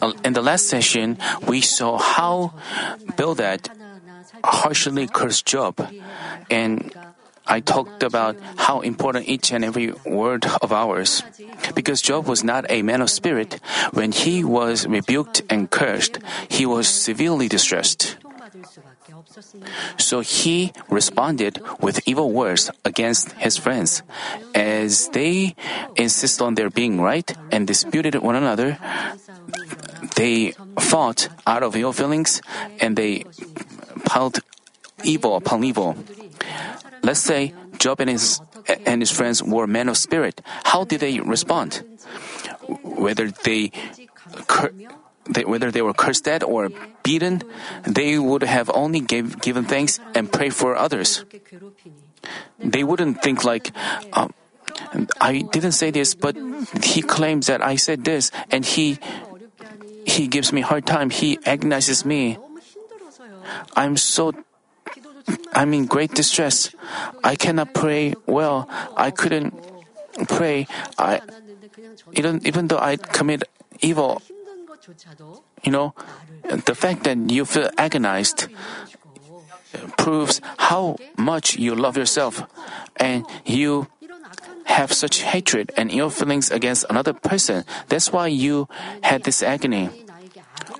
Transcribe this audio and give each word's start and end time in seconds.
Um, 0.00 0.14
in 0.24 0.32
the 0.32 0.40
last 0.40 0.68
session, 0.68 1.18
we 1.46 1.60
saw 1.60 1.98
how 1.98 2.54
Bildad 3.16 3.68
harshly 4.42 5.06
cursed 5.06 5.44
Job, 5.44 5.86
and 6.50 6.94
I 7.46 7.60
talked 7.60 8.02
about 8.02 8.36
how 8.56 8.80
important 8.80 9.28
each 9.28 9.52
and 9.52 9.64
every 9.64 9.92
word 10.06 10.46
of 10.62 10.72
ours. 10.72 11.22
Because 11.74 12.00
Job 12.00 12.26
was 12.26 12.42
not 12.42 12.64
a 12.70 12.82
man 12.82 13.02
of 13.02 13.10
spirit, 13.10 13.60
when 13.92 14.12
he 14.12 14.42
was 14.42 14.86
rebuked 14.86 15.42
and 15.50 15.70
cursed, 15.70 16.18
he 16.48 16.64
was 16.64 16.88
severely 16.88 17.48
distressed. 17.48 18.16
So 19.98 20.20
he 20.20 20.72
responded 20.88 21.60
with 21.80 22.00
evil 22.06 22.32
words 22.32 22.70
against 22.84 23.32
his 23.32 23.56
friends. 23.56 24.02
As 24.54 25.08
they 25.10 25.54
insist 25.96 26.40
on 26.40 26.54
their 26.54 26.70
being 26.70 27.00
right 27.00 27.30
and 27.50 27.66
disputed 27.66 28.14
one 28.16 28.36
another, 28.36 28.78
they 30.16 30.54
fought 30.80 31.28
out 31.46 31.62
of 31.62 31.76
ill 31.76 31.92
feelings 31.92 32.40
and 32.80 32.96
they 32.96 33.24
piled 34.04 34.40
evil 35.04 35.36
upon 35.36 35.64
evil. 35.64 35.96
Let's 37.02 37.20
say 37.20 37.54
Job 37.78 38.00
and 38.00 38.10
his, 38.10 38.40
and 38.84 39.02
his 39.02 39.10
friends 39.10 39.42
were 39.42 39.66
men 39.66 39.88
of 39.88 39.96
spirit. 39.96 40.40
How 40.64 40.84
did 40.84 41.00
they 41.00 41.20
respond? 41.20 41.84
Whether 42.82 43.30
they, 43.30 43.70
cur- 44.46 44.72
they, 45.28 45.44
whether 45.44 45.70
they 45.70 45.82
were 45.82 45.94
cursed 45.94 46.28
at 46.28 46.42
or 46.42 46.70
beaten, 47.02 47.42
they 47.84 48.18
would 48.18 48.42
have 48.42 48.70
only 48.74 49.00
gave, 49.00 49.40
given 49.40 49.64
thanks 49.64 50.00
and 50.14 50.30
prayed 50.30 50.54
for 50.54 50.76
others. 50.76 51.24
They 52.58 52.84
wouldn't 52.84 53.22
think 53.22 53.44
like, 53.44 53.72
uh, 54.12 54.28
I 55.20 55.42
didn't 55.52 55.72
say 55.72 55.90
this, 55.90 56.14
but 56.14 56.36
he 56.82 57.02
claims 57.02 57.46
that 57.46 57.62
I 57.62 57.76
said 57.76 58.04
this, 58.04 58.30
and 58.50 58.64
he 58.64 58.98
he 60.06 60.28
gives 60.28 60.52
me 60.52 60.60
hard 60.60 60.86
time. 60.86 61.10
He 61.10 61.38
agonizes 61.44 62.04
me. 62.04 62.38
I'm 63.74 63.96
so 63.96 64.32
I'm 65.52 65.74
in 65.74 65.86
great 65.86 66.14
distress. 66.14 66.70
I 67.24 67.34
cannot 67.34 67.74
pray 67.74 68.14
well. 68.26 68.68
I 68.96 69.10
couldn't 69.10 69.54
pray. 70.28 70.66
I 70.98 71.20
even 72.12 72.46
even 72.46 72.68
though 72.68 72.78
I 72.78 72.96
commit 72.96 73.44
evil 73.80 74.22
you 75.64 75.72
know, 75.72 75.94
the 76.44 76.74
fact 76.74 77.04
that 77.04 77.18
you 77.30 77.44
feel 77.44 77.70
agonized 77.76 78.48
proves 79.96 80.40
how 80.58 80.96
much 81.16 81.56
you 81.56 81.74
love 81.74 81.96
yourself 81.96 82.42
and 82.96 83.26
you 83.44 83.88
have 84.64 84.92
such 84.92 85.22
hatred 85.22 85.72
and 85.76 85.90
ill 85.90 86.10
feelings 86.10 86.50
against 86.50 86.84
another 86.90 87.12
person. 87.12 87.64
That's 87.88 88.12
why 88.12 88.28
you 88.28 88.68
had 89.02 89.24
this 89.24 89.42
agony. 89.42 89.90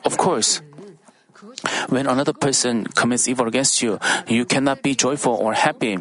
Of 0.05 0.17
course, 0.19 0.63
when 1.89 2.07
another 2.07 2.33
person 2.33 2.87
commits 2.87 3.29
evil 3.29 3.47
against 3.47 3.83
you, 3.83 3.99
you 4.29 4.45
cannot 4.45 4.83
be 4.83 4.95
joyful 4.95 5.35
or 5.35 5.55
happy. 5.55 5.99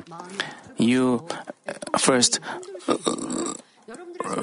You 0.78 1.26
uh, 1.67 1.98
first 1.98 2.39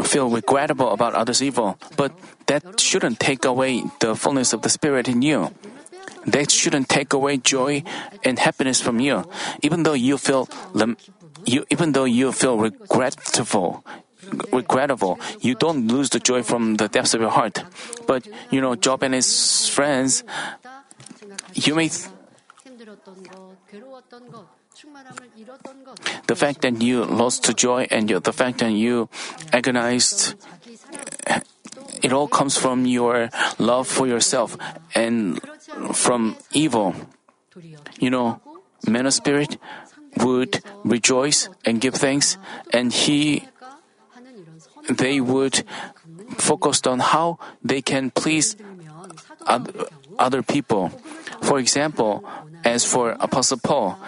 feel 0.04 0.28
regrettable 0.30 0.90
about 0.90 1.14
others' 1.14 1.42
evil, 1.42 1.78
but 1.96 2.12
that 2.46 2.80
shouldn't 2.80 3.20
take 3.20 3.44
away 3.44 3.84
the 4.00 4.14
fullness 4.14 4.52
of 4.52 4.62
the 4.62 4.68
Spirit 4.68 5.08
in 5.08 5.22
you. 5.22 5.50
That 6.26 6.50
shouldn't 6.50 6.88
take 6.88 7.12
away 7.12 7.38
joy 7.38 7.82
and 8.24 8.38
happiness 8.38 8.80
from 8.80 9.00
you, 9.00 9.24
even 9.62 9.82
though 9.82 9.98
you 9.98 10.18
feel 10.18 10.48
you 11.44 11.66
even 11.70 11.92
though 11.92 12.04
you 12.06 12.32
feel 12.32 12.58
regretful. 12.58 13.84
Regrettable, 14.52 15.18
you 15.40 15.54
don't 15.54 15.88
lose 15.88 16.08
the 16.10 16.20
joy 16.20 16.42
from 16.42 16.76
the 16.76 16.88
depths 16.88 17.12
of 17.12 17.20
your 17.20 17.30
heart. 17.30 17.64
But 18.06 18.28
you 18.50 18.60
know, 18.60 18.76
Job 18.76 19.02
and 19.02 19.14
his 19.14 19.68
friends, 19.68 20.22
you 21.54 21.74
may 21.74 21.88
th- 21.90 22.08
the 26.26 26.36
fact 26.36 26.62
that 26.62 26.80
you 26.82 27.04
lost 27.04 27.54
joy 27.56 27.86
and 27.90 28.08
the 28.08 28.32
fact 28.32 28.58
that 28.58 28.72
you 28.72 29.08
agonized, 29.52 30.34
it 32.02 32.12
all 32.12 32.28
comes 32.28 32.56
from 32.56 32.86
your 32.86 33.30
love 33.58 33.86
for 33.86 34.06
yourself 34.06 34.56
and 34.94 35.40
from 35.92 36.36
evil. 36.52 36.94
You 37.98 38.10
know, 38.10 38.40
man 38.86 39.06
of 39.06 39.14
spirit 39.14 39.58
would 40.18 40.62
rejoice 40.84 41.48
and 41.64 41.80
give 41.80 41.94
thanks, 41.94 42.36
and 42.72 42.92
he, 42.92 43.48
they 44.88 45.20
would 45.20 45.64
focus 46.38 46.82
on 46.86 46.98
how 46.98 47.38
they 47.62 47.82
can 47.82 48.10
please 48.10 48.56
other 50.18 50.42
people. 50.42 50.88
For 51.40 51.58
example, 51.58 52.24
as 52.64 52.84
for 52.84 53.16
Apostle 53.18 53.58
Paul, 53.58 53.98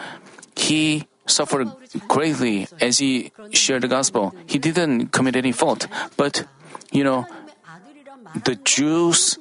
he 0.57 1.07
suffered 1.27 1.69
greatly 2.09 2.69
as 2.81 2.99
he 2.99 3.33
shared 3.53 3.83
the 3.83 3.89
gospel. 3.89 4.35
He 4.47 4.59
didn't 4.59 5.09
commit 5.09 5.37
any 5.37 5.53
fault, 5.53 5.87
but 6.17 6.45
you 6.93 7.05
know, 7.05 7.27
the 8.45 8.57
Jews 8.57 9.39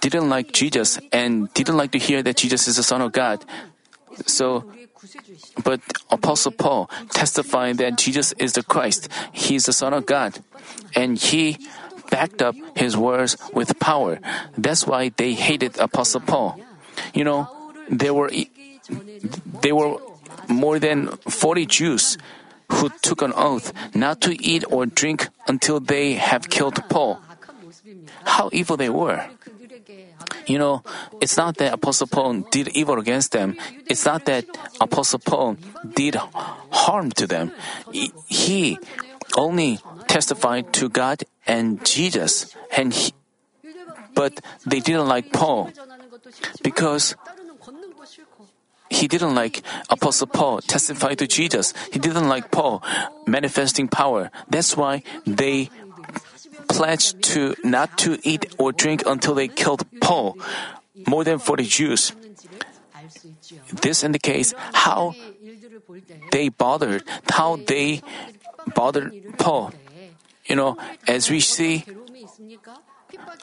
didn't 0.00 0.28
like 0.28 0.52
Jesus 0.52 0.98
and 1.12 1.52
didn't 1.54 1.76
like 1.76 1.92
to 1.92 1.98
hear 1.98 2.22
that 2.22 2.36
Jesus 2.36 2.68
is 2.68 2.76
the 2.76 2.82
Son 2.82 3.00
of 3.00 3.12
God. 3.12 3.44
So, 4.26 4.64
but 5.62 5.80
Apostle 6.10 6.52
Paul 6.52 6.90
testified 7.10 7.78
that 7.78 7.96
Jesus 7.98 8.32
is 8.32 8.54
the 8.54 8.62
Christ, 8.62 9.08
he 9.32 9.54
is 9.54 9.66
the 9.66 9.72
Son 9.72 9.94
of 9.94 10.06
God, 10.06 10.42
and 10.94 11.18
he 11.18 11.58
backed 12.10 12.42
up 12.42 12.56
his 12.74 12.96
words 12.96 13.36
with 13.52 13.78
power. 13.78 14.18
That's 14.56 14.86
why 14.86 15.10
they 15.10 15.34
hated 15.34 15.78
Apostle 15.78 16.20
Paul. 16.20 16.58
You 17.14 17.24
know, 17.24 17.48
they 17.90 18.10
were 18.10 18.30
there 19.62 19.74
were 19.74 19.96
more 20.48 20.78
than 20.78 21.08
40 21.28 21.66
Jews 21.66 22.18
who 22.70 22.90
took 23.02 23.22
an 23.22 23.32
oath 23.34 23.72
not 23.94 24.20
to 24.22 24.36
eat 24.42 24.64
or 24.70 24.86
drink 24.86 25.28
until 25.46 25.80
they 25.80 26.14
have 26.14 26.48
killed 26.48 26.76
Paul. 26.88 27.20
How 28.24 28.50
evil 28.52 28.76
they 28.76 28.88
were. 28.88 29.24
You 30.46 30.58
know, 30.58 30.82
it's 31.20 31.36
not 31.36 31.56
that 31.58 31.72
Apostle 31.72 32.06
Paul 32.06 32.44
did 32.50 32.68
evil 32.68 32.98
against 32.98 33.32
them. 33.32 33.56
It's 33.86 34.04
not 34.04 34.24
that 34.26 34.44
Apostle 34.80 35.18
Paul 35.18 35.56
did 35.94 36.16
harm 36.16 37.10
to 37.12 37.26
them. 37.26 37.52
He 38.26 38.78
only 39.36 39.78
testified 40.08 40.72
to 40.74 40.88
God 40.88 41.24
and 41.46 41.84
Jesus, 41.84 42.54
and 42.76 42.92
he, 42.92 43.12
but 44.14 44.40
they 44.66 44.80
didn't 44.80 45.08
like 45.08 45.32
Paul 45.32 45.70
because 46.62 47.14
he 48.98 49.06
didn't 49.06 49.34
like 49.38 49.62
Apostle 49.90 50.26
Paul 50.26 50.58
testify 50.60 51.14
to 51.14 51.26
Jesus. 51.26 51.72
He 51.92 51.98
didn't 52.02 52.26
like 52.26 52.50
Paul 52.50 52.82
manifesting 53.26 53.86
power. 53.86 54.30
That's 54.50 54.76
why 54.76 55.06
they 55.24 55.70
pledged 56.66 57.22
to 57.30 57.54
not 57.62 57.96
to 58.02 58.18
eat 58.26 58.50
or 58.58 58.72
drink 58.72 59.06
until 59.06 59.34
they 59.38 59.46
killed 59.46 59.86
Paul. 60.00 60.36
More 61.06 61.22
than 61.22 61.38
40 61.38 61.64
Jews. 61.64 62.12
This 63.70 64.02
indicates 64.02 64.52
how 64.74 65.14
they 66.32 66.48
bothered, 66.48 67.04
how 67.30 67.54
they 67.54 68.02
bothered 68.74 69.14
Paul. 69.38 69.70
You 70.46 70.56
know, 70.56 70.76
as 71.06 71.30
we 71.30 71.38
see, 71.38 71.84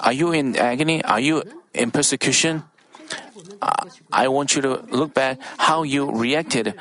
are 0.01 0.11
you 0.13 0.33
in 0.33 0.57
agony? 0.57 1.03
Are 1.05 1.19
you 1.19 1.43
in 1.73 1.91
persecution? 1.91 2.63
I 4.11 4.27
want 4.27 4.55
you 4.55 4.61
to 4.61 4.81
look 4.89 5.13
back 5.13 5.39
how 5.57 5.83
you 5.83 6.11
reacted 6.11 6.73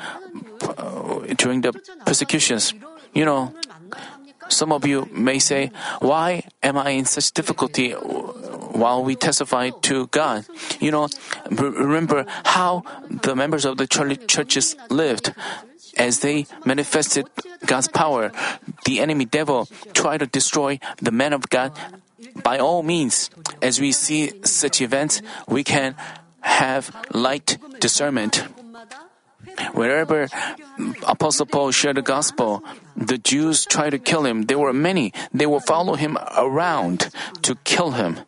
uh, 0.61 1.19
during 1.37 1.61
the 1.61 1.73
persecutions. 2.05 2.73
You 3.13 3.25
know, 3.25 3.53
some 4.49 4.71
of 4.71 4.85
you 4.85 5.09
may 5.11 5.39
say, 5.39 5.71
Why 5.99 6.43
am 6.61 6.77
I 6.77 6.91
in 6.91 7.05
such 7.05 7.31
difficulty 7.31 7.91
while 7.91 9.03
we 9.03 9.15
testify 9.15 9.71
to 9.89 10.07
God? 10.07 10.45
You 10.79 10.91
know, 10.91 11.07
remember 11.49 12.25
how 12.43 12.83
the 13.09 13.35
members 13.35 13.65
of 13.65 13.77
the 13.77 13.87
churches 13.87 14.75
lived 14.89 15.33
as 15.97 16.19
they 16.19 16.45
manifested 16.65 17.25
God's 17.65 17.87
power. 17.87 18.31
The 18.85 18.99
enemy 18.99 19.25
devil 19.25 19.67
tried 19.93 20.19
to 20.19 20.27
destroy 20.27 20.79
the 21.01 21.11
men 21.11 21.33
of 21.33 21.49
God 21.49 21.71
by 22.43 22.59
all 22.59 22.83
means. 22.83 23.29
As 23.61 23.79
we 23.79 23.91
see 23.91 24.31
such 24.43 24.81
events, 24.81 25.21
we 25.47 25.63
can 25.63 25.95
have 26.45 26.93
light 27.11 27.57
discernment. 27.79 28.45
Wherever 29.73 30.27
Apostle 31.05 31.45
Paul 31.45 31.71
shared 31.71 31.97
the 31.97 32.01
gospel, 32.01 32.63
the 32.95 33.17
Jews 33.17 33.65
tried 33.65 33.91
to 33.91 33.99
kill 33.99 34.25
him. 34.25 34.43
There 34.43 34.59
were 34.59 34.73
many. 34.73 35.11
They 35.33 35.45
would 35.45 35.63
follow 35.63 35.95
him 35.95 36.17
around 36.37 37.09
to 37.43 37.55
kill 37.63 37.91
him. 37.91 38.19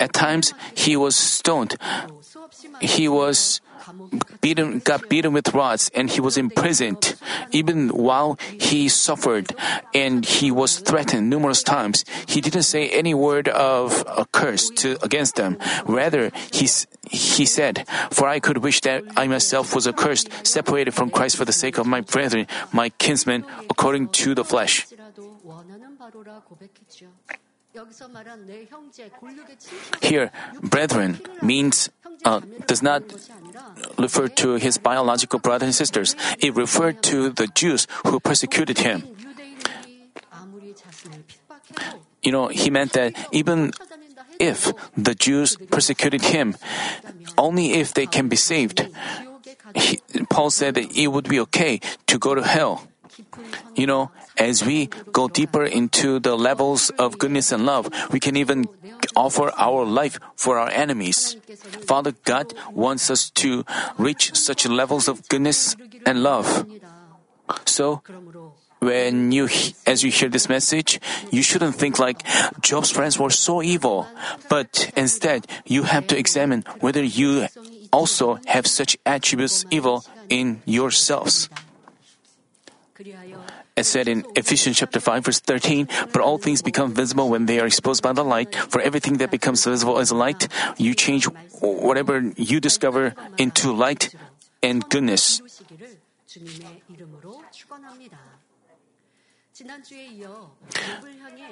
At 0.00 0.12
times, 0.12 0.52
he 0.74 0.96
was 0.96 1.16
stoned. 1.16 1.76
He 2.80 3.08
was 3.08 3.60
beaten, 4.40 4.80
got 4.80 5.08
beaten 5.08 5.32
with 5.32 5.54
rods 5.54 5.90
and 5.94 6.10
he 6.10 6.20
was 6.20 6.36
imprisoned. 6.36 7.16
Even 7.52 7.88
while 7.88 8.38
he 8.60 8.88
suffered 8.88 9.54
and 9.94 10.24
he 10.24 10.50
was 10.50 10.78
threatened 10.78 11.30
numerous 11.30 11.62
times, 11.62 12.04
he 12.26 12.40
didn't 12.40 12.64
say 12.64 12.88
any 12.88 13.14
word 13.14 13.48
of 13.48 14.04
a 14.06 14.24
curse 14.26 14.70
to, 14.70 15.02
against 15.02 15.36
them. 15.36 15.58
Rather, 15.86 16.30
he, 16.52 16.68
he 17.10 17.44
said, 17.46 17.86
For 18.10 18.28
I 18.28 18.40
could 18.40 18.58
wish 18.58 18.80
that 18.82 19.04
I 19.16 19.26
myself 19.26 19.74
was 19.74 19.86
accursed, 19.86 20.28
separated 20.46 20.92
from 20.92 21.10
Christ 21.10 21.36
for 21.36 21.44
the 21.44 21.52
sake 21.52 21.78
of 21.78 21.86
my 21.86 22.00
brethren, 22.00 22.46
my 22.72 22.90
kinsmen, 22.90 23.44
according 23.68 24.08
to 24.24 24.34
the 24.34 24.44
flesh. 24.44 24.86
Here, 30.02 30.32
brethren 30.60 31.20
means 31.42 31.88
uh, 32.24 32.40
does 32.66 32.82
not 32.82 33.02
referred 33.98 34.36
to 34.38 34.54
his 34.54 34.78
biological 34.78 35.38
brothers 35.38 35.66
and 35.66 35.74
sisters. 35.74 36.16
It 36.38 36.54
referred 36.54 37.02
to 37.04 37.30
the 37.30 37.46
Jews 37.48 37.86
who 38.06 38.20
persecuted 38.20 38.78
him. 38.78 39.04
You 42.22 42.32
know, 42.32 42.48
he 42.48 42.70
meant 42.70 42.92
that 42.92 43.16
even 43.32 43.72
if 44.38 44.72
the 44.96 45.14
Jews 45.14 45.56
persecuted 45.70 46.22
him, 46.22 46.56
only 47.38 47.72
if 47.74 47.94
they 47.94 48.06
can 48.06 48.28
be 48.28 48.36
saved. 48.36 48.88
He, 49.74 50.00
Paul 50.28 50.50
said 50.50 50.74
that 50.74 50.96
it 50.96 51.08
would 51.08 51.28
be 51.28 51.40
okay 51.40 51.80
to 52.06 52.18
go 52.18 52.34
to 52.34 52.42
hell. 52.42 52.88
You 53.74 53.86
know, 53.86 54.10
as 54.36 54.64
we 54.64 54.86
go 55.12 55.28
deeper 55.28 55.64
into 55.64 56.18
the 56.18 56.36
levels 56.36 56.90
of 56.98 57.18
goodness 57.18 57.52
and 57.52 57.66
love, 57.66 57.88
we 58.12 58.20
can 58.20 58.36
even 58.36 58.66
offer 59.16 59.52
our 59.56 59.84
life 59.84 60.18
for 60.36 60.58
our 60.58 60.70
enemies. 60.70 61.36
Father 61.86 62.12
God 62.24 62.52
wants 62.72 63.10
us 63.10 63.30
to 63.42 63.64
reach 63.98 64.34
such 64.34 64.66
levels 64.66 65.08
of 65.08 65.28
goodness 65.28 65.76
and 66.06 66.22
love. 66.22 66.66
So, 67.64 68.02
when 68.80 69.30
you 69.30 69.48
as 69.86 70.02
you 70.02 70.10
hear 70.10 70.28
this 70.28 70.48
message 70.48 70.98
you 71.30 71.42
shouldn't 71.42 71.74
think 71.74 71.98
like 71.98 72.24
job's 72.62 72.90
friends 72.90 73.18
were 73.18 73.28
so 73.28 73.62
evil 73.62 74.08
but 74.48 74.90
instead 74.96 75.46
you 75.66 75.82
have 75.82 76.06
to 76.06 76.16
examine 76.16 76.64
whether 76.80 77.04
you 77.04 77.46
also 77.92 78.38
have 78.46 78.66
such 78.66 78.96
attributes 79.04 79.66
evil 79.70 80.02
in 80.30 80.62
yourselves 80.64 81.50
as 83.80 83.88
said 83.88 84.08
in 84.12 84.28
Ephesians 84.36 84.76
chapter 84.76 85.00
5 85.00 85.24
verse 85.24 85.40
13, 85.40 85.88
but 86.12 86.20
all 86.20 86.36
things 86.36 86.60
become 86.60 86.92
visible 86.92 87.32
when 87.32 87.46
they 87.46 87.60
are 87.60 87.64
exposed 87.64 88.02
by 88.04 88.12
the 88.12 88.22
light. 88.22 88.52
For 88.68 88.76
everything 88.84 89.16
that 89.24 89.30
becomes 89.30 89.64
visible 89.64 89.96
is 89.96 90.12
light. 90.12 90.52
You 90.76 90.92
change 90.92 91.24
whatever 91.64 92.20
you 92.36 92.60
discover 92.60 93.16
into 93.38 93.72
light 93.72 94.12
and 94.62 94.84
goodness. 94.84 95.40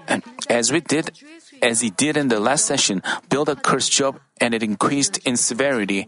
And 0.06 0.20
as 0.52 0.69
we 0.69 0.81
did, 0.84 1.16
as 1.62 1.81
he 1.81 1.88
did 1.88 2.20
in 2.20 2.28
the 2.28 2.40
last 2.40 2.69
session, 2.69 3.00
Bildad 3.32 3.64
cursed 3.64 3.90
Job 3.90 4.20
and 4.36 4.52
it 4.52 4.62
increased 4.62 5.16
in 5.24 5.40
severity. 5.40 6.04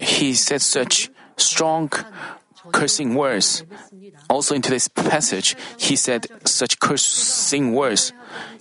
He 0.00 0.32
said 0.32 0.62
such 0.64 1.12
strong 1.36 1.92
cursing 2.72 3.14
words. 3.14 3.64
Also 4.28 4.54
in 4.54 4.62
today's 4.62 4.88
passage, 4.88 5.56
he 5.78 5.96
said 5.96 6.26
such 6.44 6.78
cursing 6.80 7.74
words. 7.74 8.12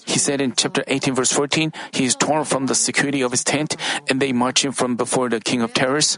He 0.06 0.20
said 0.20 0.40
in 0.40 0.54
chapter 0.56 0.84
18 0.88 1.16
verse 1.16 1.32
14, 1.32 1.74
he 1.92 2.06
is 2.06 2.16
torn 2.16 2.46
from 2.46 2.68
the 2.68 2.76
security 2.76 3.22
of 3.22 3.32
his 3.32 3.44
tent 3.44 3.76
and 4.10 4.22
they 4.22 4.32
march 4.32 4.64
him 4.64 4.72
from 4.72 4.96
before 4.96 5.30
the 5.30 5.40
king 5.40 5.62
of 5.62 5.74
terrors. 5.74 6.18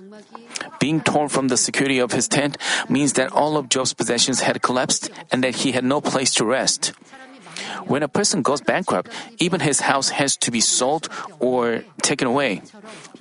Being 0.79 1.01
torn 1.01 1.29
from 1.29 1.47
the 1.47 1.57
security 1.57 1.99
of 1.99 2.11
his 2.11 2.27
tent 2.27 2.57
means 2.87 3.13
that 3.13 3.31
all 3.31 3.57
of 3.57 3.69
Job's 3.69 3.93
possessions 3.93 4.41
had 4.41 4.61
collapsed 4.61 5.09
and 5.31 5.43
that 5.43 5.63
he 5.63 5.71
had 5.71 5.83
no 5.83 6.01
place 6.01 6.33
to 6.35 6.45
rest. 6.45 6.93
When 7.85 8.03
a 8.03 8.07
person 8.07 8.41
goes 8.41 8.61
bankrupt, 8.61 9.11
even 9.39 9.59
his 9.59 9.81
house 9.81 10.09
has 10.09 10.37
to 10.37 10.51
be 10.51 10.61
sold 10.61 11.09
or 11.39 11.83
taken 12.01 12.27
away. 12.27 12.61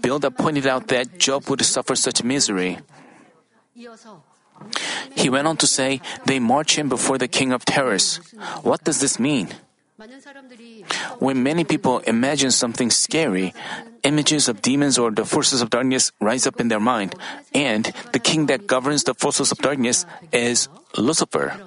Bildad 0.00 0.36
pointed 0.36 0.66
out 0.66 0.88
that 0.88 1.18
Job 1.18 1.48
would 1.48 1.64
suffer 1.64 1.94
such 1.94 2.22
misery. 2.22 2.78
He 5.14 5.28
went 5.30 5.46
on 5.46 5.56
to 5.58 5.66
say, 5.66 6.00
They 6.26 6.38
march 6.38 6.78
him 6.78 6.88
before 6.88 7.18
the 7.18 7.28
king 7.28 7.52
of 7.52 7.64
terrors. 7.64 8.16
What 8.62 8.84
does 8.84 9.00
this 9.00 9.18
mean? 9.18 9.54
When 11.18 11.42
many 11.42 11.64
people 11.64 11.98
imagine 12.06 12.52
something 12.52 12.90
scary, 12.90 13.52
images 14.04 14.48
of 14.48 14.62
demons 14.62 14.96
or 14.96 15.10
the 15.10 15.24
forces 15.24 15.60
of 15.60 15.70
darkness 15.70 16.12
rise 16.20 16.46
up 16.46 16.60
in 16.60 16.68
their 16.68 16.78
mind, 16.78 17.16
and 17.52 17.92
the 18.12 18.20
king 18.20 18.46
that 18.46 18.68
governs 18.68 19.04
the 19.04 19.14
forces 19.14 19.50
of 19.50 19.58
darkness 19.58 20.06
is 20.32 20.68
Lucifer. 20.96 21.58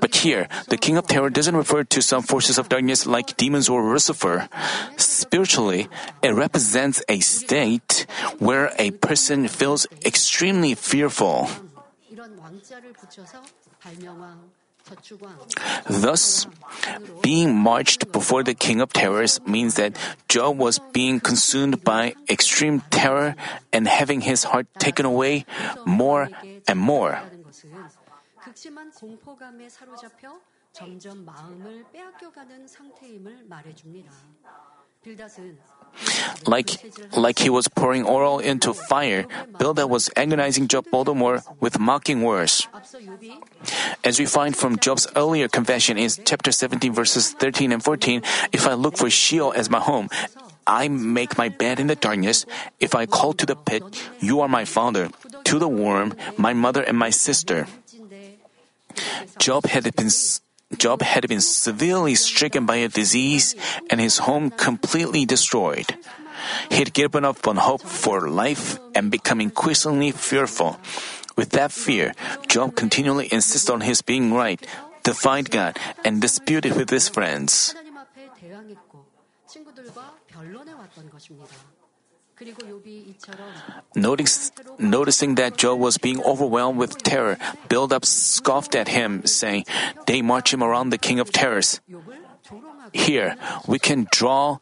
But 0.00 0.14
here, 0.14 0.48
the 0.68 0.76
king 0.76 0.96
of 0.96 1.08
terror 1.08 1.30
doesn't 1.30 1.56
refer 1.56 1.82
to 1.84 2.00
some 2.00 2.22
forces 2.22 2.58
of 2.58 2.68
darkness 2.68 3.06
like 3.06 3.36
demons 3.36 3.68
or 3.68 3.82
Lucifer. 3.82 4.48
Spiritually, 4.96 5.88
it 6.22 6.30
represents 6.30 7.02
a 7.08 7.20
state 7.20 8.06
where 8.38 8.72
a 8.78 8.92
person 8.92 9.48
feels 9.48 9.86
extremely 10.06 10.74
fearful. 10.74 11.50
Thus, 15.88 16.46
being 17.22 17.54
marched 17.54 18.10
before 18.12 18.42
the 18.42 18.54
king 18.54 18.80
of 18.80 18.92
terrors 18.92 19.40
means 19.46 19.74
that 19.74 19.96
Job 20.28 20.56
was 20.58 20.80
being 20.92 21.20
consumed 21.20 21.84
by 21.84 22.14
extreme 22.28 22.80
terror 22.90 23.36
and 23.72 23.86
having 23.86 24.22
his 24.22 24.44
heart 24.44 24.66
taken 24.78 25.04
away 25.04 25.44
more 25.84 26.28
and 26.66 26.78
more. 26.78 27.20
Like, 36.46 36.80
like 37.16 37.38
he 37.38 37.50
was 37.50 37.68
pouring 37.68 38.06
oil 38.06 38.38
into 38.38 38.72
fire, 38.72 39.26
Bildad 39.58 39.90
was 39.90 40.10
agonizing 40.16 40.68
Job 40.68 40.86
Baltimore 40.90 41.42
with 41.60 41.78
mocking 41.78 42.22
words. 42.22 42.66
As 44.04 44.18
we 44.18 44.26
find 44.26 44.56
from 44.56 44.78
Job's 44.78 45.06
earlier 45.16 45.48
confession 45.48 45.98
in 45.98 46.08
chapter 46.24 46.52
17, 46.52 46.92
verses 46.92 47.32
13 47.32 47.72
and 47.72 47.82
14, 47.82 48.22
if 48.52 48.66
I 48.66 48.74
look 48.74 48.96
for 48.96 49.10
Sheol 49.10 49.52
as 49.52 49.68
my 49.68 49.80
home, 49.80 50.08
I 50.66 50.88
make 50.88 51.38
my 51.38 51.48
bed 51.48 51.80
in 51.80 51.86
the 51.86 51.96
darkness. 51.96 52.44
If 52.78 52.94
I 52.94 53.06
call 53.06 53.32
to 53.34 53.46
the 53.46 53.56
pit, 53.56 53.82
you 54.20 54.40
are 54.40 54.48
my 54.48 54.64
father, 54.64 55.08
to 55.44 55.58
the 55.58 55.68
worm, 55.68 56.14
my 56.36 56.52
mother 56.52 56.82
and 56.82 56.98
my 56.98 57.10
sister. 57.10 57.66
Job 59.38 59.66
had 59.66 59.84
been 59.96 60.10
Job 60.76 61.00
had 61.00 61.26
been 61.28 61.40
severely 61.40 62.14
stricken 62.14 62.66
by 62.66 62.76
a 62.76 62.88
disease 62.88 63.56
and 63.88 64.00
his 64.00 64.18
home 64.18 64.50
completely 64.50 65.24
destroyed. 65.24 65.96
He 66.70 66.76
had 66.76 66.92
given 66.92 67.24
up 67.24 67.48
on 67.48 67.56
hope 67.56 67.82
for 67.82 68.28
life 68.28 68.78
and 68.94 69.10
become 69.10 69.40
increasingly 69.40 70.12
fearful. 70.12 70.78
With 71.36 71.50
that 71.50 71.72
fear, 71.72 72.12
Job 72.48 72.76
continually 72.76 73.28
insisted 73.32 73.72
on 73.72 73.80
his 73.80 74.02
being 74.02 74.34
right, 74.34 74.60
defied 75.04 75.50
God, 75.50 75.78
and 76.04 76.20
disputed 76.20 76.76
with 76.76 76.90
his 76.90 77.08
friends. 77.08 77.74
Noticing 84.78 85.34
that 85.36 85.56
Job 85.56 85.78
was 85.78 85.98
being 85.98 86.22
overwhelmed 86.22 86.78
with 86.78 86.98
terror, 87.02 87.36
Bildad 87.68 88.04
scoffed 88.04 88.74
at 88.74 88.88
him, 88.88 89.26
saying, 89.26 89.66
They 90.06 90.22
march 90.22 90.52
him 90.52 90.62
around 90.62 90.90
the 90.90 90.98
king 90.98 91.18
of 91.20 91.32
terrors. 91.32 91.80
Here, 92.92 93.36
we 93.66 93.78
can 93.78 94.06
draw 94.10 94.58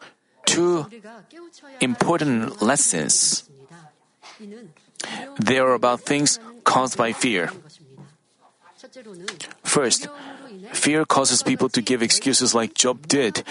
two 0.47 0.87
important 1.81 2.63
lessons. 2.63 3.49
They 5.39 5.59
are 5.59 5.75
about 5.75 6.01
things 6.01 6.41
caused 6.65 6.97
by 6.97 7.13
fear. 7.13 7.51
First, 9.63 10.09
Fear 10.73 11.05
causes 11.07 11.43
people 11.43 11.69
to 11.71 11.83
give 11.83 12.03
excuses 12.03 12.55
like 12.55 12.75
Job 12.75 13.09
did. 13.09 13.43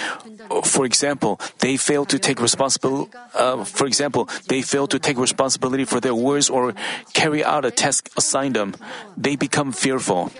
For 0.63 0.85
example, 0.85 1.39
they 1.59 1.77
fail 1.77 2.05
to 2.05 2.19
take 2.19 2.41
responsible. 2.41 3.09
Uh, 3.33 3.63
for 3.63 3.87
example, 3.87 4.29
they 4.47 4.61
fail 4.61 4.87
to 4.87 4.99
take 4.99 5.17
responsibility 5.17 5.85
for 5.85 5.99
their 5.99 6.15
words 6.15 6.49
or 6.49 6.73
carry 7.13 7.43
out 7.43 7.65
a 7.65 7.71
task 7.71 8.09
assigned 8.17 8.55
them. 8.55 8.75
They 9.17 9.35
become 9.35 9.71
fearful. 9.71 10.31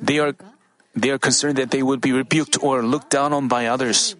They 0.00 0.18
are 0.18 0.34
they 0.94 1.10
are 1.10 1.18
concerned 1.18 1.56
that 1.56 1.70
they 1.70 1.82
would 1.82 2.00
be 2.00 2.12
rebuked 2.12 2.62
or 2.62 2.82
looked 2.82 3.10
down 3.10 3.32
on 3.32 3.48
by 3.48 3.66
others. 3.66 4.14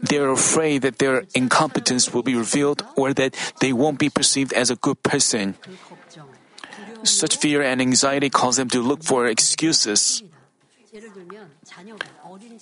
They 0.00 0.18
are 0.18 0.30
afraid 0.30 0.82
that 0.82 0.98
their 0.98 1.24
incompetence 1.34 2.12
will 2.12 2.22
be 2.22 2.36
revealed 2.36 2.84
or 2.94 3.12
that 3.14 3.34
they 3.60 3.72
won't 3.72 3.98
be 3.98 4.10
perceived 4.10 4.52
as 4.52 4.70
a 4.70 4.76
good 4.76 5.02
person. 5.02 5.54
Such 7.02 7.36
fear 7.36 7.62
and 7.62 7.80
anxiety 7.80 8.30
cause 8.30 8.56
them 8.56 8.70
to 8.70 8.80
look 8.80 9.02
for 9.02 9.26
excuses. 9.26 10.22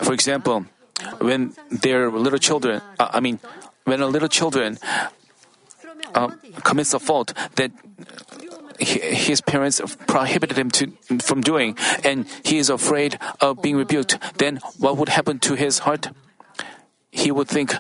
For 0.03 0.13
example, 0.13 0.65
when 1.21 1.53
their 1.71 2.11
little 2.11 2.39
children, 2.39 2.81
uh, 2.99 3.09
I 3.13 3.21
mean, 3.21 3.41
when 3.85 4.01
a 4.01 4.07
little 4.07 4.29
children 4.29 4.79
uh, 6.15 6.29
commits 6.65 6.95
a 6.95 6.99
fault 6.99 7.35
that 7.57 7.73
his 8.79 9.41
parents 9.41 9.81
prohibited 10.07 10.57
him 10.57 10.71
to, 10.71 10.93
from 11.21 11.41
doing, 11.43 11.77
and 12.05 12.27
he 12.43 12.59
is 12.59 12.71
afraid 12.71 13.19
of 13.41 13.61
being 13.61 13.77
rebuked, 13.77 14.19
then 14.39 14.61
what 14.79 14.97
would 14.97 15.11
happen 15.11 15.39
to 15.41 15.55
his 15.55 15.81
heart? 15.81 16.09
He 17.11 17.31
would 17.31 17.49
think, 17.49 17.77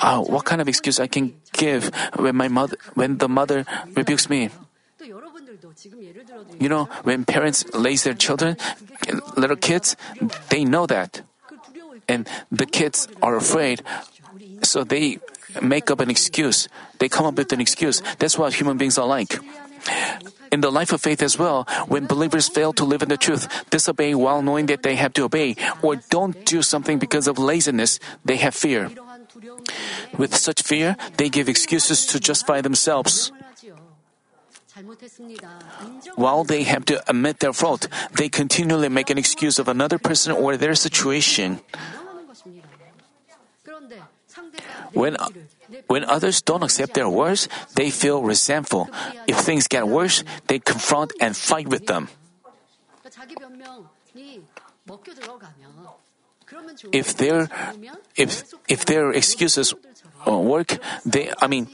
"Ah, 0.00 0.20
what 0.20 0.46
kind 0.46 0.60
of 0.60 0.68
excuse 0.68 0.98
I 0.98 1.06
can 1.06 1.36
give 1.52 1.92
when 2.16 2.34
my 2.34 2.48
mother, 2.48 2.76
when 2.94 3.18
the 3.18 3.28
mother 3.28 3.66
rebukes 3.94 4.30
me? 4.30 4.48
You 6.58 6.68
know, 6.68 6.84
when 7.04 7.24
parents 7.24 7.64
raise 7.74 8.04
their 8.04 8.14
children, 8.14 8.56
little 9.36 9.56
kids, 9.56 9.96
they 10.50 10.64
know 10.64 10.86
that. 10.86 11.22
And 12.08 12.28
the 12.50 12.66
kids 12.66 13.08
are 13.22 13.36
afraid, 13.36 13.82
so 14.62 14.84
they 14.84 15.18
make 15.62 15.90
up 15.90 16.00
an 16.00 16.10
excuse. 16.10 16.68
They 16.98 17.08
come 17.08 17.26
up 17.26 17.36
with 17.36 17.52
an 17.52 17.60
excuse. 17.60 18.02
That's 18.18 18.36
what 18.36 18.54
human 18.54 18.78
beings 18.78 18.98
are 18.98 19.06
like. 19.06 19.38
In 20.52 20.60
the 20.60 20.70
life 20.70 20.92
of 20.92 21.00
faith 21.00 21.22
as 21.22 21.38
well, 21.38 21.64
when 21.86 22.06
believers 22.06 22.48
fail 22.48 22.72
to 22.74 22.84
live 22.84 23.02
in 23.02 23.08
the 23.08 23.16
truth, 23.16 23.46
disobey 23.70 24.14
while 24.14 24.42
knowing 24.42 24.66
that 24.66 24.82
they 24.82 24.96
have 24.96 25.12
to 25.14 25.24
obey, 25.24 25.54
or 25.80 25.96
don't 26.10 26.44
do 26.44 26.60
something 26.62 26.98
because 26.98 27.28
of 27.28 27.38
laziness, 27.38 28.00
they 28.24 28.36
have 28.36 28.54
fear. 28.54 28.90
With 30.18 30.34
such 30.34 30.62
fear, 30.62 30.96
they 31.16 31.28
give 31.28 31.48
excuses 31.48 32.04
to 32.06 32.18
justify 32.18 32.60
themselves. 32.60 33.30
While 36.16 36.44
they 36.44 36.62
have 36.64 36.84
to 36.86 37.02
admit 37.08 37.40
their 37.40 37.52
fault, 37.52 37.88
they 38.14 38.28
continually 38.28 38.88
make 38.88 39.10
an 39.10 39.18
excuse 39.18 39.58
of 39.58 39.68
another 39.68 39.98
person 39.98 40.32
or 40.32 40.56
their 40.56 40.74
situation. 40.74 41.60
When, 44.92 45.16
when 45.86 46.04
others 46.04 46.42
don't 46.42 46.62
accept 46.62 46.94
their 46.94 47.08
words, 47.08 47.48
they 47.74 47.90
feel 47.90 48.22
resentful. 48.22 48.88
If 49.26 49.38
things 49.38 49.68
get 49.68 49.86
worse, 49.86 50.24
they 50.46 50.58
confront 50.58 51.12
and 51.20 51.36
fight 51.36 51.68
with 51.68 51.86
them. 51.86 52.08
If 56.92 57.16
their 57.16 57.48
if 58.16 58.42
if 58.66 58.84
their 58.84 59.12
excuses 59.12 59.74
uh, 60.26 60.34
work, 60.34 60.78
they 61.06 61.30
I 61.38 61.46
mean, 61.46 61.68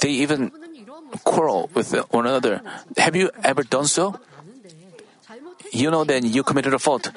they 0.00 0.24
even 0.24 0.52
quarrel 1.24 1.70
with 1.74 1.92
one 2.10 2.26
another. 2.26 2.62
Have 2.96 3.16
you 3.16 3.30
ever 3.42 3.62
done 3.62 3.86
so? 3.86 4.18
You 5.72 5.90
know 5.90 6.04
then 6.04 6.24
you 6.26 6.42
committed 6.42 6.74
a 6.74 6.78
fault. 6.78 7.10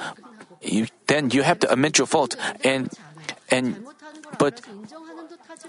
You, 0.62 0.88
then 1.08 1.30
you 1.32 1.44
have 1.44 1.60
to 1.60 1.72
admit 1.72 1.98
your 1.98 2.08
fault 2.08 2.36
and 2.64 2.92
and 3.50 3.86
but 4.38 4.62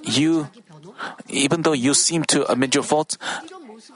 you 0.02 0.48
even 1.28 1.62
though 1.62 1.72
you 1.72 1.94
seem 1.94 2.24
to 2.24 2.50
admit 2.50 2.74
your 2.74 2.84
fault 2.84 3.16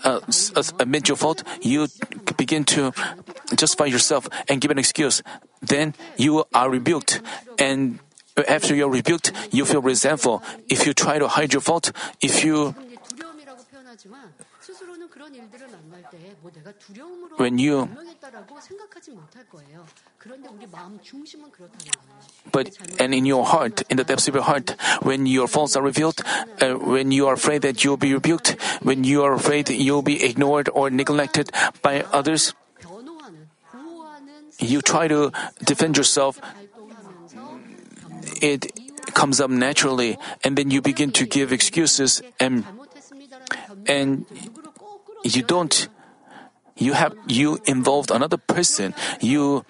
uh, 0.04 0.20
uh 0.56 0.62
admit 0.78 1.08
your 1.08 1.16
fault 1.16 1.42
you 1.60 1.88
begin 2.36 2.64
to 2.64 2.92
justify 3.56 3.84
yourself 3.84 4.28
and 4.48 4.60
give 4.60 4.70
an 4.70 4.78
excuse 4.78 5.22
then 5.60 5.94
you 6.16 6.44
are 6.54 6.70
rebuked 6.70 7.20
and 7.58 7.98
after 8.48 8.74
you're 8.74 8.90
rebuked 8.90 9.32
you 9.52 9.64
feel 9.64 9.82
resentful 9.82 10.42
if 10.68 10.86
you 10.86 10.94
try 10.94 11.18
to 11.18 11.28
hide 11.28 11.52
your 11.52 11.62
fault 11.62 11.92
if 12.20 12.44
you 12.44 12.74
when 17.36 17.58
you 17.58 17.88
but 22.52 22.70
and 23.00 23.14
in 23.14 23.24
your 23.24 23.44
heart 23.44 23.82
in 23.90 23.96
the 23.96 24.04
depths 24.04 24.28
of 24.28 24.34
your 24.34 24.44
heart 24.44 24.76
when 25.02 25.26
your 25.26 25.48
faults 25.48 25.76
are 25.76 25.82
revealed 25.82 26.20
uh, 26.60 26.74
when 26.74 27.10
you 27.10 27.26
are 27.26 27.34
afraid 27.34 27.62
that 27.62 27.82
you'll 27.84 27.96
be 27.96 28.12
rebuked 28.12 28.56
when 28.82 29.04
you 29.04 29.22
are 29.22 29.32
afraid 29.32 29.68
you'll 29.68 30.02
be 30.02 30.22
ignored 30.24 30.68
or 30.72 30.90
neglected 30.90 31.50
by 31.82 32.02
others 32.12 32.54
you 34.58 34.80
try 34.82 35.08
to 35.08 35.32
defend 35.64 35.96
yourself. 35.96 36.40
It 38.40 38.72
comes 39.14 39.40
up 39.40 39.50
naturally 39.50 40.18
and 40.42 40.56
then 40.56 40.70
you 40.70 40.82
begin 40.82 41.12
to 41.12 41.26
give 41.26 41.52
excuses 41.52 42.22
and 42.40 42.64
and 43.86 44.26
you 45.24 45.42
don't 45.42 45.88
you 46.76 46.92
have 46.92 47.14
you 47.26 47.58
involved 47.66 48.10
another 48.10 48.36
person. 48.36 48.94
You 49.20 49.64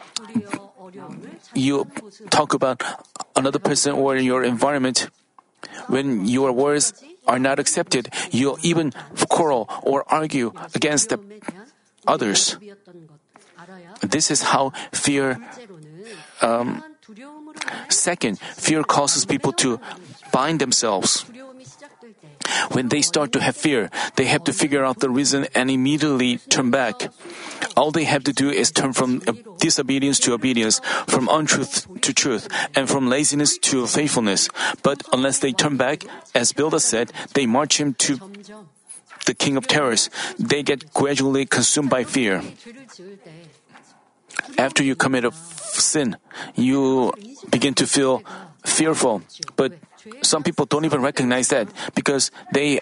you 1.55 1.87
talk 2.31 2.55
about 2.55 2.83
another 3.37 3.59
person 3.59 3.95
or 3.95 4.17
your 4.17 4.45
environment 4.45 5.09
when 5.89 6.27
your 6.27 6.53
words 6.53 6.93
are 7.27 7.39
not 7.39 7.59
accepted. 7.59 8.09
You 8.31 8.57
even 8.63 8.93
quarrel 9.29 9.69
or 9.83 10.05
argue 10.09 10.53
against 10.75 11.11
the 11.11 11.19
others. 12.07 12.57
This 14.01 14.31
is 14.31 14.43
how 14.43 14.73
fear 14.93 15.39
um, 16.43 16.83
second 17.89 18.39
fear 18.39 18.83
causes 18.83 19.25
people 19.25 19.53
to 19.65 19.81
bind 20.33 20.61
themselves. 20.61 21.25
When 22.73 22.89
they 22.89 23.03
start 23.03 23.33
to 23.33 23.41
have 23.41 23.57
fear, 23.57 23.91
they 24.17 24.25
have 24.27 24.45
to 24.45 24.53
figure 24.53 24.85
out 24.85 25.01
the 25.01 25.11
reason 25.11 25.47
and 25.55 25.71
immediately 25.71 26.39
turn 26.49 26.71
back. 26.71 27.09
All 27.77 27.91
they 27.91 28.05
have 28.05 28.25
to 28.25 28.33
do 28.33 28.51
is 28.51 28.71
turn 28.71 28.93
from 28.93 29.21
disobedience 29.59 30.19
to 30.21 30.33
obedience, 30.33 30.81
from 31.07 31.29
untruth 31.31 31.87
to 32.01 32.13
truth, 32.13 32.49
and 32.75 32.89
from 32.89 33.09
laziness 33.09 33.59
to 33.59 33.87
faithfulness. 33.87 34.49
But 34.83 35.03
unless 35.13 35.39
they 35.39 35.53
turn 35.53 35.77
back, 35.77 36.05
as 36.35 36.53
Bildad 36.53 36.83
said, 36.83 37.13
they 37.35 37.47
march 37.47 37.81
him 37.81 37.95
to 38.07 38.19
the 39.27 39.35
king 39.35 39.57
of 39.57 39.67
terrors. 39.67 40.11
They 40.39 40.63
get 40.63 40.93
gradually 40.93 41.47
consumed 41.47 41.91
by 41.91 42.05
fear. 42.05 42.43
After 44.59 44.83
you 44.83 44.95
commit 44.95 45.25
a 45.25 45.33
sin, 45.33 46.17
you 46.55 47.13
begin 47.51 47.75
to 47.75 47.87
feel 47.87 48.23
fearful, 48.65 49.23
but 49.57 49.73
some 50.23 50.43
people 50.43 50.67
don't 50.67 50.85
even 50.85 51.03
recognize 51.03 51.49
that 51.49 51.69
because 51.95 52.31
they 52.53 52.81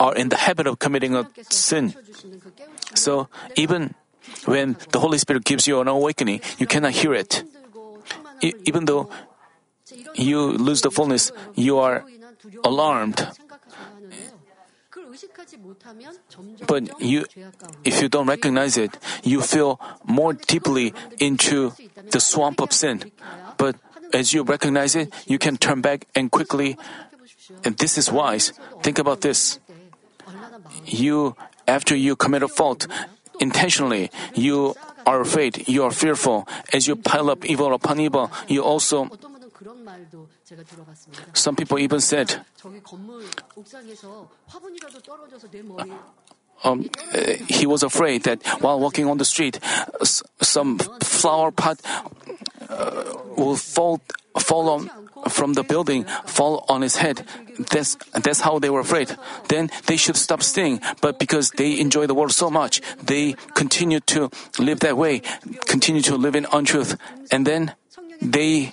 are 0.00 0.14
in 0.14 0.28
the 0.28 0.36
habit 0.36 0.66
of 0.66 0.78
committing 0.78 1.14
a 1.14 1.26
sin. 1.50 1.94
So 2.94 3.28
even 3.56 3.94
when 4.44 4.76
the 4.90 5.00
Holy 5.00 5.18
Spirit 5.18 5.44
gives 5.44 5.66
you 5.66 5.80
an 5.80 5.88
awakening, 5.88 6.40
you 6.58 6.66
cannot 6.66 6.92
hear 6.92 7.14
it. 7.14 7.44
E- 8.42 8.52
even 8.64 8.86
though 8.86 9.08
you 10.14 10.52
lose 10.52 10.80
the 10.82 10.90
fullness, 10.90 11.32
you 11.54 11.78
are 11.78 12.04
alarmed. 12.64 13.26
But 16.66 17.00
you, 17.00 17.24
if 17.84 18.02
you 18.02 18.08
don't 18.08 18.26
recognize 18.26 18.76
it, 18.76 18.96
you 19.24 19.40
feel 19.40 19.80
more 20.04 20.32
deeply 20.32 20.92
into 21.18 21.72
the 22.10 22.20
swamp 22.20 22.60
of 22.60 22.72
sin. 22.72 23.10
But 23.56 23.76
as 24.12 24.32
you 24.32 24.42
recognize 24.42 24.94
it, 24.94 25.12
you 25.26 25.38
can 25.38 25.56
turn 25.56 25.80
back 25.80 26.06
and 26.14 26.30
quickly. 26.30 26.76
And 27.64 27.76
this 27.78 27.98
is 27.98 28.10
wise. 28.10 28.52
Think 28.82 28.98
about 28.98 29.20
this. 29.20 29.58
You, 30.84 31.36
after 31.66 31.94
you 31.94 32.16
commit 32.16 32.42
a 32.42 32.48
fault, 32.48 32.86
intentionally, 33.40 34.10
you 34.34 34.74
are 35.06 35.20
afraid, 35.20 35.68
you 35.68 35.84
are 35.84 35.90
fearful. 35.90 36.46
As 36.72 36.86
you 36.86 36.96
pile 36.96 37.30
up 37.30 37.44
evil 37.44 37.74
upon 37.74 38.00
evil, 38.00 38.30
you 38.48 38.62
also. 38.62 39.10
Some 41.32 41.56
people 41.56 41.78
even 41.78 42.00
said, 42.00 42.40
um, 46.64 46.88
eh, 47.12 47.38
he 47.48 47.66
was 47.66 47.82
afraid 47.82 48.24
that 48.24 48.42
while 48.60 48.78
walking 48.78 49.06
on 49.08 49.18
the 49.18 49.24
street, 49.24 49.58
some 50.40 50.78
flower 50.78 51.50
pot 51.50 51.80
uh, 52.68 53.14
will 53.36 53.56
fall 53.56 54.00
fall 54.38 54.68
on 54.70 54.90
from 55.28 55.54
the 55.54 55.62
building, 55.62 56.04
fall 56.26 56.64
on 56.68 56.82
his 56.82 56.96
head. 56.96 57.24
That's 57.70 57.96
that's 58.12 58.40
how 58.40 58.58
they 58.58 58.70
were 58.70 58.80
afraid. 58.80 59.14
Then 59.48 59.70
they 59.86 59.96
should 59.96 60.16
stop 60.16 60.42
staying, 60.42 60.80
but 61.00 61.18
because 61.18 61.50
they 61.50 61.78
enjoy 61.78 62.06
the 62.06 62.14
world 62.14 62.32
so 62.32 62.50
much, 62.50 62.80
they 63.02 63.34
continue 63.54 64.00
to 64.14 64.30
live 64.58 64.80
that 64.80 64.96
way, 64.96 65.22
continue 65.66 66.02
to 66.02 66.16
live 66.16 66.34
in 66.34 66.46
untruth, 66.52 66.96
and 67.30 67.46
then 67.46 67.74
they 68.20 68.72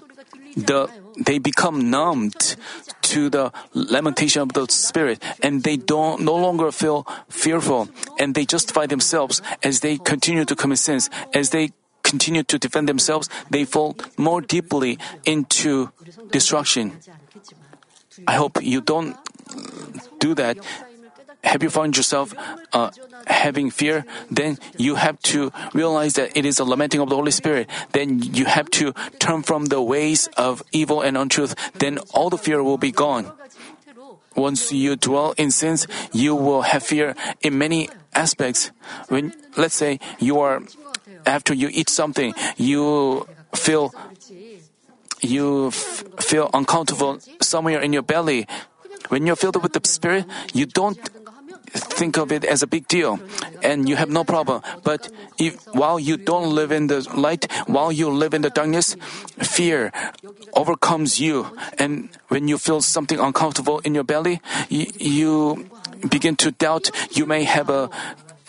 the 0.55 0.89
they 1.20 1.38
become 1.40 1.90
numbed 1.90 2.56
to 3.02 3.30
the 3.30 3.52
lamentation 3.74 4.42
of 4.42 4.54
the 4.54 4.66
spirit 4.70 5.22
and 5.42 5.64
they 5.64 5.78
don't 5.78 6.22
no 6.22 6.36
longer 6.36 6.72
feel 6.72 7.06
fearful 7.30 7.90
and 8.20 8.36
they 8.36 8.46
justify 8.46 8.86
themselves 8.86 9.42
as 9.64 9.82
they 9.82 9.98
continue 9.98 10.46
to 10.46 10.56
commit 10.56 10.80
sins. 10.80 11.10
As 11.34 11.50
they 11.50 11.72
continue 12.04 12.44
to 12.44 12.58
defend 12.58 12.88
themselves 12.88 13.30
they 13.50 13.66
fall 13.66 13.96
more 14.18 14.42
deeply 14.42 14.98
into 15.26 15.92
destruction. 16.32 16.98
I 18.28 18.36
hope 18.36 18.62
you 18.62 18.82
don't 18.82 19.18
do 20.20 20.36
that 20.36 20.58
have 21.43 21.63
you 21.63 21.69
found 21.69 21.96
yourself 21.96 22.34
uh, 22.74 22.91
having 23.27 23.72
fear? 23.72 24.05
Then 24.29 24.58
you 24.77 24.96
have 24.96 25.19
to 25.34 25.51
realize 25.74 26.13
that 26.13 26.36
it 26.36 26.46
is 26.46 26.60
a 26.60 26.65
lamenting 26.65 27.00
of 27.00 27.10
the 27.10 27.15
Holy 27.15 27.31
Spirit. 27.31 27.69
Then 27.93 28.19
you 28.22 28.46
have 28.46 28.69
to 28.72 28.93
turn 29.19 29.43
from 29.43 29.67
the 29.67 29.81
ways 29.81 30.27
of 30.38 30.63
evil 30.72 31.01
and 31.01 31.17
untruth. 31.17 31.55
Then 31.74 32.00
all 32.13 32.29
the 32.29 32.38
fear 32.38 32.62
will 32.62 32.77
be 32.77 32.91
gone. 32.91 33.31
Once 34.36 34.72
you 34.72 34.96
dwell 34.96 35.34
in 35.38 35.51
sins, 35.51 35.88
you 36.13 36.36
will 36.36 36.62
have 36.62 36.84
fear 36.84 37.15
in 37.41 37.58
many 37.58 37.89
aspects. 38.13 38.72
When, 39.08 39.34
let's 39.58 39.75
say, 39.75 40.00
you 40.19 40.39
are, 40.39 40.62
after 41.25 41.53
you 41.53 41.69
eat 41.72 41.89
something, 41.89 42.34
you 42.55 43.27
feel, 43.55 43.93
you 45.22 45.67
f- 45.67 46.03
feel 46.19 46.50
uncomfortable 46.53 47.19
somewhere 47.41 47.81
in 47.81 47.91
your 47.91 48.03
belly. 48.03 48.48
When 49.10 49.25
you're 49.25 49.36
filled 49.36 49.62
with 49.62 49.74
the 49.74 49.81
Spirit, 49.84 50.25
you 50.53 50.65
don't 50.65 51.00
think 51.74 52.18
of 52.18 52.32
it 52.32 52.44
as 52.46 52.64
a 52.64 52.68
big 52.68 52.88
deal 52.88 53.20
and 53.64 53.88
you 53.88 53.96
have 53.96 54.10
no 54.10 54.24
problem. 54.24 54.62
But 54.84 55.10
if, 55.38 55.66
while 55.74 56.00
you 56.00 56.18
don't 56.18 56.54
live 56.54 56.72
in 56.72 56.88
the 56.88 57.08
light, 57.16 57.52
while 57.68 57.92
you 57.92 58.10
live 58.10 58.34
in 58.34 58.42
the 58.42 58.50
darkness, 58.50 58.96
fear 59.40 59.92
overcomes 60.54 61.20
you. 61.20 61.48
And 61.78 62.10
when 62.30 62.48
you 62.48 62.58
feel 62.58 62.82
something 62.82 63.20
uncomfortable 63.20 63.80
in 63.80 63.96
your 63.96 64.04
belly, 64.04 64.42
you, 64.70 64.88
you 64.98 65.70
begin 66.08 66.36
to 66.38 66.52
doubt 66.52 66.92
you 67.12 67.26
may 67.26 67.44
have 67.44 67.70
a 67.70 67.90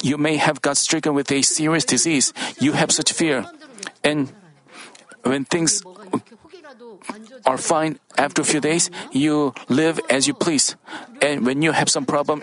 you 0.03 0.17
may 0.17 0.37
have 0.37 0.63
got 0.63 0.79
stricken 0.79 1.13
with 1.13 1.31
a 1.31 1.43
serious 1.43 1.85
disease. 1.85 2.33
You 2.59 2.73
have 2.73 2.91
such 2.91 3.13
fear. 3.13 3.45
And 4.03 4.33
when 5.25 5.45
things 5.45 5.83
are 7.45 7.59
fine 7.59 7.99
after 8.17 8.41
a 8.41 8.45
few 8.45 8.61
days, 8.61 8.91
you 9.13 9.53
live 9.69 10.01
as 10.09 10.27
you 10.27 10.33
please. 10.33 10.77
And 11.21 11.45
when 11.45 11.61
you 11.61 11.73
have 11.73 11.91
some 11.91 12.07
problem 12.07 12.43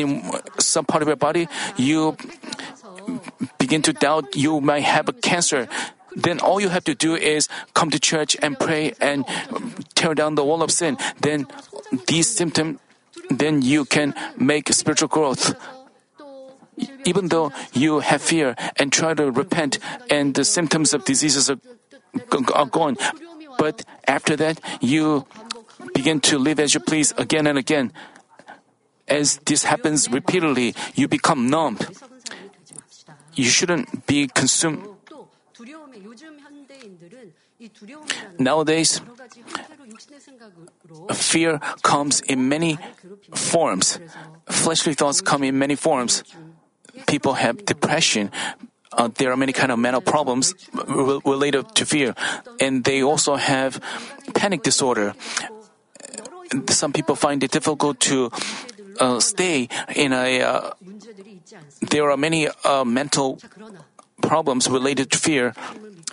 in 0.00 0.22
some 0.58 0.84
part 0.84 1.02
of 1.02 1.08
your 1.08 1.16
body, 1.16 1.48
you 1.76 2.16
begin 3.58 3.82
to 3.82 3.92
doubt 3.92 4.36
you 4.36 4.60
might 4.60 4.84
have 4.84 5.08
a 5.08 5.12
cancer. 5.12 5.68
Then 6.14 6.40
all 6.40 6.60
you 6.60 6.68
have 6.68 6.84
to 6.84 6.94
do 6.94 7.14
is 7.14 7.48
come 7.74 7.90
to 7.90 7.98
church 7.98 8.36
and 8.42 8.58
pray 8.58 8.94
and 9.00 9.24
tear 9.94 10.14
down 10.14 10.34
the 10.34 10.44
wall 10.44 10.62
of 10.62 10.70
sin. 10.70 10.96
Then 11.20 11.46
these 12.06 12.28
symptoms, 12.28 12.80
then 13.30 13.62
you 13.62 13.84
can 13.84 14.14
make 14.36 14.72
spiritual 14.72 15.08
growth. 15.08 15.54
Even 17.04 17.28
though 17.28 17.52
you 17.72 18.00
have 18.00 18.22
fear 18.22 18.54
and 18.76 18.92
try 18.92 19.14
to 19.14 19.30
repent 19.30 19.78
and 20.10 20.34
the 20.34 20.44
symptoms 20.44 20.94
of 20.94 21.04
diseases 21.04 21.50
are, 21.50 21.58
are 22.54 22.66
gone. 22.66 22.96
But 23.58 23.84
after 24.06 24.36
that, 24.36 24.60
you 24.80 25.26
begin 25.94 26.20
to 26.30 26.38
live 26.38 26.60
as 26.60 26.74
you 26.74 26.80
please 26.80 27.12
again 27.18 27.46
and 27.46 27.58
again. 27.58 27.92
As 29.08 29.38
this 29.44 29.64
happens 29.64 30.10
repeatedly, 30.10 30.74
you 30.94 31.08
become 31.08 31.48
numb. 31.48 31.78
You 33.34 33.44
shouldn't 33.44 34.06
be 34.06 34.28
consumed. 34.28 34.86
Nowadays, 38.38 39.00
fear 41.12 41.58
comes 41.82 42.20
in 42.20 42.48
many 42.48 42.78
forms. 43.34 43.98
Fleshly 44.48 44.94
thoughts 44.94 45.20
come 45.20 45.42
in 45.42 45.58
many 45.58 45.74
forms. 45.74 46.22
People 47.06 47.34
have 47.34 47.64
depression. 47.64 48.30
Uh, 48.92 49.08
there 49.18 49.30
are 49.32 49.36
many 49.36 49.52
kind 49.52 49.70
of 49.70 49.78
mental 49.78 50.00
problems 50.00 50.54
related 51.24 51.74
to 51.74 51.84
fear, 51.84 52.14
and 52.60 52.84
they 52.84 53.02
also 53.02 53.36
have 53.36 53.80
panic 54.34 54.62
disorder. 54.62 55.14
Some 56.70 56.92
people 56.92 57.14
find 57.14 57.42
it 57.44 57.50
difficult 57.50 58.00
to 58.08 58.30
uh, 59.00 59.20
stay 59.20 59.68
in 59.94 60.12
a. 60.12 60.42
Uh, 60.42 60.70
there 61.80 62.10
are 62.10 62.16
many 62.16 62.48
uh, 62.64 62.84
mental 62.84 63.38
problems 64.22 64.68
related 64.68 65.10
to 65.12 65.18
fear. 65.18 65.54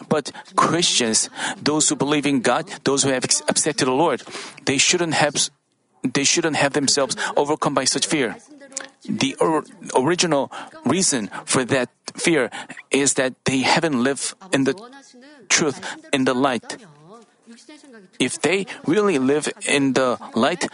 But 0.09 0.31
Christians, 0.55 1.29
those 1.61 1.87
who 1.89 1.95
believe 1.95 2.25
in 2.25 2.41
God, 2.41 2.67
those 2.83 3.03
who 3.03 3.09
have 3.09 3.23
accepted 3.23 3.87
the 3.87 3.95
Lord, 3.95 4.23
they 4.65 4.77
shouldn't 4.77 5.13
have, 5.13 5.35
they 6.03 6.23
shouldn't 6.23 6.57
have 6.57 6.73
themselves 6.73 7.15
overcome 7.37 7.73
by 7.73 7.85
such 7.85 8.05
fear. 8.05 8.35
The 9.07 9.35
or, 9.39 9.63
original 9.95 10.51
reason 10.83 11.29
for 11.45 11.63
that 11.65 11.89
fear 12.17 12.49
is 12.91 13.13
that 13.15 13.33
they 13.45 13.59
haven't 13.59 14.03
lived 14.03 14.33
in 14.51 14.65
the 14.65 14.73
truth, 15.47 15.79
in 16.11 16.25
the 16.25 16.33
light 16.33 16.77
if 18.19 18.41
they 18.41 18.65
really 18.85 19.19
live 19.19 19.49
in 19.67 19.93
the 19.93 20.17
light, 20.35 20.67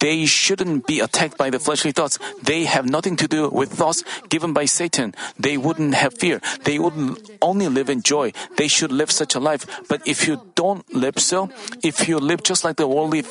they 0.00 0.26
shouldn't 0.26 0.86
be 0.86 1.00
attacked 1.00 1.36
by 1.36 1.50
the 1.50 1.58
fleshly 1.58 1.92
thoughts. 1.92 2.18
They 2.42 2.64
have 2.64 2.88
nothing 2.88 3.16
to 3.16 3.28
do 3.28 3.48
with 3.48 3.72
thoughts 3.72 4.04
given 4.28 4.52
by 4.52 4.64
Satan. 4.64 5.14
They 5.38 5.56
wouldn't 5.56 5.94
have 5.94 6.14
fear. 6.14 6.40
They 6.64 6.78
would 6.78 7.20
only 7.40 7.68
live 7.68 7.88
in 7.88 8.02
joy. 8.02 8.32
They 8.56 8.68
should 8.68 8.92
live 8.92 9.10
such 9.10 9.34
a 9.34 9.40
life. 9.40 9.66
But 9.88 10.06
if 10.06 10.26
you 10.26 10.42
don't 10.54 10.84
live 10.94 11.18
so, 11.18 11.50
if 11.82 12.08
you 12.08 12.18
live 12.18 12.42
just 12.42 12.64
like 12.64 12.76
the 12.76 12.88
worldly 12.88 13.24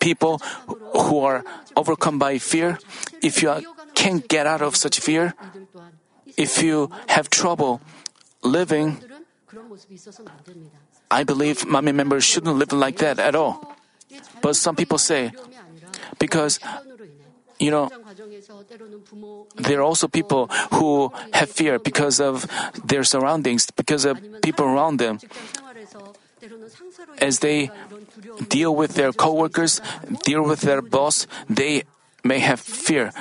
people 0.00 0.38
who 0.94 1.20
are 1.20 1.44
overcome 1.76 2.18
by 2.18 2.38
fear, 2.38 2.78
if 3.22 3.42
you 3.42 3.54
can't 3.94 4.26
get 4.28 4.46
out 4.46 4.62
of 4.62 4.76
such 4.76 5.00
fear, 5.00 5.34
if 6.36 6.62
you 6.62 6.90
have 7.08 7.30
trouble 7.30 7.80
living, 8.42 8.98
I 11.12 11.24
believe 11.24 11.68
Manmin 11.68 11.94
members 11.94 12.24
shouldn't 12.24 12.56
live 12.56 12.72
like 12.72 12.96
that 13.04 13.20
at 13.20 13.36
all. 13.36 13.76
But 14.40 14.56
some 14.56 14.74
people 14.74 14.96
say, 14.96 15.30
because, 16.18 16.58
you 17.60 17.70
know, 17.70 17.92
there 19.60 19.78
are 19.78 19.84
also 19.84 20.08
people 20.08 20.48
who 20.72 21.12
have 21.36 21.52
fear 21.52 21.78
because 21.78 22.18
of 22.18 22.48
their 22.82 23.04
surroundings, 23.04 23.68
because 23.70 24.08
of 24.08 24.16
people 24.40 24.64
around 24.64 24.96
them. 24.96 25.20
As 27.20 27.40
they 27.40 27.70
deal 28.48 28.74
with 28.74 28.94
their 28.94 29.12
coworkers, 29.12 29.84
deal 30.24 30.42
with 30.42 30.62
their 30.64 30.80
boss, 30.80 31.28
they 31.48 31.84
may 32.24 32.40
have 32.40 32.58
fear 32.58 33.12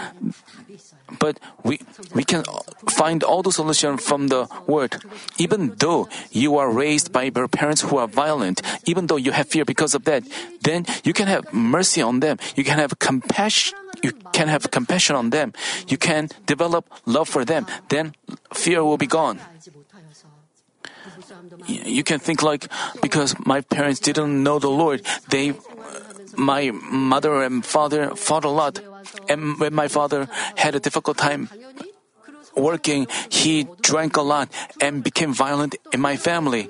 but 1.19 1.39
we, 1.63 1.79
we 2.13 2.23
can 2.23 2.43
find 2.89 3.23
all 3.23 3.41
the 3.41 3.51
solution 3.51 3.97
from 3.97 4.27
the 4.27 4.47
Word. 4.67 5.01
Even 5.37 5.75
though 5.77 6.07
you 6.31 6.57
are 6.57 6.71
raised 6.71 7.11
by 7.11 7.31
your 7.33 7.47
parents 7.47 7.81
who 7.81 7.97
are 7.97 8.07
violent, 8.07 8.61
even 8.85 9.07
though 9.07 9.17
you 9.17 9.31
have 9.31 9.47
fear 9.47 9.65
because 9.65 9.93
of 9.95 10.05
that, 10.05 10.23
then 10.61 10.85
you 11.03 11.13
can 11.13 11.27
have 11.27 11.51
mercy 11.53 12.01
on 12.01 12.19
them. 12.19 12.37
You 12.55 12.63
can 12.63 12.79
have 12.79 12.99
compassion. 12.99 13.77
You 14.01 14.13
can 14.33 14.47
have 14.47 14.71
compassion 14.71 15.15
on 15.15 15.29
them. 15.29 15.53
You 15.87 15.97
can 15.97 16.29
develop 16.45 16.89
love 17.05 17.29
for 17.29 17.45
them. 17.45 17.67
Then 17.89 18.13
fear 18.53 18.83
will 18.83 18.97
be 18.97 19.07
gone. 19.07 19.39
You 21.67 22.03
can 22.03 22.19
think 22.19 22.41
like, 22.41 22.67
because 23.01 23.35
my 23.45 23.61
parents 23.61 23.99
didn't 23.99 24.43
know 24.43 24.59
the 24.59 24.69
Lord, 24.69 25.05
they, 25.29 25.53
my 26.35 26.71
mother 26.71 27.43
and 27.43 27.65
father 27.65 28.15
fought 28.15 28.45
a 28.45 28.49
lot. 28.49 28.79
And 29.29 29.59
when 29.59 29.73
my 29.73 29.87
father 29.87 30.27
had 30.55 30.75
a 30.75 30.79
difficult 30.79 31.17
time 31.17 31.49
working, 32.55 33.07
he 33.29 33.67
drank 33.81 34.17
a 34.17 34.21
lot 34.21 34.49
and 34.79 35.03
became 35.03 35.33
violent 35.33 35.75
in 35.91 36.01
my 36.01 36.17
family. 36.17 36.69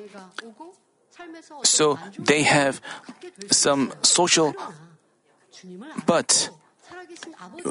So 1.63 1.99
they 2.19 2.43
have 2.43 2.81
some 3.49 3.93
social, 4.01 4.53
but 6.05 6.49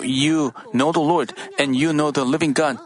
you 0.02 0.52
know 0.72 0.92
the 0.92 1.00
Lord 1.00 1.32
and 1.58 1.76
you 1.76 1.92
know 1.92 2.10
the 2.10 2.24
living 2.24 2.52
God 2.52 2.78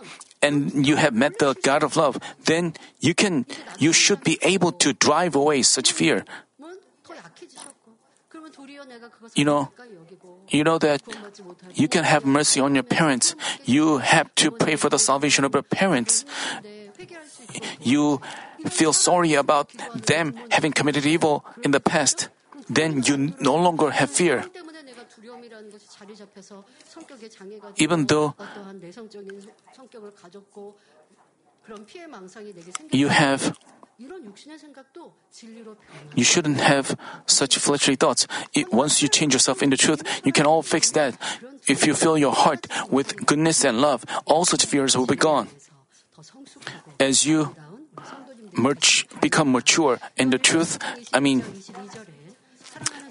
and 0.45 0.87
you 0.87 0.97
have 0.97 1.15
met 1.15 1.39
the 1.39 1.57
God 1.65 1.83
of 1.83 1.97
love, 1.97 2.21
then 2.45 2.75
you 3.01 3.15
can, 3.15 3.47
you 3.79 3.93
should 3.93 4.23
be 4.23 4.39
able 4.43 4.73
to 4.85 4.93
drive 4.93 5.35
away 5.35 5.63
such 5.63 5.93
fear. 5.93 6.25
You 9.35 9.45
know, 9.45 9.73
you 10.49 10.65
know 10.65 10.79
that 10.79 11.03
you 11.75 11.89
can 11.89 12.05
have 12.05 12.25
mercy 12.25 12.61
on 12.61 12.75
your 12.75 12.85
parents. 12.85 13.35
You 13.65 13.99
have 13.99 14.35
to 14.37 14.51
pray 14.51 14.77
for 14.77 14.89
the 14.89 14.99
salvation 14.99 15.45
of 15.45 15.55
your 15.55 15.63
parents. 15.63 16.25
You 17.81 18.21
feel 18.67 18.93
sorry 18.93 19.35
about 19.35 19.71
them 19.95 20.35
having 20.51 20.73
committed 20.73 21.07
evil 21.07 21.45
in 21.63 21.71
the 21.71 21.81
past. 21.81 22.29
Then 22.69 23.03
you 23.05 23.35
no 23.41 23.57
longer 23.57 23.91
have 23.91 24.11
fear. 24.11 24.45
Even 27.77 28.07
though 28.07 28.35
you 32.91 33.09
have 33.09 33.57
you 36.15 36.25
shouldn't 36.25 36.61
have 36.61 36.97
such 37.27 37.59
fleshly 37.59 37.97
thoughts. 37.97 38.27
It, 38.53 38.73
once 38.73 39.03
you 39.03 39.09
change 39.09 39.33
yourself 39.33 39.63
into 39.63 39.77
truth, 39.77 40.03
you 40.25 40.33
can 40.33 40.47
all 40.47 40.63
fix 40.63 40.91
that. 40.93 41.17
If 41.69 41.87
you 41.87 41.95
fill 41.95 42.19
your 42.19 42.33
heart 42.33 42.67
with 42.91 43.25
goodness 43.27 43.65
and 43.65 43.81
love, 43.81 44.05
all 44.27 44.45
such 44.45 44.65
fears 44.65 44.97
will 44.97 45.07
be 45.07 45.17
gone. 45.17 45.49
As 46.99 47.25
you 47.25 47.55
merch, 48.53 49.07
become 49.21 49.53
mature 49.53 49.99
in 50.17 50.31
the 50.31 50.39
truth, 50.39 50.79
I 51.13 51.21
mean, 51.21 51.43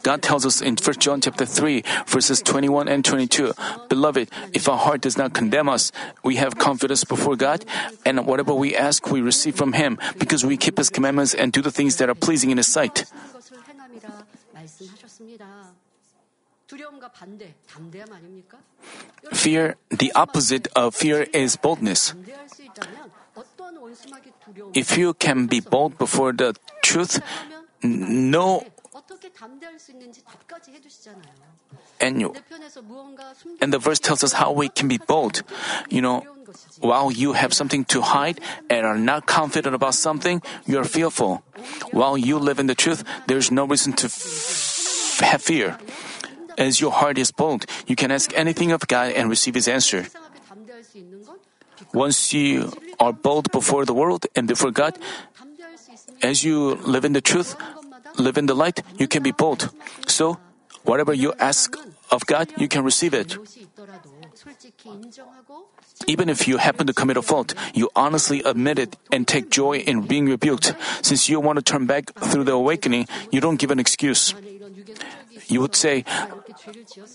God 0.04 0.22
tells 0.22 0.46
us 0.46 0.62
in 0.62 0.76
1 0.76 1.00
John 1.00 1.22
chapter 1.22 1.46
3, 1.46 1.84
verses 2.06 2.42
21 2.42 2.88
and 2.88 3.04
22, 3.04 3.54
Beloved, 3.88 4.30
if 4.54 4.68
our 4.68 4.78
heart 4.78 5.02
does 5.02 5.18
not 5.18 5.34
condemn 5.34 5.70
us, 5.70 5.92
we 6.24 6.36
have 6.36 6.60
confidence 6.60 7.04
before 7.04 7.36
God, 7.36 7.64
and 8.06 8.28
whatever 8.28 8.54
we 8.54 8.76
ask, 8.76 9.08
we 9.08 9.22
receive 9.22 9.56
from 9.56 9.74
Him, 9.74 9.98
because 10.20 10.46
we 10.46 10.58
keep 10.58 10.78
His 10.78 10.90
commandments 10.90 11.34
and 11.34 11.52
do 11.52 11.62
the 11.62 11.72
things 11.72 11.96
that 11.98 12.10
are 12.10 12.16
pleasing 12.16 12.52
in 12.52 12.58
His 12.58 12.68
sight. 12.68 13.06
Fear, 19.32 19.76
the 19.90 20.12
opposite 20.16 20.68
of 20.76 20.96
fear 20.96 21.28
is 21.32 21.56
boldness. 21.56 22.14
If 24.74 24.98
you 24.98 25.14
can 25.14 25.48
be 25.48 25.60
bold 25.60 25.98
before 25.98 26.34
the 26.34 26.56
truth, 26.82 27.22
no 27.84 28.66
and, 32.00 32.22
you, 32.22 32.34
and 33.62 33.74
the 33.74 33.80
verse 33.80 34.00
tells 34.00 34.24
us 34.24 34.34
how 34.34 34.52
we 34.52 34.70
can 34.70 34.88
be 34.88 34.98
bold. 34.98 35.42
You 35.90 36.02
know, 36.02 36.22
while 36.80 37.12
you 37.12 37.34
have 37.34 37.54
something 37.54 37.86
to 37.86 38.02
hide 38.02 38.40
and 38.70 38.86
are 38.86 38.98
not 38.98 39.26
confident 39.26 39.74
about 39.74 39.96
something, 39.96 40.42
you're 40.66 40.84
fearful. 40.84 41.44
While 41.92 42.18
you 42.18 42.38
live 42.38 42.60
in 42.60 42.68
the 42.68 42.76
truth, 42.76 43.04
there's 43.28 43.52
no 43.52 43.66
reason 43.66 43.94
to 44.04 44.08
f- 44.08 45.20
have 45.22 45.42
fear. 45.42 45.78
As 46.58 46.82
your 46.82 46.92
heart 46.92 47.18
is 47.18 47.32
bold, 47.32 47.66
you 47.88 47.96
can 47.96 48.12
ask 48.12 48.32
anything 48.38 48.72
of 48.72 48.86
God 48.88 49.14
and 49.14 49.30
receive 49.30 49.56
His 49.56 49.68
answer. 49.68 50.06
Once 51.94 52.34
you 52.34 52.72
are 53.00 53.14
bold 53.14 53.52
before 53.52 53.86
the 53.86 53.94
world 53.94 54.26
and 54.36 54.48
before 54.48 54.72
God, 54.72 54.98
as 56.22 56.44
you 56.44 56.76
live 56.86 57.06
in 57.06 57.14
the 57.14 57.22
truth, 57.22 57.56
live 58.18 58.38
in 58.38 58.46
the 58.46 58.56
light, 58.56 58.82
you 58.98 59.08
can 59.08 59.24
be 59.24 59.32
bold. 59.32 59.70
So, 60.08 60.38
whatever 60.84 61.14
you 61.14 61.34
ask 61.40 61.76
of 62.12 62.26
God, 62.26 62.52
you 62.58 62.68
can 62.68 62.84
receive 62.84 63.14
it. 63.14 63.38
Even 66.08 66.30
if 66.30 66.48
you 66.48 66.58
happen 66.58 66.88
to 66.88 66.94
commit 66.94 67.18
a 67.18 67.22
fault, 67.22 67.54
you 67.74 67.90
honestly 67.96 68.42
admit 68.44 68.80
it 68.80 68.98
and 69.12 69.28
take 69.28 69.50
joy 69.50 69.78
in 69.78 70.02
being 70.02 70.26
rebuked. 70.26 70.76
Since 71.02 71.30
you 71.30 71.40
want 71.40 71.58
to 71.58 71.64
turn 71.64 71.86
back 71.86 72.14
through 72.14 72.44
the 72.44 72.54
awakening, 72.54 73.08
you 73.32 73.40
don't 73.40 73.58
give 73.58 73.72
an 73.72 73.80
excuse. 73.80 74.34
You 75.48 75.62
would 75.62 75.76
say, 75.76 76.06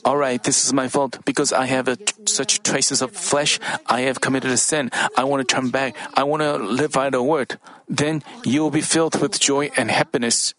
All 0.05 0.17
right, 0.17 0.43
this 0.43 0.65
is 0.67 0.73
my 0.73 0.89
fault 0.89 1.19
because 1.25 1.53
I 1.53 1.67
have 1.67 1.89
such 2.27 2.63
traces 2.63 3.03
of 3.03 3.13
flesh. 3.13 3.59
I 3.87 4.03
have 4.03 4.21
committed 4.21 4.51
a 4.51 4.57
sin. 4.57 4.91
I 5.17 5.25
want 5.25 5.47
to 5.47 5.55
turn 5.55 5.71
back. 5.71 5.97
I 6.15 6.25
want 6.25 6.43
to 6.43 6.57
live 6.57 6.93
by 6.93 7.11
the 7.11 7.23
word. 7.23 7.59
Then 7.89 8.23
you 8.45 8.63
will 8.63 8.71
be 8.71 8.83
filled 8.83 9.21
with 9.21 9.39
joy 9.41 9.71
and 9.77 9.91
happiness 9.91 10.55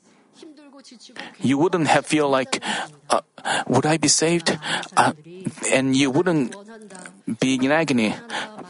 you 1.40 1.58
wouldn't 1.58 1.88
have 1.88 2.06
feel 2.06 2.30
like, 2.30 2.62
uh, 3.10 3.22
would 3.68 3.86
I 3.86 3.98
be 3.98 4.08
saved? 4.08 4.58
Uh, 4.96 5.14
and 5.72 5.96
you 5.96 6.12
wouldn't 6.12 6.56
be 7.40 7.56
in 7.56 7.72
agony. 7.72 8.16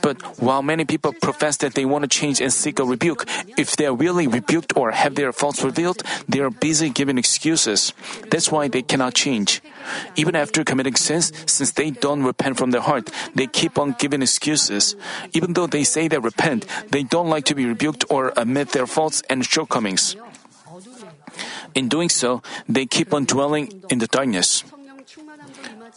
But 0.01 0.21
while 0.39 0.61
many 0.61 0.85
people 0.85 1.13
profess 1.13 1.57
that 1.57 1.73
they 1.73 1.83
want 1.85 2.03
to 2.03 2.07
change 2.07 2.39
and 2.39 2.53
seek 2.53 2.79
a 2.79 2.85
rebuke, 2.85 3.27
if 3.57 3.75
they 3.75 3.85
are 3.85 3.95
really 3.95 4.27
rebuked 4.27 4.73
or 4.75 4.91
have 4.91 5.15
their 5.15 5.31
faults 5.33 5.63
revealed, 5.63 6.03
they 6.27 6.39
are 6.39 6.49
busy 6.49 6.89
giving 6.89 7.17
excuses. 7.17 7.93
That's 8.31 8.51
why 8.51 8.67
they 8.67 8.81
cannot 8.81 9.13
change. 9.13 9.61
Even 10.15 10.35
after 10.35 10.63
committing 10.63 10.95
sins, 10.95 11.33
since 11.51 11.71
they 11.71 11.91
don't 11.91 12.23
repent 12.23 12.57
from 12.57 12.71
their 12.71 12.81
heart, 12.81 13.11
they 13.35 13.47
keep 13.47 13.77
on 13.77 13.95
giving 13.99 14.21
excuses. 14.21 14.95
Even 15.33 15.53
though 15.53 15.67
they 15.67 15.83
say 15.83 16.07
they 16.07 16.19
repent, 16.19 16.65
they 16.91 17.03
don't 17.03 17.29
like 17.29 17.45
to 17.45 17.55
be 17.55 17.65
rebuked 17.65 18.05
or 18.09 18.31
admit 18.37 18.69
their 18.69 18.87
faults 18.87 19.21
and 19.29 19.45
shortcomings. 19.45 20.15
In 21.75 21.89
doing 21.89 22.09
so, 22.09 22.41
they 22.67 22.85
keep 22.85 23.13
on 23.13 23.25
dwelling 23.25 23.83
in 23.89 23.99
the 23.99 24.07
darkness. 24.07 24.63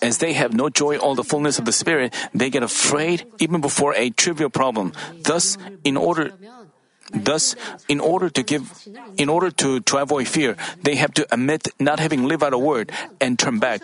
As 0.01 0.19
they 0.19 0.33
have 0.33 0.53
no 0.53 0.69
joy 0.69 0.97
or 0.99 1.15
the 1.15 1.25
fullness 1.25 1.59
of 1.59 1.65
the 1.65 1.73
Spirit, 1.73 2.15
they 2.35 2.51
get 2.51 2.63
afraid 2.63 3.25
even 3.39 3.61
before 3.61 3.95
a 3.95 4.11
trivial 4.11 4.51
problem. 4.51 4.93
Thus, 5.23 5.59
in 5.85 5.97
order 5.97 6.33
Thus, 7.13 7.57
in 7.89 8.01
order 8.01 8.31
to 8.31 8.43
give, 8.43 8.89
in 9.19 9.29
order 9.29 9.51
to, 9.51 9.81
to 9.81 9.97
avoid 9.99 10.29
fear, 10.29 10.57
they 10.83 10.97
have 10.97 11.13
to 11.15 11.27
admit 11.31 11.69
not 11.79 12.01
having 12.01 12.25
lived 12.25 12.43
out 12.43 12.55
a 12.55 12.59
word 12.59 12.91
and 13.21 13.39
turn 13.39 13.59
back. 13.59 13.83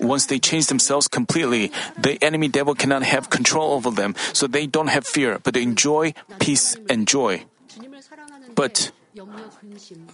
Once 0.00 0.26
they 0.26 0.38
change 0.38 0.66
themselves 0.66 1.08
completely, 1.08 1.72
the 1.96 2.22
enemy 2.22 2.48
devil 2.48 2.74
cannot 2.74 3.02
have 3.04 3.30
control 3.30 3.72
over 3.72 3.90
them, 3.90 4.14
so 4.32 4.46
they 4.46 4.66
don't 4.66 4.88
have 4.88 5.06
fear, 5.06 5.38
but 5.42 5.56
enjoy 5.56 6.12
peace 6.38 6.76
and 6.90 7.08
joy. 7.08 7.44
But 8.54 8.92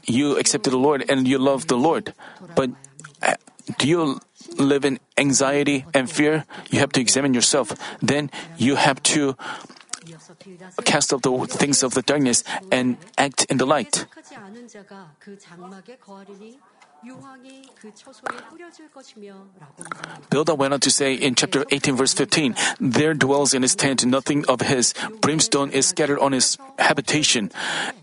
you 0.07 0.39
accepted 0.39 0.71
the 0.73 0.79
Lord 0.79 1.05
and 1.09 1.27
you 1.29 1.39
love 1.39 1.67
the 1.67 1.77
Lord. 1.77 2.15
But 2.55 2.71
uh, 3.23 3.35
do 3.79 3.89
you 3.89 4.21
live 4.59 4.85
in 4.85 4.99
anxiety 5.17 5.85
and 5.95 6.11
fear? 6.11 6.45
You 6.71 6.81
have 6.81 6.93
to 6.93 7.01
examine 7.01 7.35
yourself. 7.35 7.73
Then 8.01 8.31
you 8.57 8.77
have 8.77 9.03
to 9.15 9.37
cast 10.85 11.13
off 11.13 11.23
the 11.23 11.47
things 11.49 11.83
of 11.83 11.95
the 11.95 12.03
darkness 12.03 12.45
and 12.71 12.97
act 13.17 13.47
in 13.49 13.57
the 13.57 13.67
light. 13.67 14.07
Bildad 20.31 20.59
went 20.59 20.73
on 20.73 20.81
to 20.81 20.91
say 20.91 21.15
in 21.15 21.35
chapter 21.35 21.65
18, 21.71 21.97
verse 21.97 22.15
15, 22.15 22.55
There 22.81 23.15
dwells 23.15 23.53
in 23.53 23.63
his 23.63 23.75
tent 23.75 24.05
nothing 24.07 24.45
of 24.47 24.61
his, 24.63 24.95
brimstone 25.21 25.71
is 25.71 25.87
scattered 25.87 26.19
on 26.19 26.33
his 26.33 26.57
habitation. 26.79 27.51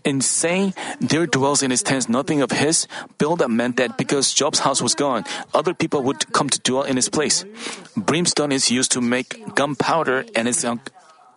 In 0.04 0.20
saying, 0.20 0.74
There 1.00 1.26
dwells 1.26 1.62
in 1.62 1.70
his 1.70 1.82
tent 1.82 2.08
nothing 2.08 2.42
of 2.42 2.52
his, 2.52 2.86
Bildad 3.18 3.50
meant 3.50 3.76
that 3.76 3.98
because 3.98 4.32
Job's 4.32 4.60
house 4.60 4.80
was 4.80 4.94
gone, 4.94 5.24
other 5.52 5.74
people 5.74 6.02
would 6.02 6.32
come 6.32 6.48
to 6.48 6.60
dwell 6.60 6.84
in 6.84 6.96
his 6.96 7.08
place. 7.08 7.44
Brimstone 7.96 8.52
is 8.52 8.70
used 8.70 8.92
to 8.92 9.00
make 9.00 9.54
gunpowder 9.54 10.24
and 10.34 10.46
is 10.46 10.64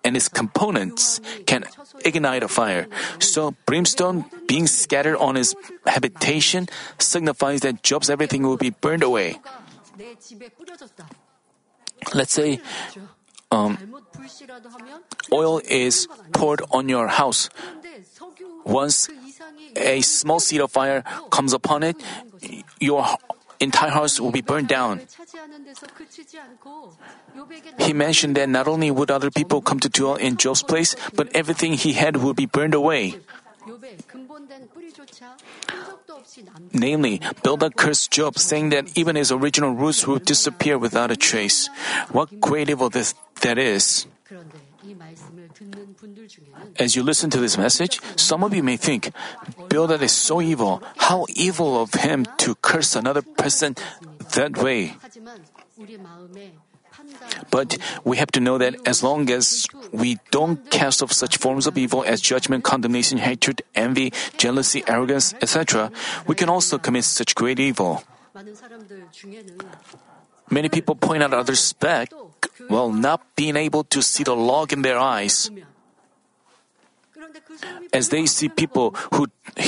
and 0.05 0.15
its 0.15 0.29
components 0.29 1.19
can 1.49 1.65
ignite 2.05 2.43
a 2.43 2.47
fire. 2.47 2.87
So, 3.19 3.57
brimstone 3.65 4.25
being 4.47 4.67
scattered 4.67 5.17
on 5.17 5.35
his 5.35 5.57
habitation 5.85 6.69
signifies 6.99 7.61
that 7.61 7.81
Job's 7.81 8.09
everything 8.09 8.43
will 8.43 8.61
be 8.61 8.69
burned 8.69 9.01
away. 9.01 9.41
Let's 12.13 12.33
say 12.33 12.61
um, 13.51 13.77
oil 15.33 15.59
is 15.65 16.07
poured 16.31 16.61
on 16.69 16.87
your 16.87 17.07
house. 17.07 17.49
Once 18.63 19.09
a 19.75 20.01
small 20.01 20.39
seed 20.39 20.61
of 20.61 20.71
fire 20.71 21.03
comes 21.31 21.53
upon 21.53 21.83
it, 21.83 21.97
your 22.79 23.05
entire 23.59 23.91
house 23.91 24.19
will 24.19 24.31
be 24.31 24.41
burned 24.41 24.67
down. 24.67 25.01
He 27.79 27.93
mentioned 27.93 28.35
that 28.35 28.49
not 28.49 28.67
only 28.67 28.91
would 28.91 29.11
other 29.11 29.31
people 29.31 29.61
come 29.61 29.79
to 29.79 29.89
dwell 29.89 30.15
in 30.15 30.37
Job's 30.37 30.63
place, 30.63 30.95
but 31.15 31.33
everything 31.35 31.73
he 31.73 31.93
had 31.93 32.17
would 32.17 32.35
be 32.35 32.45
burned 32.45 32.73
away. 32.73 33.15
Namely, 36.73 37.21
Bildad 37.41 37.75
cursed 37.75 38.11
Job, 38.11 38.37
saying 38.37 38.69
that 38.69 38.97
even 38.97 39.15
his 39.15 39.31
original 39.31 39.73
roots 39.73 40.05
would 40.05 40.25
disappear 40.25 40.77
without 40.77 41.11
a 41.11 41.15
trace. 41.15 41.69
What 42.11 42.39
great 42.39 42.69
evil 42.69 42.89
this, 42.89 43.15
that 43.41 43.57
is! 43.57 44.05
As 46.77 46.95
you 46.95 47.03
listen 47.03 47.29
to 47.29 47.39
this 47.39 47.57
message, 47.57 47.99
some 48.15 48.43
of 48.43 48.53
you 48.53 48.63
may 48.63 48.77
think, 48.77 49.11
"Bildad 49.69 50.01
is 50.01 50.11
so 50.11 50.41
evil. 50.41 50.81
How 50.97 51.25
evil 51.33 51.81
of 51.81 51.93
him 51.95 52.25
to 52.45 52.55
curse 52.61 52.95
another 52.95 53.21
person 53.21 53.75
that 54.33 54.57
way. 54.57 54.97
But 57.51 57.77
we 58.03 58.17
have 58.17 58.31
to 58.31 58.39
know 58.39 58.57
that 58.57 58.75
as 58.85 59.03
long 59.03 59.29
as 59.29 59.67
we 59.91 60.17
don't 60.31 60.69
cast 60.71 61.03
off 61.03 61.11
such 61.11 61.37
forms 61.37 61.67
of 61.67 61.77
evil 61.77 62.03
as 62.03 62.21
judgment, 62.21 62.63
condemnation, 62.63 63.17
hatred, 63.19 63.61
envy, 63.75 64.13
jealousy, 64.37 64.83
arrogance, 64.87 65.33
etc., 65.41 65.91
we 66.25 66.35
can 66.35 66.49
also 66.49 66.77
commit 66.77 67.03
such 67.03 67.35
great 67.35 67.59
evil. 67.59 68.03
Many 70.49 70.69
people 70.69 70.95
point 70.95 71.23
out 71.23 71.33
others' 71.33 71.73
back 71.73 72.09
while 72.67 72.91
not 72.91 73.21
being 73.35 73.55
able 73.55 73.83
to 73.85 74.01
see 74.01 74.23
the 74.23 74.35
log 74.35 74.73
in 74.73 74.81
their 74.81 74.97
eyes. 74.99 75.49
As 77.93 78.09
they 78.09 78.25
see 78.25 78.49
people 78.49 78.91
who, 79.13 79.27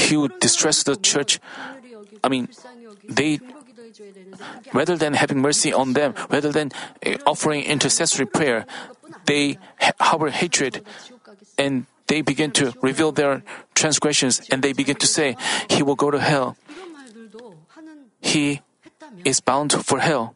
who 0.10 0.28
distress 0.40 0.84
the 0.84 0.96
church, 0.96 1.40
I 2.24 2.30
mean, 2.30 2.50
they 3.08 3.40
rather 4.74 4.98
than 4.98 5.14
having 5.14 5.40
mercy 5.40 5.74
on 5.74 5.94
them, 5.94 6.14
rather 6.30 6.52
than 6.52 6.72
eh, 7.02 7.18
offering 7.26 7.64
intercessory 7.64 8.26
prayer, 8.26 8.66
they 9.26 9.58
harbor 10.00 10.30
hatred 10.30 10.86
and 11.58 11.86
they 12.08 12.22
begin 12.22 12.52
to 12.52 12.74
reveal 12.82 13.12
their 13.12 13.44
transgressions 13.76 14.42
and 14.52 14.62
they 14.62 14.74
begin 14.74 14.96
to 14.98 15.08
say, 15.08 15.36
He 15.70 15.84
will 15.84 15.96
go 15.96 16.12
to 16.12 16.20
hell. 16.20 16.56
He 18.22 18.62
is 19.26 19.40
bound 19.40 19.74
for 19.74 20.00
hell. 20.00 20.36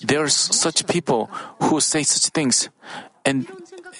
There's 0.00 0.34
such 0.34 0.86
people 0.86 1.26
who 1.62 1.80
say 1.80 2.02
such 2.02 2.32
things. 2.32 2.68
And 3.24 3.46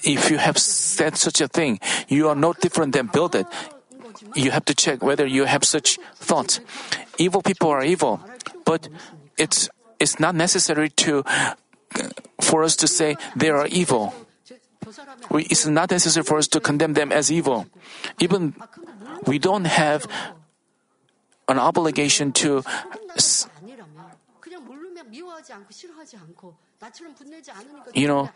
if 0.02 0.30
you 0.30 0.38
have 0.38 0.58
said 0.58 1.16
such 1.16 1.40
a 1.40 1.48
thing, 1.48 1.80
you 2.08 2.28
are 2.28 2.34
no 2.34 2.52
different 2.52 2.92
than 2.92 3.08
Bildad. 3.08 3.46
You 4.34 4.50
have 4.50 4.64
to 4.66 4.74
check 4.74 5.02
whether 5.02 5.26
you 5.26 5.44
have 5.44 5.64
such 5.64 5.98
thoughts. 6.14 6.60
Evil 7.18 7.42
people 7.42 7.70
are 7.70 7.84
evil, 7.84 8.20
but 8.64 8.88
it's, 9.36 9.68
it's 9.98 10.20
not 10.20 10.34
necessary 10.34 10.88
to, 11.04 11.24
for 12.40 12.62
us 12.62 12.76
to 12.76 12.88
say 12.88 13.16
they 13.34 13.50
are 13.50 13.66
evil. 13.66 14.14
We, 15.30 15.44
it's 15.44 15.66
not 15.66 15.90
necessary 15.90 16.24
for 16.24 16.38
us 16.38 16.48
to 16.48 16.60
condemn 16.60 16.94
them 16.94 17.10
as 17.12 17.32
evil. 17.32 17.66
Even 18.20 18.54
we 19.26 19.38
don't 19.38 19.66
have 19.66 20.06
an 21.48 21.58
obligation 21.58 22.32
to 22.32 22.62
you 27.94 28.08
know, 28.08 28.28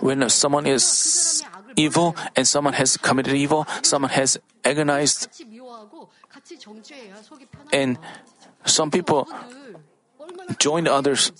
when 0.00 0.28
someone 0.30 0.66
is 0.66 1.42
evil 1.76 2.16
and 2.34 2.48
someone 2.48 2.74
has 2.74 2.96
committed 2.96 3.34
evil, 3.34 3.66
someone 3.82 4.10
has 4.10 4.38
agonized, 4.64 5.28
and 7.72 7.98
some 8.64 8.90
people 8.90 9.28
join 10.58 10.88
others. 10.88 11.32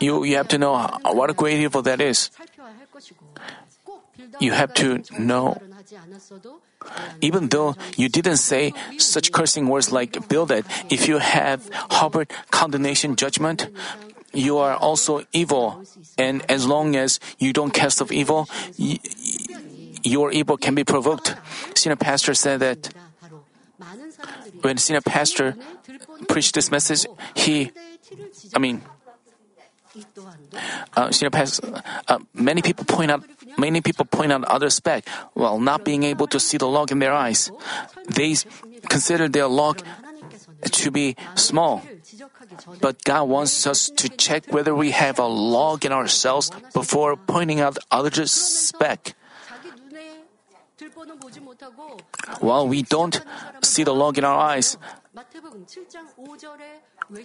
You, 0.00 0.24
you 0.24 0.36
have 0.36 0.48
to 0.48 0.58
know 0.58 0.76
what 1.04 1.30
a 1.30 1.34
great 1.34 1.60
evil 1.60 1.82
that 1.82 2.00
is. 2.00 2.30
You 4.40 4.52
have 4.52 4.72
to 4.74 5.02
know 5.18 5.58
even 7.20 7.48
though 7.48 7.74
you 7.96 8.08
didn't 8.08 8.38
say 8.38 8.72
such 8.98 9.32
cursing 9.32 9.68
words 9.68 9.92
like 9.92 10.28
Bildad, 10.28 10.64
if 10.90 11.08
you 11.08 11.18
have 11.18 11.68
harbored 11.90 12.30
condemnation 12.50 13.16
judgment, 13.16 13.68
you 14.32 14.58
are 14.58 14.74
also 14.74 15.22
evil. 15.32 15.82
And 16.18 16.44
as 16.50 16.66
long 16.66 16.96
as 16.96 17.20
you 17.38 17.52
don't 17.52 17.72
cast 17.72 18.02
off 18.02 18.12
evil, 18.12 18.48
y- 18.78 18.98
your 20.04 20.30
evil 20.30 20.56
can 20.56 20.74
be 20.74 20.84
provoked. 20.84 21.34
Senior 21.74 21.96
pastor 21.96 22.34
said 22.34 22.60
that 22.60 22.94
when 24.62 24.78
senior 24.78 25.00
pastor 25.00 25.56
preached 26.28 26.54
this 26.54 26.70
message, 26.70 27.06
he, 27.34 27.70
I 28.54 28.58
mean, 28.58 28.82
uh, 30.96 31.10
senior 31.10 31.30
pastor, 31.30 31.82
uh, 32.08 32.18
many 32.34 32.62
people 32.62 32.84
point 32.84 33.10
out 33.10 33.24
Many 33.58 33.80
people 33.80 34.04
point 34.04 34.32
out 34.32 34.44
other 34.44 34.70
spec 34.70 35.08
while 35.34 35.58
not 35.58 35.84
being 35.84 36.02
able 36.02 36.26
to 36.28 36.40
see 36.40 36.56
the 36.56 36.68
log 36.68 36.92
in 36.92 36.98
their 36.98 37.12
eyes. 37.12 37.50
They 38.08 38.36
consider 38.88 39.28
their 39.28 39.48
log 39.48 39.82
to 40.62 40.90
be 40.90 41.16
small. 41.34 41.82
But 42.80 43.02
God 43.04 43.28
wants 43.28 43.66
us 43.66 43.90
to 43.90 44.08
check 44.08 44.52
whether 44.52 44.74
we 44.74 44.90
have 44.92 45.18
a 45.18 45.26
log 45.26 45.84
in 45.84 45.92
ourselves 45.92 46.50
before 46.72 47.16
pointing 47.16 47.60
out 47.60 47.78
others' 47.90 48.32
speck. 48.32 49.14
While 52.40 52.68
we 52.68 52.82
don't 52.82 53.20
see 53.62 53.84
the 53.84 53.94
log 53.94 54.18
in 54.18 54.24
our 54.24 54.38
eyes, 54.38 54.76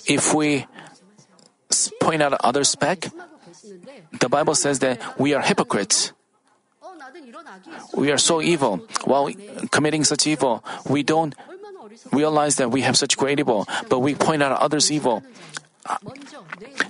if 0.07 0.33
we 0.33 0.65
point 1.99 2.21
out 2.21 2.33
other 2.43 2.63
speck, 2.63 3.09
the 4.19 4.29
Bible 4.29 4.55
says 4.55 4.79
that 4.79 5.19
we 5.19 5.33
are 5.33 5.41
hypocrites 5.41 6.13
we 7.95 8.11
are 8.11 8.17
so 8.17 8.41
evil. 8.41 8.81
While 9.05 9.31
committing 9.71 10.03
such 10.03 10.27
evil, 10.27 10.63
we 10.87 11.03
don't 11.03 11.35
realize 12.11 12.55
that 12.57 12.71
we 12.71 12.81
have 12.81 12.97
such 12.97 13.17
great 13.17 13.39
evil, 13.39 13.67
but 13.89 13.99
we 13.99 14.15
point 14.15 14.43
out 14.43 14.59
others' 14.59 14.91
evil. 14.91 15.23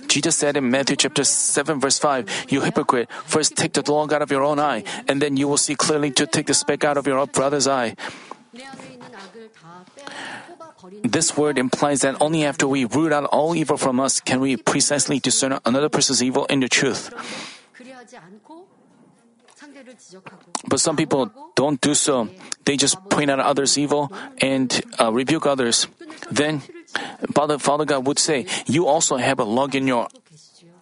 Jesus 0.06 0.36
said 0.36 0.56
in 0.56 0.70
Matthew 0.70 0.96
chapter 0.96 1.24
7 1.24 1.80
verse 1.80 1.98
5, 1.98 2.46
You 2.50 2.60
hypocrite, 2.60 3.10
first 3.24 3.56
take 3.56 3.72
the 3.72 3.82
log 3.90 4.12
out 4.12 4.20
of 4.20 4.30
your 4.30 4.42
own 4.42 4.60
eye, 4.60 4.84
and 5.08 5.22
then 5.22 5.36
you 5.36 5.48
will 5.48 5.56
see 5.56 5.74
clearly 5.74 6.10
to 6.12 6.26
take 6.26 6.46
the 6.46 6.54
speck 6.54 6.84
out 6.84 6.96
of 6.96 7.06
your 7.06 7.26
brother's 7.26 7.66
eye. 7.66 7.96
This 11.02 11.36
word 11.36 11.58
implies 11.58 12.00
that 12.00 12.20
only 12.20 12.44
after 12.44 12.66
we 12.66 12.84
root 12.84 13.12
out 13.12 13.24
all 13.32 13.54
evil 13.54 13.76
from 13.76 14.00
us 14.00 14.20
can 14.20 14.40
we 14.40 14.56
precisely 14.56 15.18
discern 15.20 15.58
another 15.64 15.88
person's 15.88 16.22
evil 16.22 16.44
in 16.46 16.60
the 16.60 16.68
truth. 16.68 17.10
But 20.68 20.80
some 20.80 20.96
people 20.96 21.30
don't 21.54 21.80
do 21.80 21.94
so. 21.94 22.28
They 22.64 22.76
just 22.76 22.96
point 23.10 23.30
out 23.30 23.40
others' 23.40 23.76
evil 23.76 24.12
and 24.40 24.70
uh, 25.00 25.12
rebuke 25.12 25.46
others. 25.46 25.86
Then 26.30 26.62
Father, 27.34 27.58
Father 27.58 27.84
God 27.84 28.06
would 28.06 28.18
say, 28.18 28.46
You 28.66 28.86
also 28.86 29.16
have 29.16 29.38
a 29.38 29.44
log 29.44 29.74
in 29.74 29.86
your 29.86 30.08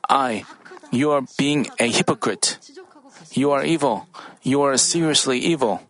eye. 0.08 0.44
You 0.90 1.12
are 1.12 1.22
being 1.38 1.68
a 1.78 1.86
hypocrite. 1.86 2.58
You 3.32 3.52
are 3.52 3.64
evil. 3.64 4.06
You 4.42 4.62
are 4.62 4.76
seriously 4.76 5.38
evil. 5.38 5.80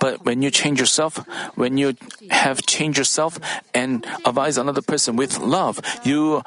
But 0.00 0.24
when 0.24 0.42
you 0.42 0.50
change 0.50 0.80
yourself, 0.80 1.18
when 1.54 1.78
you 1.78 1.94
have 2.30 2.62
changed 2.66 2.98
yourself 2.98 3.38
and 3.74 4.04
advise 4.24 4.58
another 4.58 4.82
person 4.82 5.14
with 5.14 5.38
love, 5.38 5.80
you 6.02 6.42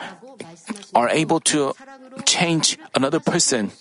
are 0.94 1.10
able 1.10 1.39
to 1.39 1.74
change 2.26 2.78
another 2.96 3.20
person. 3.20 3.72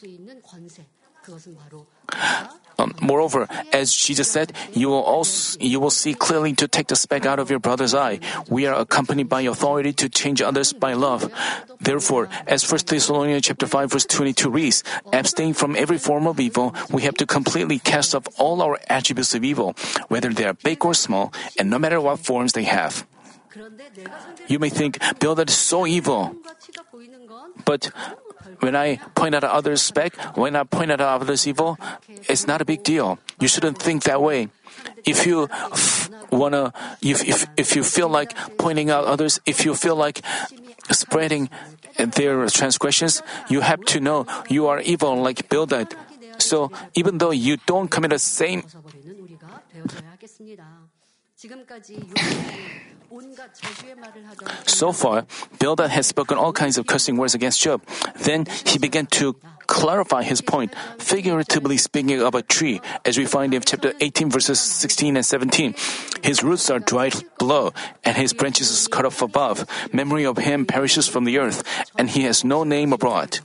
Um, 2.81 2.95
moreover, 3.03 3.47
as 3.73 3.93
Jesus 3.93 4.31
said, 4.31 4.57
you 4.73 4.89
will 4.89 5.05
also 5.05 5.59
you 5.61 5.79
will 5.79 5.93
see 5.93 6.15
clearly 6.15 6.55
to 6.57 6.67
take 6.67 6.89
the 6.89 6.97
speck 6.97 7.27
out 7.27 7.39
of 7.39 7.51
your 7.51 7.59
brother's 7.61 7.95
eye. 7.95 8.21
We 8.49 8.65
are 8.65 8.73
accompanied 8.73 9.29
by 9.29 9.43
authority 9.43 9.93
to 10.01 10.09
change 10.09 10.41
others 10.41 10.73
by 10.73 10.95
love. 10.95 11.29
Therefore, 11.79 12.29
as 12.47 12.65
1 12.65 12.81
Thessalonians 12.89 13.45
chapter 13.45 13.67
5 13.67 13.93
verse 13.93 14.07
22 14.07 14.49
reads, 14.49 14.83
abstain 15.13 15.53
from 15.53 15.77
every 15.77 15.99
form 15.99 16.27
of 16.27 16.41
evil. 16.41 16.75
We 16.91 17.03
have 17.03 17.17
to 17.21 17.27
completely 17.27 17.79
cast 17.79 18.15
off 18.15 18.25
all 18.41 18.63
our 18.63 18.81
attributes 18.89 19.35
of 19.35 19.45
evil, 19.45 19.77
whether 20.09 20.33
they 20.33 20.45
are 20.45 20.55
big 20.55 20.85
or 20.85 20.95
small, 20.95 21.33
and 21.59 21.69
no 21.69 21.79
matter 21.79 22.01
what 22.01 22.21
forms 22.21 22.55
they 22.55 22.65
have. 22.65 23.05
You 24.49 24.59
may 24.59 24.69
think, 24.69 24.99
Bildad 25.19 25.49
is 25.49 25.57
so 25.57 25.87
evil. 25.87 26.37
But 27.65 27.91
when 28.61 28.77
I 28.77 28.97
point 29.15 29.35
out 29.35 29.45
others' 29.45 29.91
back, 29.91 30.15
when 30.37 30.57
I 30.57 30.65
point 30.65 30.91
out 30.93 31.01
others' 31.01 31.47
evil, 31.47 31.79
it's 32.29 32.47
not 32.47 32.61
a 32.61 32.65
big 32.65 32.83
deal. 32.83 33.19
You 33.41 33.49
shouldn't 33.49 33.79
think 33.79 34.05
that 34.05 34.23
way. 34.23 34.49
If 35.05 35.27
you 35.27 35.49
f- 35.51 36.11
wanna, 36.31 36.73
if, 37.03 37.27
if, 37.27 37.47
if 37.57 37.77
you 37.77 37.83
feel 37.83 38.09
like 38.09 38.35
pointing 38.59 38.91
out 38.91 39.05
others, 39.05 39.41
if 39.47 39.65
you 39.65 39.75
feel 39.75 39.97
like 39.97 40.23
spreading 40.91 41.51
their 41.99 42.47
transgressions, 42.47 43.23
you 43.49 43.61
have 43.61 43.85
to 43.87 44.01
know 44.01 44.27
you 44.49 44.67
are 44.69 44.81
evil 44.81 45.21
like 45.21 45.49
Bildad. 45.49 45.95
So 46.39 46.71
even 46.95 47.19
though 47.19 47.33
you 47.33 47.59
don't 47.67 47.91
commit 47.91 48.11
the 48.11 48.19
same 48.19 48.63
So 54.66 54.92
far, 54.92 55.27
Bildad 55.59 55.90
had 55.90 56.05
spoken 56.05 56.38
all 56.38 56.53
kinds 56.53 56.79
of 56.79 56.87
cursing 56.87 57.16
words 57.16 57.35
against 57.35 57.61
Job. 57.61 57.83
Then 58.23 58.46
he 58.64 58.79
began 58.79 59.07
to 59.18 59.35
clarify 59.66 60.23
his 60.23 60.40
point, 60.40 60.75
figuratively 60.99 61.77
speaking 61.77 62.23
of 62.23 62.35
a 62.35 62.42
tree, 62.42 62.81
as 63.05 63.18
we 63.18 63.27
find 63.27 63.55
in 63.55 63.62
chapter 63.62 63.94
18, 64.01 64.31
verses 64.31 64.61
16 64.61 65.16
and 65.16 65.27
17. 65.27 65.75
His 66.23 66.42
roots 66.42 66.70
are 66.70 66.79
dried 66.79 67.14
below, 67.38 67.73
and 68.05 68.16
his 68.16 68.33
branches 68.33 68.88
cut 68.88 69.05
off 69.05 69.23
above. 69.23 69.66
Memory 69.92 70.27
of 70.27 70.38
him 70.38 70.66
perishes 70.66 71.07
from 71.09 71.25
the 71.25 71.38
earth, 71.38 71.62
and 71.99 72.11
he 72.11 72.23
has 72.23 72.44
no 72.44 72.64
name 72.64 72.92
abroad. 72.92 73.38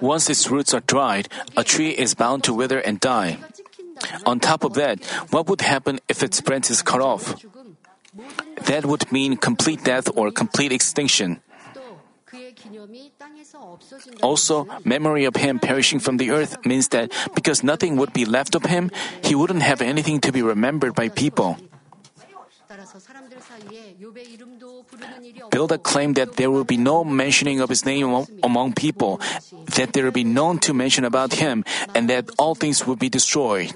Once 0.00 0.28
its 0.28 0.50
roots 0.50 0.74
are 0.74 0.80
dried, 0.80 1.28
a 1.56 1.64
tree 1.64 1.90
is 1.90 2.14
bound 2.14 2.44
to 2.44 2.52
wither 2.52 2.78
and 2.78 3.00
die. 3.00 3.38
On 4.26 4.40
top 4.40 4.64
of 4.64 4.74
that, 4.74 5.04
what 5.30 5.48
would 5.48 5.60
happen 5.60 6.00
if 6.08 6.22
its 6.22 6.40
branch 6.40 6.70
is 6.70 6.82
cut 6.82 7.00
off? 7.00 7.34
That 8.66 8.86
would 8.86 9.10
mean 9.10 9.36
complete 9.36 9.84
death 9.84 10.08
or 10.14 10.30
complete 10.30 10.72
extinction. 10.72 11.40
Also, 14.22 14.66
memory 14.84 15.24
of 15.24 15.36
him 15.36 15.58
perishing 15.58 16.00
from 16.00 16.16
the 16.16 16.30
earth 16.30 16.64
means 16.64 16.88
that 16.88 17.12
because 17.34 17.62
nothing 17.62 17.96
would 17.96 18.12
be 18.12 18.24
left 18.24 18.54
of 18.54 18.64
him, 18.64 18.90
he 19.22 19.34
wouldn't 19.34 19.62
have 19.62 19.80
anything 19.80 20.20
to 20.20 20.32
be 20.32 20.42
remembered 20.42 20.94
by 20.94 21.08
people. 21.08 21.58
Bildad 25.50 25.82
claimed 25.82 26.16
that 26.16 26.36
there 26.36 26.50
will 26.50 26.64
be 26.64 26.76
no 26.76 27.04
mentioning 27.04 27.60
of 27.60 27.68
his 27.68 27.84
name 27.84 28.26
among 28.42 28.72
people, 28.74 29.20
that 29.76 29.92
there 29.92 30.04
will 30.04 30.12
be 30.12 30.24
none 30.24 30.58
to 30.60 30.74
mention 30.74 31.04
about 31.04 31.34
him, 31.34 31.64
and 31.94 32.10
that 32.10 32.30
all 32.38 32.54
things 32.54 32.86
will 32.86 32.96
be 32.96 33.08
destroyed. 33.08 33.72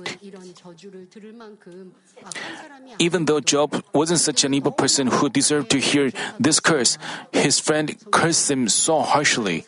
Even 2.98 3.24
though 3.26 3.40
Job 3.40 3.82
wasn't 3.92 4.20
such 4.20 4.44
an 4.44 4.54
evil 4.54 4.72
person 4.72 5.06
who 5.06 5.28
deserved 5.28 5.70
to 5.70 5.78
hear 5.78 6.10
this 6.40 6.60
curse, 6.60 6.98
his 7.32 7.60
friend 7.60 7.96
cursed 8.10 8.50
him 8.50 8.68
so 8.68 9.00
harshly. 9.00 9.64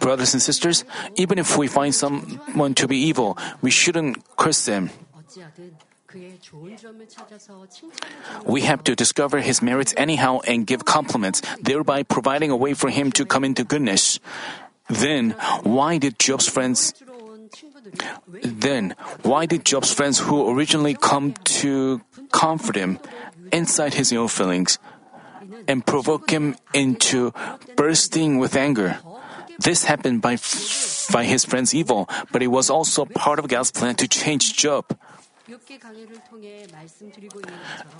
Brothers 0.00 0.34
and 0.34 0.42
sisters, 0.42 0.84
even 1.16 1.38
if 1.38 1.56
we 1.56 1.68
find 1.68 1.94
someone 1.94 2.74
to 2.74 2.88
be 2.88 2.98
evil, 2.98 3.38
we 3.62 3.70
shouldn't 3.70 4.18
curse 4.36 4.66
them. 4.66 4.90
We 8.44 8.60
have 8.62 8.84
to 8.84 8.96
discover 8.96 9.40
his 9.40 9.60
merits 9.60 9.94
anyhow 9.96 10.40
and 10.46 10.66
give 10.66 10.84
compliments, 10.84 11.42
thereby 11.60 12.02
providing 12.02 12.50
a 12.50 12.56
way 12.56 12.74
for 12.74 12.88
him 12.88 13.12
to 13.12 13.26
come 13.26 13.44
into 13.44 13.64
goodness. 13.64 14.18
Then, 14.88 15.36
why 15.62 15.98
did 15.98 16.18
Job's 16.18 16.48
friends 16.48 16.94
then, 18.42 18.94
why 19.22 19.46
did 19.46 19.64
Job's 19.64 19.92
friends 19.92 20.18
who 20.18 20.50
originally 20.50 20.94
come 20.94 21.32
to 21.62 22.00
comfort 22.32 22.76
him 22.76 22.98
incite 23.52 23.94
his 23.94 24.12
ill 24.12 24.28
feelings 24.28 24.78
and 25.66 25.84
provoke 25.84 26.30
him 26.30 26.56
into 26.74 27.32
bursting 27.76 28.38
with 28.38 28.56
anger? 28.56 28.98
This 29.58 29.84
happened 29.84 30.22
by, 30.22 30.36
by 31.12 31.24
his 31.24 31.44
friend's 31.44 31.74
evil, 31.74 32.08
but 32.30 32.42
it 32.42 32.48
was 32.48 32.70
also 32.70 33.04
part 33.04 33.38
of 33.38 33.48
God's 33.48 33.72
plan 33.72 33.94
to 33.96 34.08
change 34.08 34.54
Job. 34.56 34.84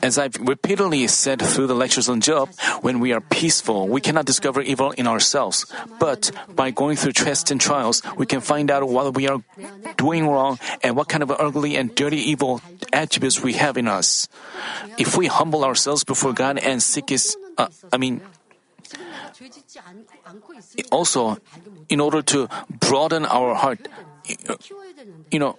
As 0.03 0.19
I've 0.19 0.37
repeatedly 0.37 1.07
said 1.07 1.41
through 1.41 1.67
the 1.67 1.75
lectures 1.75 2.09
on 2.09 2.21
Job, 2.21 2.51
when 2.83 3.01
we 3.01 3.13
are 3.13 3.21
peaceful, 3.21 3.89
we 3.89 4.01
cannot 4.01 4.27
discover 4.27 4.61
evil 4.61 4.91
in 4.93 5.07
ourselves. 5.07 5.65
But 5.99 6.31
by 6.55 6.71
going 6.71 6.97
through 6.97 7.13
tests 7.13 7.51
and 7.51 7.61
trials, 7.61 8.03
we 8.17 8.27
can 8.27 8.41
find 8.41 8.71
out 8.71 8.87
what 8.89 9.15
we 9.15 9.29
are 9.29 9.41
doing 9.97 10.27
wrong 10.27 10.59
and 10.83 10.97
what 10.97 11.09
kind 11.09 11.23
of 11.23 11.31
ugly 11.31 11.77
and 11.77 11.95
dirty 11.95 12.19
evil 12.19 12.61
attributes 12.93 13.43
we 13.43 13.55
have 13.55 13.77
in 13.77 13.89
us. 13.89 14.29
If 14.99 15.17
we 15.17 15.27
humble 15.27 15.65
ourselves 15.65 16.05
before 16.05 16.33
God 16.33 16.59
and 16.59 16.83
seek 16.83 17.11
His, 17.11 17.37
uh, 17.57 17.69
I 17.93 17.97
mean, 17.97 18.21
also, 20.91 21.39
in 21.89 22.01
order 22.01 22.23
to 22.23 22.49
broaden 22.69 23.25
our 23.25 23.55
heart, 23.55 23.89
you 25.31 25.39
know, 25.39 25.59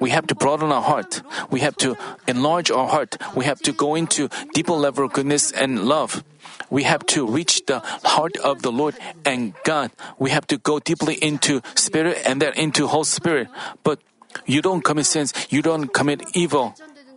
we 0.00 0.10
have 0.10 0.26
to 0.28 0.34
broaden 0.34 0.72
our 0.72 0.82
heart. 0.82 1.22
We 1.50 1.60
have 1.60 1.76
to 1.78 1.96
enlarge 2.26 2.70
our 2.70 2.88
heart. 2.88 3.16
We 3.34 3.44
have 3.44 3.60
to 3.62 3.72
go 3.72 3.94
into 3.94 4.28
deeper 4.52 4.72
level 4.72 5.06
of 5.06 5.12
goodness 5.12 5.52
and 5.52 5.84
love. 5.84 6.24
We 6.70 6.82
have 6.84 7.06
to 7.14 7.26
reach 7.26 7.66
the 7.66 7.80
heart 8.04 8.36
of 8.38 8.62
the 8.62 8.72
Lord 8.72 8.96
and 9.24 9.54
God. 9.64 9.90
We 10.18 10.30
have 10.30 10.46
to 10.48 10.58
go 10.58 10.78
deeply 10.78 11.14
into 11.14 11.62
spirit 11.74 12.18
and 12.26 12.40
then 12.40 12.52
into 12.54 12.86
whole 12.86 13.04
spirit. 13.04 13.48
But 13.82 14.00
you 14.46 14.62
don't 14.62 14.82
commit 14.82 15.06
sins. 15.06 15.32
You 15.50 15.62
don't 15.62 15.92
commit 15.92 16.22
evil. 16.34 16.74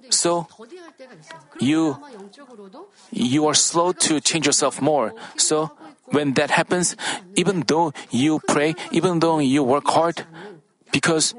So 0.09 0.47
you 1.59 1.97
you 3.11 3.47
are 3.47 3.53
slow 3.53 3.91
to 3.91 4.19
change 4.21 4.45
yourself 4.45 4.81
more. 4.81 5.13
So 5.35 5.71
when 6.05 6.33
that 6.33 6.51
happens, 6.51 6.95
even 7.35 7.63
though 7.67 7.93
you 8.11 8.39
pray, 8.47 8.75
even 8.91 9.19
though 9.19 9.39
you 9.39 9.63
work 9.63 9.87
hard, 9.87 10.23
because 10.91 11.35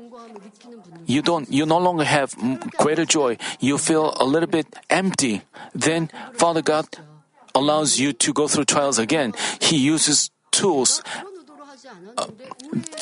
you 1.09 1.25
don't 1.25 1.49
you 1.51 1.65
no 1.65 1.79
longer 1.79 2.05
have 2.05 2.37
greater 2.77 3.05
joy. 3.05 3.41
You 3.59 3.79
feel 3.79 4.13
a 4.21 4.25
little 4.25 4.47
bit 4.47 4.69
empty. 4.91 5.43
Then 5.75 6.13
father 6.35 6.63
god 6.63 6.87
allows 7.55 7.99
you 7.99 8.13
to 8.13 8.33
go 8.33 8.47
through 8.47 8.67
trials 8.69 8.99
again. 9.01 9.33
He 9.61 9.77
uses 9.77 10.31
tools. 10.53 11.03
Uh, 12.17 12.29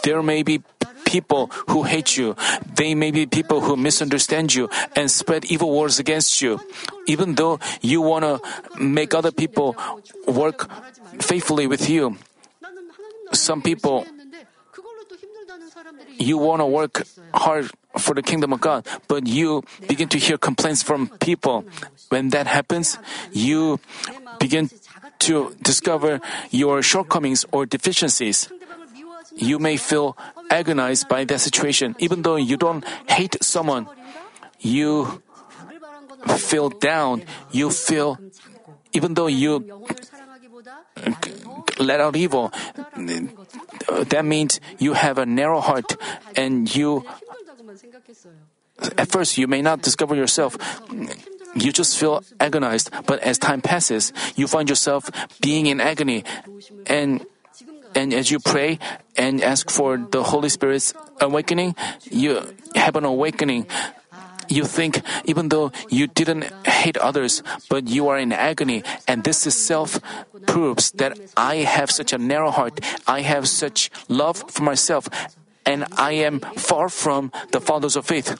there 0.05 0.23
may 0.23 0.43
be 0.43 0.63
people 1.05 1.51
who 1.69 1.83
hate 1.83 2.17
you. 2.17 2.37
They 2.63 2.95
may 2.95 3.11
be 3.11 3.27
people 3.27 3.61
who 3.61 3.77
misunderstand 3.77 4.55
you 4.55 4.71
and 4.95 5.11
spread 5.11 5.45
evil 5.47 5.75
words 5.75 5.99
against 5.99 6.41
you. 6.41 6.61
Even 7.07 7.35
though 7.35 7.59
you 7.83 8.01
want 8.01 8.25
to 8.25 8.39
make 8.79 9.15
other 9.15 9.33
people 9.33 9.77
work 10.27 10.71
faithfully 11.21 11.67
with 11.67 11.91
you 11.91 12.17
some 13.33 13.63
people 13.63 14.07
you 16.19 16.39
want 16.39 16.61
to 16.61 16.67
work 16.67 17.03
hard 17.35 17.71
for 17.99 18.15
the 18.15 18.23
kingdom 18.23 18.53
of 18.53 18.61
God, 18.61 18.87
but 19.09 19.27
you 19.27 19.63
begin 19.89 20.09
to 20.09 20.19
hear 20.19 20.37
complaints 20.39 20.83
from 20.83 21.09
people. 21.21 21.65
When 22.09 22.31
that 22.31 22.47
happens, 22.47 22.99
you 23.33 23.81
begin 24.39 24.71
to 25.21 25.55
discover 25.63 26.21
your 26.51 26.83
shortcomings 26.83 27.45
or 27.53 27.67
deficiencies. 27.67 28.49
You 29.35 29.59
may 29.59 29.77
feel 29.77 30.17
agonized 30.51 31.09
by 31.09 31.25
that 31.25 31.41
situation, 31.41 31.97
even 31.99 32.23
though 32.23 32.37
you 32.37 32.57
don't 32.57 32.85
hate 33.09 33.37
someone. 33.43 33.89
You 34.61 35.23
feel 36.37 36.71
down. 36.71 37.23
You 37.51 37.71
feel, 37.71 38.19
even 38.93 39.15
though 39.15 39.27
you 39.27 39.85
let 41.79 42.01
out 42.01 42.17
evil, 42.17 42.53
that 42.97 44.25
means 44.25 44.61
you 44.79 44.95
have 44.95 45.19
a 45.19 45.27
narrow 45.27 45.61
heart 45.61 45.97
and 46.35 46.75
you 46.75 47.05
at 48.99 49.09
first, 49.09 49.39
you 49.39 49.47
may 49.47 49.63
not 49.63 49.83
discover 49.83 50.15
yourself. 50.15 50.57
You 51.55 51.73
just 51.73 51.99
feel 51.99 52.23
agonized, 52.39 52.91
but 53.07 53.21
as 53.21 53.39
time 53.39 53.63
passes, 53.63 54.13
you 54.37 54.47
find 54.47 54.69
yourself 54.69 55.09
being 55.41 55.67
in 55.67 55.81
agony. 55.81 56.25
And, 56.87 57.25
and 57.95 58.13
as 58.13 58.31
you 58.31 58.39
pray 58.39 58.79
and 59.17 59.43
ask 59.43 59.71
for 59.71 59.97
the 59.97 60.23
Holy 60.23 60.51
Spirit's 60.51 60.93
awakening, 61.21 61.75
you 62.11 62.45
have 62.75 62.97
an 62.97 63.05
awakening. 63.05 63.67
You 64.49 64.65
think, 64.65 65.01
even 65.25 65.49
though 65.49 65.73
you 65.89 66.07
didn't 66.07 66.45
hate 66.67 66.97
others, 66.99 67.43
but 67.69 67.89
you 67.89 68.09
are 68.09 68.19
in 68.19 68.33
agony, 68.33 68.85
and 69.09 69.25
this 69.25 69.47
itself 69.47 69.99
proves 70.47 70.93
that 70.93 71.19
I 71.37 71.67
have 71.67 71.91
such 71.91 72.13
a 72.13 72.19
narrow 72.19 72.51
heart, 72.51 72.79
I 73.09 73.23
have 73.23 73.49
such 73.49 73.91
love 74.09 74.45
for 74.47 74.63
myself, 74.63 75.09
and 75.67 75.85
I 75.99 76.13
am 76.13 76.41
far 76.57 76.89
from 76.89 77.33
the 77.53 77.61
fathers 77.61 77.97
of 77.97 78.07
faith. 78.07 78.39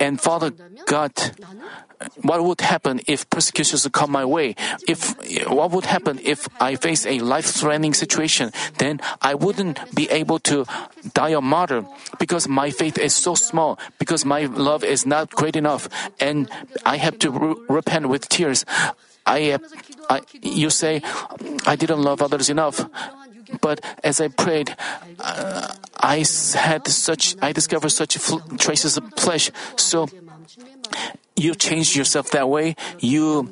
And 0.00 0.20
Father 0.20 0.50
God, 0.86 1.12
what 2.22 2.42
would 2.42 2.60
happen 2.60 3.00
if 3.06 3.28
persecutions 3.30 3.86
come 3.92 4.10
my 4.10 4.24
way? 4.24 4.56
If 4.88 5.14
what 5.48 5.70
would 5.70 5.86
happen 5.86 6.18
if 6.22 6.48
I 6.60 6.74
face 6.74 7.06
a 7.06 7.20
life-threatening 7.20 7.94
situation? 7.94 8.50
Then 8.78 9.00
I 9.22 9.34
wouldn't 9.34 9.78
be 9.94 10.10
able 10.10 10.38
to 10.50 10.66
die 11.14 11.30
a 11.30 11.40
martyr 11.40 11.86
because 12.18 12.48
my 12.48 12.70
faith 12.70 12.98
is 12.98 13.14
so 13.14 13.34
small, 13.34 13.78
because 13.98 14.24
my 14.24 14.46
love 14.46 14.82
is 14.82 15.06
not 15.06 15.30
great 15.30 15.54
enough, 15.56 15.88
and 16.18 16.50
I 16.84 16.96
have 16.96 17.18
to 17.20 17.30
re- 17.30 17.54
repent 17.68 18.08
with 18.08 18.28
tears. 18.28 18.64
I, 19.26 19.56
I, 20.10 20.20
you 20.42 20.68
say, 20.68 21.02
I 21.66 21.76
didn't 21.76 22.02
love 22.02 22.20
others 22.20 22.50
enough. 22.50 22.84
But 23.60 23.80
as 24.02 24.20
I 24.20 24.28
prayed, 24.28 24.76
uh, 25.20 25.74
I 25.98 26.24
had 26.54 26.86
such, 26.88 27.36
I 27.40 27.52
discovered 27.52 27.90
such 27.90 28.18
fl- 28.18 28.40
traces 28.58 28.96
of 28.96 29.04
flesh. 29.16 29.50
So 29.76 30.08
you 31.36 31.54
change 31.54 31.96
yourself 31.96 32.30
that 32.30 32.48
way. 32.48 32.76
You 32.98 33.50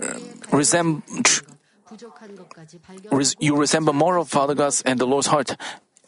uh, 0.00 0.18
resemble, 0.52 1.02
you 3.38 3.56
resemble 3.56 3.92
more 3.92 4.18
of 4.18 4.28
Father 4.28 4.54
God's 4.54 4.82
and 4.82 4.98
the 5.00 5.06
Lord's 5.06 5.28
heart. 5.28 5.56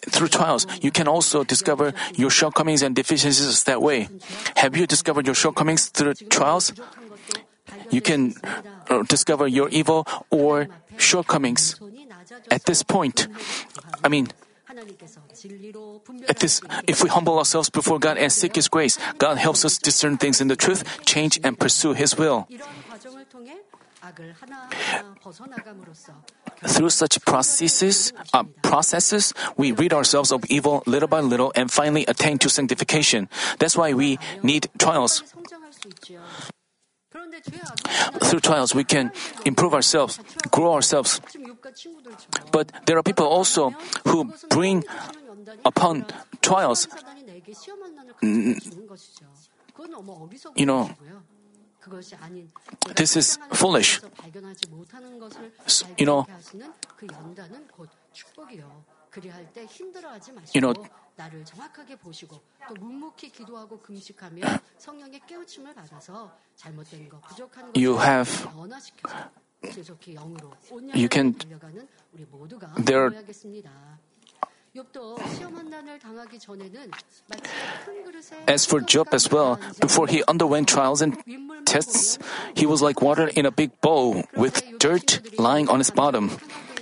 Through 0.09 0.29
trials, 0.29 0.67
you 0.81 0.91
can 0.91 1.07
also 1.09 1.45
discover 1.45 1.93
your 2.17 2.31
shortcomings 2.31 2.81
and 2.81 2.97
deficiencies 2.97 3.65
that 3.65 3.83
way. 3.83 4.09
Have 4.57 4.75
you 4.75 4.87
discovered 4.87 5.27
your 5.27 5.35
shortcomings 5.35 5.89
through 5.89 6.15
trials? 6.33 6.73
You 7.91 8.01
can 8.01 8.35
uh, 8.89 9.03
discover 9.03 9.47
your 9.47 9.69
evil 9.69 10.07
or 10.31 10.69
shortcomings 10.97 11.79
at 12.51 12.65
this 12.65 12.83
point, 12.83 13.29
I 14.05 14.09
mean, 14.09 14.29
at 16.29 16.39
this, 16.39 16.61
if 16.87 17.03
we 17.03 17.09
humble 17.11 17.39
ourselves 17.39 17.71
before 17.71 17.99
God 17.99 18.19
and 18.19 18.33
seek 18.33 18.55
His 18.55 18.69
grace, 18.69 18.99
God 19.19 19.39
helps 19.39 19.65
us 19.65 19.79
discern 19.79 20.17
things 20.17 20.41
in 20.41 20.49
the 20.49 20.57
truth, 20.57 21.05
change, 21.05 21.41
and 21.43 21.59
pursue 21.59 21.93
His 21.93 22.17
will. 22.17 22.47
Through 26.67 26.91
such 26.91 27.25
processes, 27.25 28.13
uh, 28.33 28.45
processes, 28.63 29.35
we 29.57 29.73
rid 29.73 29.93
ourselves 29.93 30.33
of 30.33 30.45
evil 30.49 30.83
little 30.87 31.09
by 31.09 31.21
little 31.21 31.53
and 31.55 31.71
finally 31.71 32.07
attain 32.07 32.39
to 32.39 32.49
sanctification. 32.49 33.29
That's 33.59 33.77
why 33.77 33.93
we 33.93 34.19
need 34.43 34.69
trials. 34.79 35.23
Through 38.23 38.41
trials, 38.41 38.75
we 38.75 38.85
can 38.85 39.13
improve 39.45 39.75
ourselves, 39.75 40.21
grow 40.51 40.75
ourselves. 40.75 41.21
지금 41.70 41.70
육가 41.70 41.72
친구들처럼 41.74 42.52
But 42.52 42.68
there 42.86 42.98
are 42.98 43.04
people 43.04 43.30
also 43.32 43.72
who 44.06 44.26
bring 44.50 44.86
upon 45.66 46.06
trials. 46.42 46.88
사단이 46.90 47.24
내게 47.24 47.54
시험한 47.54 47.96
난을 47.96 48.14
주는 48.60 48.88
것이죠. 48.88 49.26
그건 49.74 49.92
너무 49.92 50.14
어리석은 50.26 50.56
You 50.58 50.66
know, 50.66 50.88
것이고요. 50.90 51.24
그것이 51.80 52.16
아닌 52.16 52.52
this 52.96 53.18
is 53.18 53.40
foolish. 53.54 54.02
발견하지 54.18 54.70
못하는 54.70 55.20
것을 55.20 55.54
S- 55.66 55.86
you 56.00 56.06
know, 56.06 56.26
발견하게 56.26 56.32
하시는 56.34 56.74
그 56.98 57.08
연단은 57.12 57.68
곧 57.68 57.90
축복이요. 58.14 58.84
그리할 59.12 59.54
때 59.54 59.66
힘들어하지 59.66 60.32
마시고 60.34 60.58
You 60.60 60.74
know, 60.74 60.90
나를 61.16 61.46
정확하게 61.46 61.96
보시고 61.98 62.42
또 62.68 62.74
묵묵히 62.74 63.30
기도하고 63.32 63.80
금식하며 63.80 64.42
성령의 64.78 65.22
깨우침을 65.28 65.74
받아서 65.74 66.36
잘못된 66.56 67.08
거 67.08 67.20
부족한 67.22 67.72
You 67.78 67.96
것을 67.96 68.08
have- 68.10 68.50
변화시켜서 68.50 68.76
지속히 68.76 69.02
영으로 69.06 69.32
you 70.95 71.09
can 71.09 71.37
there 72.79 73.13
as 78.47 78.65
for 78.65 78.81
Job 78.81 79.09
as 79.13 79.31
well, 79.31 79.59
before 79.81 80.07
he 80.07 80.23
underwent 80.29 80.69
trials 80.69 81.03
and 81.03 81.19
tests, 81.67 82.19
he 82.55 82.67
was 82.67 82.81
like 82.81 83.03
water 83.03 83.27
in 83.27 83.47
a 83.47 83.51
big 83.51 83.81
bowl 83.81 84.23
with 84.37 84.63
dirt 84.79 85.21
lying 85.39 85.69
on 85.69 85.79
his 85.79 85.91
bottom. 85.91 86.31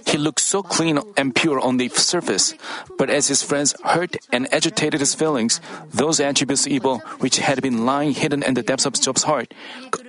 He 0.06 0.16
looked 0.16 0.40
so 0.40 0.62
clean 0.62 0.98
and 1.16 1.34
pure 1.34 1.60
on 1.60 1.76
the 1.76 1.88
surface, 1.88 2.54
but 2.96 3.10
as 3.10 3.28
his 3.28 3.42
friends 3.42 3.74
hurt 3.84 4.16
and 4.32 4.52
agitated 4.52 5.00
his 5.00 5.14
feelings, 5.14 5.60
those 5.90 6.20
attributes 6.20 6.66
of 6.66 6.72
evil 6.72 6.98
which 7.20 7.38
had 7.38 7.60
been 7.60 7.84
lying 7.84 8.12
hidden 8.12 8.42
in 8.42 8.54
the 8.54 8.62
depths 8.62 8.86
of 8.86 8.94
Job's 8.94 9.24
heart 9.24 9.52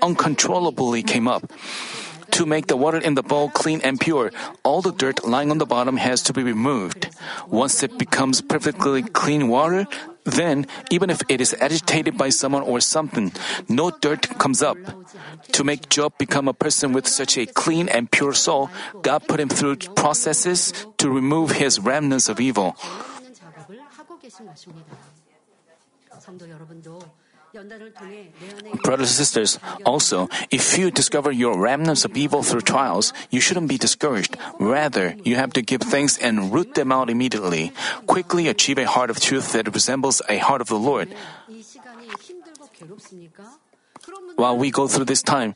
uncontrollably 0.01 1.03
came 1.03 1.27
up. 1.27 1.51
To 2.31 2.45
make 2.45 2.67
the 2.67 2.77
water 2.77 2.97
in 2.97 3.15
the 3.15 3.23
bowl 3.23 3.49
clean 3.49 3.81
and 3.83 3.99
pure, 3.99 4.31
all 4.63 4.81
the 4.81 4.91
dirt 4.91 5.25
lying 5.25 5.51
on 5.51 5.57
the 5.57 5.65
bottom 5.65 5.97
has 5.97 6.21
to 6.23 6.33
be 6.33 6.43
removed. 6.43 7.09
Once 7.47 7.83
it 7.83 7.97
becomes 7.97 8.41
perfectly 8.41 9.03
clean 9.03 9.47
water, 9.47 9.87
then, 10.25 10.67
even 10.91 11.09
if 11.09 11.21
it 11.27 11.41
is 11.41 11.55
agitated 11.59 12.17
by 12.17 12.29
someone 12.29 12.61
or 12.61 12.79
something, 12.79 13.31
no 13.67 13.89
dirt 13.89 14.29
comes 14.37 14.61
up. 14.61 14.77
To 15.53 15.63
make 15.63 15.89
Job 15.89 16.17
become 16.17 16.47
a 16.47 16.53
person 16.53 16.93
with 16.93 17.07
such 17.07 17.37
a 17.37 17.45
clean 17.45 17.89
and 17.89 18.11
pure 18.11 18.33
soul, 18.33 18.69
God 19.01 19.27
put 19.27 19.39
him 19.39 19.49
through 19.49 19.77
processes 19.95 20.85
to 20.97 21.09
remove 21.09 21.51
his 21.51 21.79
remnants 21.79 22.29
of 22.29 22.39
evil. 22.39 22.75
Brothers 28.83 29.09
and 29.09 29.17
sisters, 29.17 29.59
also, 29.85 30.29
if 30.51 30.77
you 30.77 30.91
discover 30.91 31.31
your 31.31 31.59
remnants 31.59 32.05
of 32.05 32.15
evil 32.15 32.43
through 32.43 32.61
trials, 32.61 33.13
you 33.31 33.41
shouldn't 33.41 33.67
be 33.67 33.77
discouraged. 33.77 34.37
Rather, 34.59 35.15
you 35.23 35.35
have 35.35 35.53
to 35.53 35.61
give 35.61 35.81
thanks 35.81 36.17
and 36.17 36.53
root 36.53 36.75
them 36.75 36.91
out 36.91 37.09
immediately. 37.09 37.71
Quickly 38.05 38.47
achieve 38.47 38.77
a 38.77 38.85
heart 38.85 39.09
of 39.09 39.19
truth 39.19 39.53
that 39.53 39.73
resembles 39.73 40.21
a 40.29 40.37
heart 40.37 40.61
of 40.61 40.67
the 40.67 40.77
Lord. 40.77 41.09
While 44.35 44.57
we 44.57 44.71
go 44.71 44.87
through 44.87 45.05
this 45.05 45.23
time, 45.23 45.55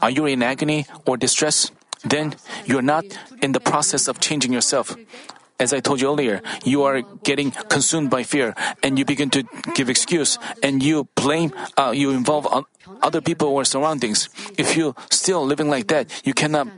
are 0.00 0.10
you 0.10 0.26
in 0.26 0.42
agony 0.42 0.86
or 1.06 1.16
distress? 1.16 1.70
Then 2.04 2.34
you're 2.64 2.82
not 2.82 3.04
in 3.42 3.52
the 3.52 3.60
process 3.60 4.08
of 4.08 4.20
changing 4.20 4.52
yourself. 4.52 4.96
As 5.58 5.72
I 5.72 5.80
told 5.80 6.00
you 6.00 6.08
earlier, 6.08 6.42
you 6.64 6.84
are 6.84 7.00
getting 7.24 7.50
consumed 7.50 8.10
by 8.10 8.22
fear 8.22 8.54
and 8.82 8.98
you 8.98 9.04
begin 9.04 9.30
to 9.30 9.44
give 9.74 9.88
excuse 9.88 10.38
and 10.62 10.82
you 10.82 11.08
blame, 11.14 11.52
uh, 11.78 11.92
you 11.96 12.10
involve 12.10 12.46
other 13.02 13.20
people 13.20 13.48
or 13.48 13.64
surroundings. 13.64 14.28
If 14.58 14.76
you 14.76 14.94
still 15.10 15.44
living 15.44 15.70
like 15.70 15.88
that, 15.88 16.10
you 16.24 16.34
cannot 16.34 16.68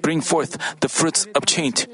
bring 0.00 0.20
forth 0.20 0.56
the 0.80 0.88
fruits 0.88 1.26
of 1.34 1.44
change. 1.46 1.86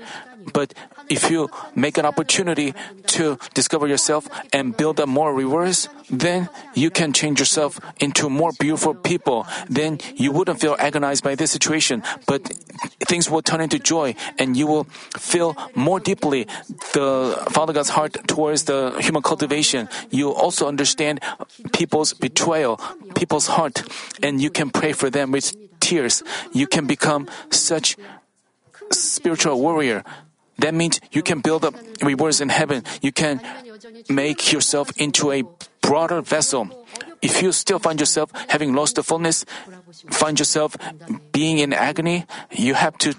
But 0.53 0.75
if 1.09 1.31
you 1.31 1.51
make 1.75 1.99
an 1.99 2.07
opportunity 2.07 2.75
to 3.09 3.39
discover 3.55 3.87
yourself 3.87 4.29
and 4.53 4.77
build 4.77 5.01
up 5.01 5.09
more 5.09 5.35
rewards, 5.35 5.89
then 6.11 6.49
you 6.75 6.91
can 6.91 7.13
change 7.13 7.39
yourself 7.39 7.81
into 8.01 8.29
more 8.29 8.53
beautiful 8.59 8.95
people. 8.95 9.47
Then 9.69 9.99
you 10.15 10.33
wouldn't 10.33 10.61
feel 10.61 10.77
agonized 10.79 11.25
by 11.25 11.35
this 11.35 11.51
situation, 11.51 12.03
but 12.27 12.43
things 13.01 13.31
will 13.31 13.43
turn 13.43 13.61
into 13.61 13.79
joy 13.79 14.15
and 14.39 14.57
you 14.57 14.67
will 14.67 14.85
feel 15.17 15.57
more 15.75 16.01
deeply 16.01 16.47
the 16.93 17.43
Father 17.51 17.73
God's 17.73 17.91
heart 17.91 18.17
towards 18.27 18.65
the 18.65 18.97
human 19.01 19.23
cultivation. 19.23 19.89
You 20.11 20.31
also 20.31 20.69
understand 20.69 21.21
people's 21.73 22.13
betrayal, 22.13 22.81
people's 23.15 23.47
heart, 23.47 23.83
and 24.23 24.41
you 24.41 24.51
can 24.51 24.71
pray 24.71 24.93
for 24.93 25.11
them 25.11 25.33
with 25.33 25.55
tears. 25.81 26.23
You 26.53 26.67
can 26.67 26.87
become 26.87 27.29
such 27.51 27.97
spiritual 28.91 29.61
warrior. 29.61 30.05
That 30.59 30.75
means 30.75 31.01
you 31.11 31.23
can 31.23 31.41
build 31.41 31.65
up 31.65 31.75
rewards 32.03 32.41
in 32.41 32.49
heaven. 32.49 32.85
You 33.01 33.13
can 33.13 33.41
make 34.09 34.53
yourself 34.53 34.91
into 34.97 35.33
a 35.33 35.45
broader 35.81 36.21
vessel. 36.21 36.69
If 37.23 37.43
you 37.43 37.53
still 37.53 37.79
find 37.79 38.01
yourself 38.01 38.31
having 38.49 38.75
lost 38.75 38.97
the 38.97 39.03
fullness, 39.03 39.45
find 40.11 40.39
yourself 40.39 40.77
being 41.33 41.59
in 41.59 41.73
agony, 41.73 42.27
you 42.51 42.75
have 42.75 42.99
to 42.99 43.15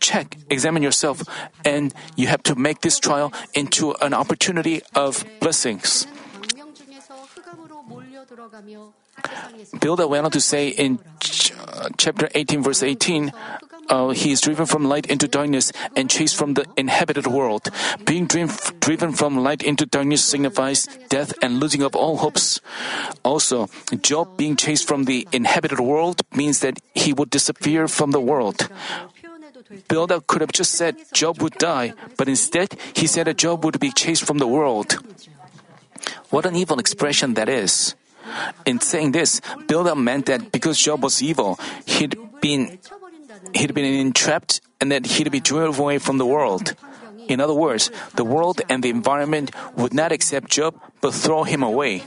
check, 0.00 0.36
examine 0.50 0.82
yourself, 0.82 1.22
and 1.64 1.94
you 2.16 2.28
have 2.28 2.42
to 2.44 2.54
make 2.54 2.80
this 2.82 2.98
trial 2.98 3.32
into 3.54 3.94
an 4.00 4.12
opportunity 4.14 4.82
of 4.94 5.24
blessings. 5.40 6.06
Bildad 9.80 10.08
went 10.08 10.24
on 10.26 10.30
to 10.30 10.40
say 10.40 10.68
in 10.68 10.98
ch- 11.20 11.52
uh, 11.52 11.88
chapter 11.96 12.28
18, 12.34 12.62
verse 12.62 12.82
18, 12.82 13.32
uh, 13.88 14.10
he 14.10 14.32
is 14.32 14.40
driven 14.40 14.66
from 14.66 14.84
light 14.84 15.06
into 15.06 15.28
darkness 15.28 15.72
and 15.96 16.10
chased 16.10 16.36
from 16.36 16.54
the 16.54 16.66
inhabited 16.76 17.26
world. 17.26 17.68
Being 18.04 18.26
driven 18.26 19.12
from 19.12 19.38
light 19.38 19.62
into 19.62 19.86
darkness 19.86 20.24
signifies 20.24 20.86
death 21.08 21.32
and 21.42 21.60
losing 21.60 21.82
of 21.82 21.96
all 21.96 22.18
hopes. 22.18 22.60
Also, 23.24 23.68
Job 24.00 24.36
being 24.36 24.56
chased 24.56 24.86
from 24.86 25.04
the 25.04 25.26
inhabited 25.32 25.80
world 25.80 26.22
means 26.34 26.60
that 26.60 26.80
he 26.94 27.12
would 27.12 27.30
disappear 27.30 27.88
from 27.88 28.10
the 28.10 28.20
world. 28.20 28.68
Bildad 29.88 30.26
could 30.26 30.40
have 30.40 30.52
just 30.52 30.72
said 30.72 30.96
Job 31.12 31.42
would 31.42 31.54
die, 31.58 31.92
but 32.16 32.28
instead 32.28 32.78
he 32.94 33.06
said 33.06 33.26
that 33.26 33.36
Job 33.36 33.64
would 33.64 33.80
be 33.80 33.90
chased 33.90 34.24
from 34.24 34.38
the 34.38 34.46
world. 34.46 34.96
What 36.30 36.46
an 36.46 36.56
evil 36.56 36.78
expression 36.78 37.34
that 37.34 37.48
is. 37.48 37.94
In 38.66 38.80
saying 38.80 39.12
this, 39.12 39.40
Bildad 39.66 39.96
meant 39.96 40.26
that 40.26 40.52
because 40.52 40.78
Job 40.78 41.02
was 41.02 41.22
evil, 41.22 41.58
he'd 41.86 42.16
been 42.40 42.78
he'd 43.54 43.74
been 43.74 43.84
entrapped 43.84 44.60
and 44.80 44.92
that 44.92 45.06
he'd 45.06 45.30
be 45.30 45.40
driven 45.40 45.78
away 45.78 45.98
from 45.98 46.18
the 46.18 46.26
world. 46.26 46.74
In 47.28 47.40
other 47.40 47.54
words, 47.54 47.90
the 48.16 48.24
world 48.24 48.60
and 48.68 48.82
the 48.82 48.90
environment 48.90 49.52
would 49.76 49.92
not 49.92 50.12
accept 50.12 50.50
Job 50.50 50.80
but 51.00 51.12
throw 51.12 51.44
him 51.44 51.62
away. 51.62 52.02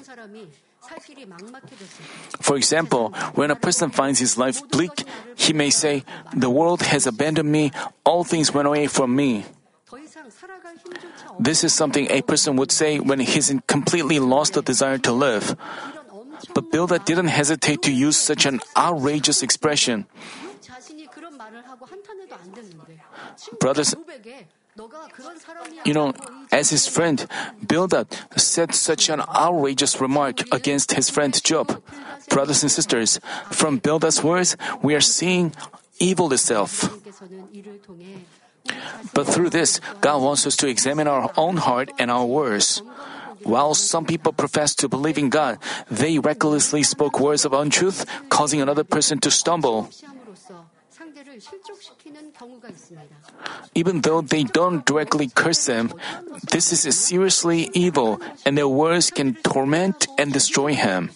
For 2.41 2.57
example, 2.57 3.13
when 3.35 3.51
a 3.51 3.55
person 3.55 3.91
finds 3.91 4.19
his 4.19 4.37
life 4.37 4.67
bleak, 4.69 5.05
he 5.35 5.53
may 5.53 5.69
say, 5.69 6.03
The 6.35 6.49
world 6.49 6.81
has 6.81 7.07
abandoned 7.07 7.51
me, 7.51 7.71
all 8.03 8.23
things 8.23 8.53
went 8.53 8.67
away 8.67 8.87
from 8.87 9.15
me. 9.15 9.45
This 11.39 11.63
is 11.63 11.73
something 11.73 12.09
a 12.09 12.21
person 12.21 12.55
would 12.57 12.71
say 12.71 12.99
when 12.99 13.19
he's 13.19 13.53
completely 13.67 14.19
lost 14.19 14.53
the 14.53 14.61
desire 14.61 14.97
to 14.99 15.11
live. 15.11 15.55
But 16.53 16.71
Bildad 16.71 17.05
didn't 17.05 17.27
hesitate 17.27 17.83
to 17.83 17.93
use 17.93 18.17
such 18.17 18.45
an 18.45 18.59
outrageous 18.75 19.43
expression. 19.43 20.07
Brothers, 23.59 23.95
you 25.85 25.93
know, 25.93 26.13
as 26.51 26.69
his 26.69 26.87
friend, 26.87 27.27
Bildad 27.65 28.07
said 28.37 28.73
such 28.73 29.09
an 29.09 29.21
outrageous 29.21 29.99
remark 29.99 30.41
against 30.53 30.93
his 30.93 31.09
friend 31.09 31.33
Job. 31.43 31.81
Brothers 32.29 32.63
and 32.63 32.71
sisters, 32.71 33.19
from 33.51 33.79
Bildad's 33.79 34.23
words, 34.23 34.55
we 34.81 34.95
are 34.95 35.01
seeing 35.01 35.53
evil 35.99 36.31
itself. 36.31 36.87
But 39.13 39.27
through 39.27 39.49
this, 39.49 39.81
God 39.99 40.21
wants 40.21 40.47
us 40.47 40.55
to 40.57 40.67
examine 40.67 41.07
our 41.07 41.31
own 41.35 41.57
heart 41.57 41.91
and 41.99 42.09
our 42.09 42.25
words. 42.25 42.81
While 43.43 43.73
some 43.73 44.05
people 44.05 44.31
profess 44.31 44.75
to 44.75 44.87
believe 44.87 45.17
in 45.17 45.29
God, 45.29 45.57
they 45.89 46.19
recklessly 46.19 46.83
spoke 46.83 47.19
words 47.19 47.43
of 47.43 47.53
untruth, 47.53 48.05
causing 48.29 48.61
another 48.61 48.83
person 48.83 49.19
to 49.19 49.31
stumble. 49.31 49.89
Even 53.75 54.01
though 54.01 54.21
they 54.21 54.43
don't 54.43 54.85
directly 54.85 55.29
curse 55.33 55.67
him, 55.67 55.93
this 56.51 56.71
is 56.71 56.83
seriously 56.97 57.69
evil, 57.73 58.21
and 58.45 58.57
their 58.57 58.67
words 58.67 59.09
can 59.11 59.35
torment 59.43 60.07
and 60.17 60.33
destroy 60.33 60.73
him. 60.73 61.11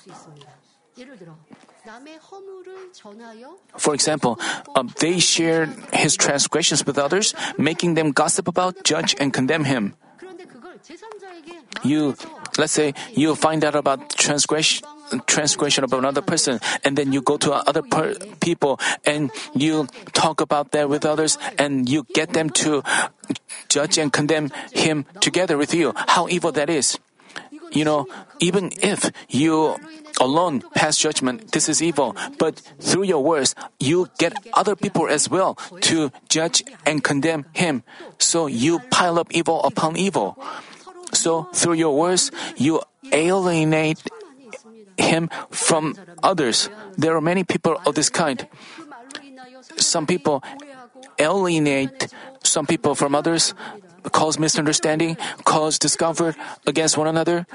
For 3.78 3.94
example, 3.94 4.40
um, 4.76 4.94
they 5.00 5.20
share 5.20 5.68
his 5.94 6.16
transgressions 6.18 6.86
with 6.86 6.98
others, 6.98 7.34
making 7.58 7.94
them 7.94 8.12
gossip 8.12 8.48
about, 8.48 8.84
judge, 8.84 9.16
and 9.20 9.34
condemn 9.34 9.64
him. 9.66 9.94
You, 11.84 12.16
let's 12.58 12.74
say, 12.74 12.94
you 13.14 13.36
find 13.36 13.64
out 13.64 13.76
about 13.76 14.10
transgression 14.18 14.86
transgression 15.22 15.84
of 15.84 15.94
another 15.94 16.22
person, 16.22 16.60
and 16.84 16.98
then 16.98 17.14
you 17.14 17.22
go 17.22 17.38
to 17.38 17.54
other 17.54 17.82
per- 17.82 18.16
people 18.42 18.80
and 19.06 19.32
you 19.54 19.88
talk 20.14 20.42
about 20.42 20.72
that 20.72 20.90
with 20.90 21.06
others, 21.06 21.38
and 21.58 21.90
you 21.90 22.06
get 22.14 22.34
them 22.34 22.50
to 22.50 22.84
judge 23.70 23.98
and 23.98 24.12
condemn 24.12 24.52
him 24.74 25.06
together 25.22 25.58
with 25.58 25.74
you. 25.74 25.94
How 25.96 26.28
evil 26.28 26.52
that 26.54 26.70
is! 26.70 27.00
You 27.72 27.84
know, 27.84 28.08
even 28.40 28.72
if 28.82 29.12
you 29.28 29.76
alone 30.20 30.64
pass 30.76 30.98
judgment, 30.98 31.52
this 31.52 31.68
is 31.68 31.82
evil, 31.82 32.16
but 32.40 32.62
through 32.80 33.04
your 33.04 33.24
words, 33.24 33.56
you 33.80 34.08
get 34.18 34.34
other 34.54 34.76
people 34.76 35.08
as 35.08 35.30
well 35.30 35.56
to 35.82 36.12
judge 36.30 36.64
and 36.86 37.04
condemn 37.04 37.46
him. 37.54 37.84
So 38.18 38.48
you 38.48 38.80
pile 38.92 39.20
up 39.20 39.28
evil 39.32 39.64
upon 39.64 39.98
evil. 39.98 40.38
So 41.12 41.44
through 41.54 41.74
your 41.74 41.98
words, 41.98 42.32
you 42.56 42.82
alienate 43.12 44.00
him 44.98 45.30
from 45.52 45.96
others. 46.24 46.70
There 46.98 47.16
are 47.16 47.22
many 47.22 47.44
people 47.44 47.78
of 47.86 47.96
this 47.96 48.10
kind. 48.10 48.48
Some 49.78 50.06
people 50.06 50.44
alienate 51.20 52.08
some 52.44 52.66
people 52.66 52.96
from 52.96 53.16
others, 53.16 53.54
cause 54.12 54.38
misunderstanding, 54.40 55.18
cause 55.44 55.80
discomfort 55.80 56.36
against 56.68 56.98
one 56.98 57.08
another. 57.08 57.48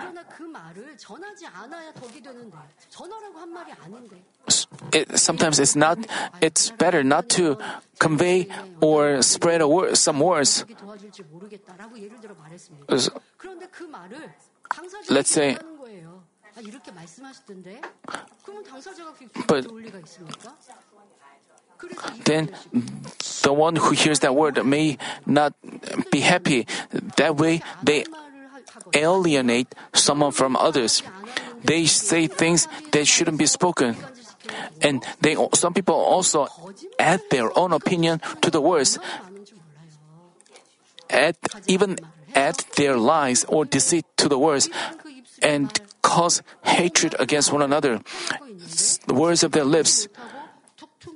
It, 4.92 5.18
sometimes 5.18 5.58
it's 5.58 5.76
not 5.76 5.98
it's 6.40 6.70
better 6.70 7.02
not 7.04 7.28
to 7.30 7.56
convey 7.98 8.48
or 8.80 9.22
spread 9.22 9.62
word, 9.62 9.96
some 9.96 10.20
words 10.20 10.64
let's 15.08 15.30
say 15.30 15.56
but 19.46 19.66
then 22.24 22.50
the 23.42 23.52
one 23.52 23.76
who 23.76 23.92
hears 23.92 24.20
that 24.20 24.34
word 24.34 24.64
may 24.64 24.98
not 25.26 25.54
be 26.10 26.20
happy. 26.20 26.66
That 27.16 27.36
way, 27.36 27.62
they 27.82 28.04
alienate 28.94 29.74
someone 29.94 30.32
from 30.32 30.56
others. 30.56 31.02
They 31.64 31.86
say 31.86 32.26
things 32.26 32.68
that 32.92 33.06
shouldn't 33.06 33.38
be 33.38 33.46
spoken. 33.46 33.96
And 34.82 35.04
they, 35.20 35.36
some 35.54 35.74
people 35.74 35.94
also 35.94 36.48
add 36.98 37.20
their 37.30 37.56
own 37.56 37.72
opinion 37.72 38.20
to 38.42 38.50
the 38.50 38.60
words, 38.60 38.98
add, 41.08 41.36
even 41.66 41.98
add 42.34 42.64
their 42.76 42.96
lies 42.96 43.44
or 43.44 43.64
deceit 43.64 44.06
to 44.16 44.28
the 44.28 44.38
words, 44.38 44.68
and 45.42 45.70
cause 46.10 46.42
hatred 46.66 47.14
against 47.22 47.54
one 47.54 47.62
another. 47.62 48.02
The 49.06 49.14
words 49.14 49.46
of 49.46 49.54
their 49.54 49.62
lips, 49.62 50.10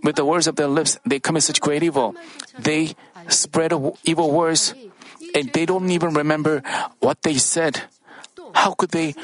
with 0.06 0.14
the 0.14 0.24
words 0.24 0.46
of 0.46 0.54
their 0.54 0.70
lips, 0.70 1.02
they 1.02 1.18
commit 1.18 1.42
such 1.42 1.58
great 1.58 1.82
evil. 1.82 2.14
They 2.54 2.94
spread 3.26 3.74
evil 4.06 4.30
words, 4.30 4.70
and 5.34 5.50
they 5.50 5.66
don't 5.66 5.90
even 5.90 6.14
remember 6.14 6.62
what 7.02 7.26
they 7.26 7.34
said. 7.42 7.90
How 8.54 8.78
could 8.78 8.94
they 8.94 9.18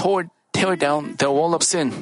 tore, 0.00 0.32
tear 0.56 0.80
down 0.80 1.20
the 1.20 1.28
wall 1.28 1.52
of 1.52 1.60
sin? 1.60 1.92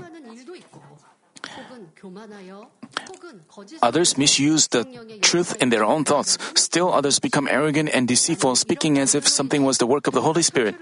Others 3.83 4.19
misuse 4.19 4.69
the 4.69 4.85
truth 5.23 5.57
in 5.61 5.71
their 5.71 5.85
own 5.85 6.05
thoughts. 6.05 6.39
Still, 6.55 6.93
others 6.93 7.19
become 7.19 7.47
arrogant 7.49 7.91
and 7.95 8.09
deceitful, 8.09 8.57
speaking 8.57 8.99
as 8.99 9.15
if 9.15 9.29
something 9.29 9.63
was 9.63 9.79
the 9.79 9.87
work 9.87 10.07
of 10.07 10.15
the 10.15 10.23
Holy 10.23 10.43
Spirit. 10.43 10.75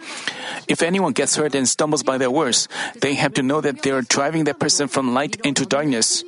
If 0.68 0.82
anyone 0.82 1.12
gets 1.12 1.36
hurt 1.36 1.54
and 1.54 1.68
stumbles 1.68 2.02
by 2.02 2.18
their 2.18 2.30
words, 2.30 2.68
they 3.00 3.14
have 3.14 3.34
to 3.34 3.42
know 3.42 3.60
that 3.60 3.82
they 3.82 3.90
are 3.90 4.02
driving 4.02 4.44
that 4.44 4.58
person 4.58 4.88
from 4.88 5.12
light 5.12 5.36
into 5.44 5.66
darkness. 5.66 6.24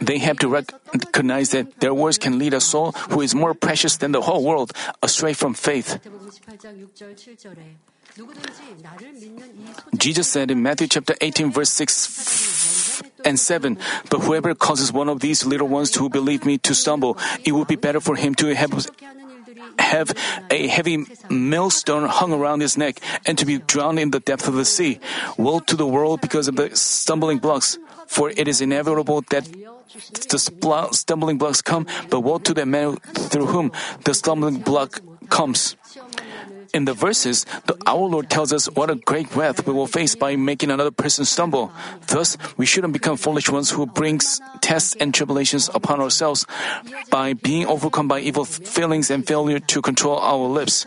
They 0.00 0.18
have 0.18 0.38
to 0.38 0.48
recognize 0.48 1.50
that 1.50 1.80
their 1.80 1.94
words 1.94 2.18
can 2.18 2.38
lead 2.38 2.54
a 2.54 2.60
soul 2.60 2.92
who 3.10 3.20
is 3.20 3.34
more 3.34 3.54
precious 3.54 3.96
than 3.96 4.12
the 4.12 4.22
whole 4.22 4.44
world 4.44 4.72
astray 5.02 5.32
from 5.34 5.54
faith. 5.54 5.98
Jesus 9.96 10.28
said 10.28 10.50
in 10.50 10.62
Matthew 10.62 10.88
chapter 10.88 11.14
18, 11.20 11.52
verse 11.52 11.70
6 11.70 13.02
and 13.24 13.38
7, 13.38 13.78
But 14.08 14.20
whoever 14.20 14.54
causes 14.54 14.92
one 14.92 15.08
of 15.08 15.20
these 15.20 15.44
little 15.44 15.68
ones 15.68 15.94
who 15.94 16.08
believe 16.08 16.44
me 16.44 16.58
to 16.58 16.74
stumble, 16.74 17.18
it 17.44 17.52
would 17.52 17.68
be 17.68 17.76
better 17.76 18.00
for 18.00 18.16
him 18.16 18.34
to 18.36 18.54
have, 18.54 18.90
have 19.78 20.12
a 20.50 20.66
heavy 20.68 21.06
millstone 21.28 22.08
hung 22.08 22.32
around 22.32 22.60
his 22.60 22.76
neck 22.76 23.00
and 23.26 23.38
to 23.38 23.46
be 23.46 23.58
drowned 23.58 23.98
in 23.98 24.10
the 24.10 24.20
depth 24.20 24.48
of 24.48 24.54
the 24.54 24.64
sea. 24.64 25.00
Woe 25.36 25.60
to 25.60 25.76
the 25.76 25.86
world 25.86 26.20
because 26.20 26.48
of 26.48 26.56
the 26.56 26.74
stumbling 26.74 27.38
blocks, 27.38 27.78
for 28.06 28.30
it 28.30 28.48
is 28.48 28.60
inevitable 28.60 29.22
that 29.30 29.44
the 30.28 30.88
stumbling 30.92 31.38
blocks 31.38 31.62
come, 31.62 31.86
but 32.08 32.20
woe 32.20 32.38
to 32.38 32.54
the 32.54 32.66
man 32.66 32.96
through 32.96 33.46
whom 33.46 33.72
the 34.04 34.14
stumbling 34.14 34.58
block 34.58 35.00
comes. 35.28 35.76
In 36.72 36.84
the 36.84 36.94
verses, 36.94 37.46
the, 37.66 37.76
our 37.86 38.06
Lord 38.06 38.30
tells 38.30 38.52
us 38.52 38.66
what 38.66 38.90
a 38.90 38.94
great 38.94 39.34
wrath 39.34 39.66
we 39.66 39.72
will 39.72 39.88
face 39.88 40.14
by 40.14 40.36
making 40.36 40.70
another 40.70 40.92
person 40.92 41.24
stumble. 41.24 41.72
Thus, 42.06 42.38
we 42.56 42.66
shouldn't 42.66 42.92
become 42.92 43.16
foolish 43.16 43.50
ones 43.50 43.70
who 43.70 43.86
brings 43.86 44.40
tests 44.60 44.94
and 45.00 45.12
tribulations 45.12 45.68
upon 45.74 46.00
ourselves 46.00 46.46
by 47.10 47.32
being 47.34 47.66
overcome 47.66 48.06
by 48.06 48.20
evil 48.20 48.44
feelings 48.44 49.10
and 49.10 49.26
failure 49.26 49.58
to 49.58 49.82
control 49.82 50.18
our 50.18 50.46
lips. 50.46 50.86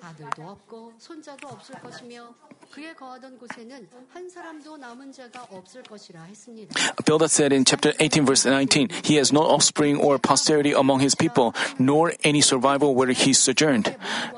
아들도 0.00 0.42
없고 0.42 0.92
손자도 0.98 1.48
없을 1.48 1.74
것이며 1.80 2.34
그의 2.70 2.94
거하던 2.94 3.38
곳에는 3.38 3.88
한 4.12 4.28
사람도 4.28 4.76
남은 4.76 5.12
자가 5.12 5.46
없을 5.50 5.82
것이라 5.82 6.22
했습니다. 6.22 6.74
Bildad 7.04 7.30
said 7.30 7.52
in 7.52 7.64
chapter 7.64 7.94
18 7.98 8.24
verse 8.24 8.46
19, 8.46 8.88
He 9.04 9.16
has 9.16 9.32
no 9.32 9.42
offspring 9.42 10.00
or 10.00 10.18
posterity 10.18 10.72
among 10.72 11.00
his 11.00 11.14
people, 11.14 11.52
nor 11.78 12.12
any 12.24 12.40
survival 12.40 12.94
where 12.94 13.12
he 13.12 13.32
sojourned. 13.32 13.94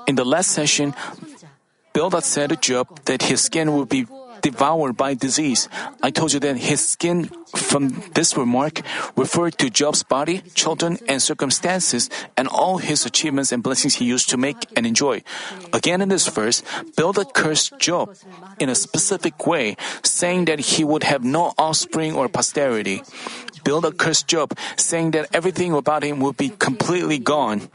In 0.06 0.16
the 0.16 0.24
last 0.24 0.52
session, 0.52 0.92
손자 0.92 1.48
Bildad 1.92 2.24
said 2.24 2.50
to 2.50 2.56
Job 2.56 2.86
that 3.06 3.22
his 3.22 3.40
skin 3.40 3.72
would 3.72 3.88
be 3.88 4.06
devoured 4.43 4.95
by 4.95 5.15
disease. 5.15 5.67
I 6.03 6.11
told 6.11 6.33
you 6.33 6.39
that 6.41 6.57
his 6.57 6.85
skin 6.85 7.31
from 7.55 8.03
this 8.13 8.37
remark 8.37 8.81
referred 9.15 9.57
to 9.57 9.71
Job's 9.71 10.03
body, 10.03 10.43
children, 10.53 10.99
and 11.07 11.21
circumstances, 11.21 12.11
and 12.37 12.47
all 12.47 12.77
his 12.77 13.07
achievements 13.07 13.51
and 13.51 13.63
blessings 13.63 13.95
he 13.95 14.05
used 14.05 14.29
to 14.29 14.37
make 14.37 14.67
and 14.75 14.85
enjoy. 14.85 15.23
Again 15.71 16.01
in 16.01 16.09
this 16.09 16.27
verse, 16.27 16.61
Bildad 16.95 17.33
cursed 17.33 17.79
Job 17.79 18.13
in 18.59 18.69
a 18.69 18.75
specific 18.75 19.47
way, 19.47 19.75
saying 20.03 20.45
that 20.45 20.59
he 20.59 20.83
would 20.83 21.03
have 21.03 21.23
no 21.23 21.53
offspring 21.57 22.13
or 22.13 22.27
posterity. 22.27 23.01
Bildad 23.63 23.97
cursed 23.97 24.27
Job, 24.27 24.53
saying 24.75 25.11
that 25.11 25.31
everything 25.33 25.73
about 25.73 26.03
him 26.03 26.19
would 26.19 26.35
be 26.35 26.49
completely 26.49 27.17
gone. 27.17 27.71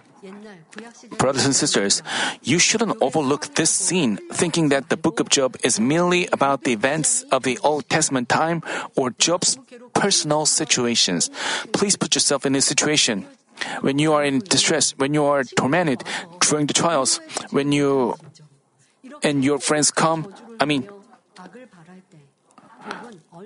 Brothers 1.18 1.44
and 1.44 1.54
sisters, 1.54 2.02
you 2.42 2.58
shouldn't 2.58 2.96
overlook 3.00 3.54
this 3.54 3.70
scene 3.70 4.18
thinking 4.32 4.68
that 4.68 4.88
the 4.88 4.96
book 4.96 5.20
of 5.20 5.28
Job 5.28 5.56
is 5.64 5.80
merely 5.80 6.26
about 6.32 6.64
the 6.64 6.72
events 6.72 7.22
of 7.32 7.42
the 7.42 7.58
Old 7.64 7.88
Testament 7.88 8.28
time 8.28 8.62
or 8.96 9.10
Job's 9.18 9.58
personal 9.94 10.46
situations. 10.46 11.30
Please 11.72 11.96
put 11.96 12.14
yourself 12.14 12.46
in 12.46 12.54
his 12.54 12.64
situation. 12.64 13.26
When 13.80 13.98
you 13.98 14.12
are 14.12 14.24
in 14.24 14.38
distress, 14.38 14.92
when 14.98 15.14
you 15.14 15.24
are 15.24 15.42
tormented 15.42 16.04
during 16.40 16.66
the 16.66 16.74
trials, 16.74 17.20
when 17.50 17.72
you 17.72 18.14
and 19.22 19.44
your 19.44 19.58
friends 19.58 19.90
come, 19.90 20.32
I 20.60 20.64
mean, 20.64 20.88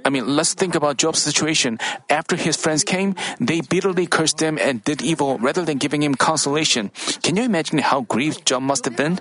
I 0.04 0.10
mean, 0.10 0.26
let's 0.26 0.54
think 0.54 0.74
about 0.74 0.96
Job's 0.96 1.22
situation. 1.22 1.78
After 2.10 2.36
his 2.36 2.56
friends 2.56 2.84
came, 2.84 3.14
they 3.40 3.60
bitterly 3.60 4.06
cursed 4.06 4.40
him 4.40 4.58
and 4.58 4.82
did 4.84 5.02
evil 5.02 5.38
rather 5.38 5.64
than 5.64 5.78
giving 5.78 6.02
him 6.02 6.14
consolation. 6.14 6.90
Can 7.22 7.36
you 7.36 7.44
imagine 7.44 7.78
how 7.78 8.02
grieved 8.02 8.46
Job 8.46 8.62
must 8.62 8.84
have 8.84 8.96
been? 8.96 9.20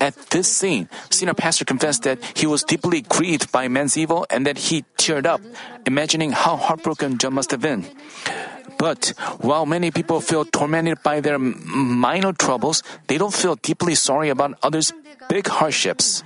At 0.00 0.14
this 0.30 0.48
scene, 0.48 0.88
senior 1.10 1.34
pastor 1.34 1.64
confessed 1.64 2.04
that 2.04 2.22
he 2.38 2.46
was 2.46 2.62
deeply 2.62 3.02
grieved 3.02 3.50
by 3.50 3.66
man's 3.68 3.96
evil 3.98 4.26
and 4.30 4.46
that 4.46 4.70
he 4.70 4.84
teared 4.96 5.26
up, 5.26 5.40
imagining 5.86 6.30
how 6.32 6.56
heartbroken 6.56 7.18
Job 7.18 7.32
must 7.32 7.50
have 7.50 7.60
been. 7.60 7.84
But 8.78 9.12
while 9.40 9.66
many 9.66 9.90
people 9.90 10.20
feel 10.20 10.44
tormented 10.44 11.02
by 11.02 11.18
their 11.20 11.38
minor 11.38 12.32
troubles, 12.32 12.84
they 13.08 13.18
don't 13.18 13.34
feel 13.34 13.56
deeply 13.56 13.96
sorry 13.96 14.30
about 14.30 14.56
others' 14.62 14.92
big 15.28 15.48
hardships. 15.48 16.22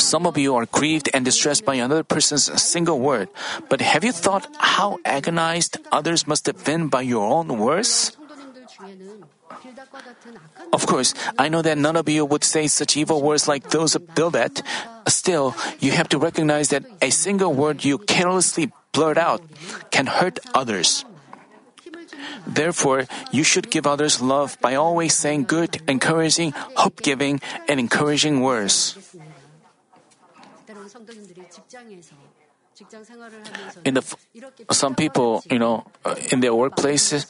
Some 0.00 0.26
of 0.26 0.38
you 0.38 0.56
are 0.56 0.66
grieved 0.66 1.10
and 1.12 1.24
distressed 1.24 1.64
by 1.64 1.76
another 1.76 2.02
person's 2.02 2.48
single 2.60 2.98
word, 2.98 3.28
but 3.68 3.80
have 3.80 4.02
you 4.02 4.12
thought 4.12 4.48
how 4.58 4.98
agonized 5.04 5.76
others 5.92 6.26
must 6.26 6.46
have 6.46 6.64
been 6.64 6.88
by 6.88 7.02
your 7.02 7.28
own 7.28 7.58
words? 7.58 8.16
Of 10.72 10.86
course, 10.86 11.14
I 11.38 11.48
know 11.48 11.60
that 11.62 11.76
none 11.76 11.96
of 11.96 12.08
you 12.08 12.24
would 12.24 12.44
say 12.44 12.66
such 12.66 12.96
evil 12.96 13.20
words 13.20 13.46
like 13.46 13.70
those 13.70 13.94
of 13.94 14.14
Bildad. 14.14 14.62
Still, 15.06 15.54
you 15.80 15.92
have 15.92 16.08
to 16.10 16.18
recognize 16.18 16.70
that 16.70 16.84
a 17.02 17.10
single 17.10 17.52
word 17.52 17.84
you 17.84 17.98
carelessly 17.98 18.72
blurt 18.92 19.18
out 19.18 19.42
can 19.90 20.06
hurt 20.06 20.38
others. 20.54 21.04
Therefore, 22.46 23.04
you 23.30 23.44
should 23.44 23.70
give 23.70 23.86
others 23.86 24.20
love 24.20 24.56
by 24.60 24.74
always 24.74 25.14
saying 25.14 25.44
good, 25.44 25.82
encouraging, 25.86 26.52
hope 26.76 27.02
giving, 27.02 27.40
and 27.68 27.78
encouraging 27.78 28.40
words 28.40 28.96
in 33.84 33.94
the 33.94 34.16
some 34.70 34.94
people 34.94 35.42
you 35.50 35.58
know 35.58 35.84
uh, 36.04 36.14
in 36.32 36.40
their 36.40 36.52
workplaces 36.52 37.26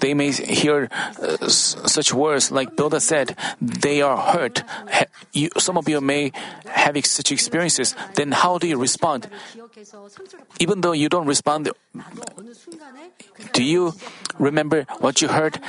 they 0.00 0.14
may 0.14 0.32
hear 0.32 0.88
uh, 1.20 1.48
such 1.48 2.12
words 2.12 2.50
like 2.50 2.74
Bildad 2.74 3.02
said 3.02 3.36
they 3.60 4.02
are 4.02 4.16
hurt. 4.16 4.62
ha- 4.90 5.06
you, 5.32 5.50
some 5.58 5.76
of 5.78 5.88
you 5.88 6.00
may 6.00 6.32
have 6.66 6.96
ex- 6.96 7.10
such 7.10 7.30
experiences. 7.30 7.94
then 8.14 8.32
how 8.32 8.58
do 8.58 8.66
you 8.66 8.78
respond? 8.78 9.28
even 10.58 10.80
though 10.80 10.92
you 10.92 11.08
don't 11.08 11.26
respond 11.26 11.70
do 13.52 13.62
you 13.62 13.92
remember 14.38 14.86
what 14.98 15.22
you 15.22 15.28
heard? 15.28 15.60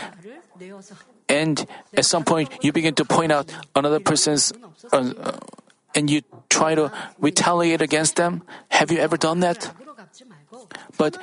and 1.29 1.67
at 1.93 2.05
some 2.05 2.23
point 2.23 2.49
you 2.61 2.71
begin 2.71 2.95
to 2.95 3.05
point 3.05 3.31
out 3.31 3.51
another 3.75 3.99
person's 3.99 4.53
uh, 4.93 5.13
uh, 5.19 5.37
and 5.95 6.09
you 6.09 6.21
try 6.49 6.75
to 6.75 6.91
retaliate 7.19 7.81
against 7.81 8.17
them. 8.17 8.43
Have 8.69 8.91
you 8.91 8.99
ever 8.99 9.17
done 9.17 9.39
that? 9.39 9.71
But 10.97 11.17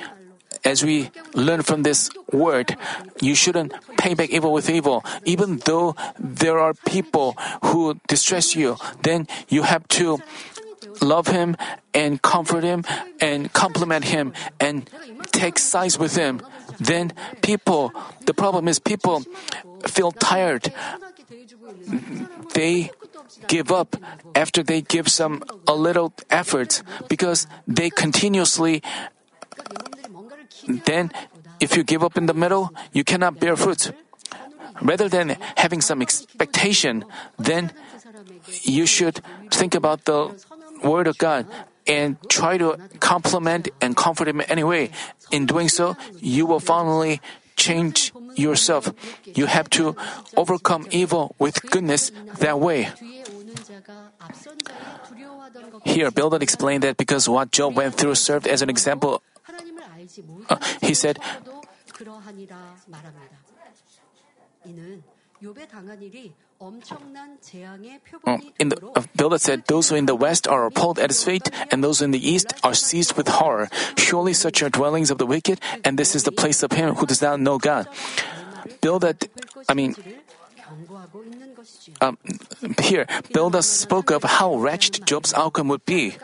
as 0.65 0.83
we 0.83 1.11
learn 1.33 1.61
from 1.61 1.83
this 1.83 2.09
word, 2.31 2.75
you 3.21 3.35
shouldn't 3.35 3.73
pay 3.97 4.13
back 4.13 4.29
evil 4.29 4.51
with 4.51 4.69
evil. 4.69 5.05
Even 5.25 5.57
though 5.65 5.95
there 6.19 6.59
are 6.59 6.73
people 6.73 7.35
who 7.65 7.99
distress 8.07 8.55
you, 8.55 8.77
then 9.03 9.27
you 9.49 9.63
have 9.63 9.87
to 9.99 10.19
love 11.01 11.27
him 11.27 11.55
and 11.93 12.21
comfort 12.21 12.63
him 12.63 12.83
and 13.19 13.51
compliment 13.53 14.05
him 14.05 14.33
and 14.59 14.89
take 15.31 15.59
sides 15.59 15.97
with 15.97 16.15
him. 16.15 16.41
Then 16.79 17.13
people, 17.41 17.91
the 18.25 18.33
problem 18.33 18.67
is 18.67 18.79
people 18.79 19.23
feel 19.87 20.11
tired 20.11 20.71
they 22.53 22.91
give 23.47 23.71
up 23.71 23.95
after 24.35 24.63
they 24.63 24.81
give 24.81 25.07
some 25.09 25.43
a 25.67 25.73
little 25.73 26.13
effort 26.29 26.83
because 27.09 27.47
they 27.67 27.89
continuously 27.89 28.81
then 30.85 31.11
if 31.59 31.75
you 31.75 31.83
give 31.83 32.03
up 32.03 32.17
in 32.17 32.25
the 32.25 32.33
middle 32.33 32.73
you 32.91 33.03
cannot 33.03 33.39
bear 33.39 33.55
fruit. 33.55 33.91
Rather 34.81 35.07
than 35.07 35.37
having 35.57 35.81
some 35.81 36.01
expectation 36.01 37.05
then 37.37 37.71
you 38.63 38.85
should 38.85 39.21
think 39.51 39.75
about 39.75 40.05
the 40.05 40.33
word 40.83 41.07
of 41.07 41.17
god 41.17 41.45
and 41.87 42.17
try 42.29 42.57
to 42.57 42.77
compliment 42.99 43.69
and 43.81 43.95
comfort 43.95 44.27
him 44.27 44.41
anyway. 44.47 44.89
In 45.31 45.45
doing 45.45 45.69
so 45.69 45.95
you 46.19 46.45
will 46.45 46.59
finally 46.59 47.21
change 47.63 48.11
yourself. 48.35 48.91
You 49.23 49.47
have 49.47 49.69
to 49.79 49.95
overcome 50.35 50.87
evil 50.91 51.35
with 51.39 51.63
goodness 51.71 52.11
that 52.43 52.59
way. 52.59 52.91
Here, 55.85 56.11
Bildad 56.11 56.43
explained 56.43 56.83
that 56.83 56.97
because 56.97 57.29
what 57.29 57.51
Job 57.51 57.75
went 57.75 57.95
through 57.95 58.15
served 58.15 58.47
as 58.47 58.61
an 58.61 58.69
example, 58.69 59.23
uh, 60.49 60.59
he 60.81 60.93
said, 60.93 61.19
Oh, 68.25 68.39
in 68.59 68.69
the, 68.69 68.77
uh, 68.95 69.03
Bildad 69.15 69.41
said, 69.41 69.65
Those 69.67 69.89
who 69.89 69.95
in 69.95 70.05
the 70.05 70.15
west 70.15 70.47
are 70.47 70.65
appalled 70.65 70.99
at 70.99 71.09
his 71.09 71.23
fate, 71.23 71.49
and 71.71 71.83
those 71.83 72.01
in 72.01 72.11
the 72.11 72.21
east 72.21 72.53
are 72.63 72.73
seized 72.73 73.17
with 73.17 73.27
horror. 73.27 73.69
Surely 73.97 74.33
such 74.33 74.63
are 74.63 74.69
dwellings 74.69 75.11
of 75.11 75.17
the 75.17 75.25
wicked, 75.25 75.59
and 75.83 75.99
this 75.99 76.15
is 76.15 76.23
the 76.23 76.31
place 76.31 76.63
of 76.63 76.71
him 76.71 76.95
who 76.95 77.05
does 77.05 77.21
not 77.21 77.39
know 77.39 77.57
God. 77.57 77.87
Bildad, 78.81 79.27
I 79.67 79.73
mean, 79.73 79.95
um, 82.01 82.17
here, 82.81 83.07
Bildad 83.33 83.63
spoke 83.63 84.11
of 84.11 84.23
how 84.23 84.55
wretched 84.55 85.05
Job's 85.05 85.33
outcome 85.33 85.67
would 85.67 85.85
be. 85.85 86.15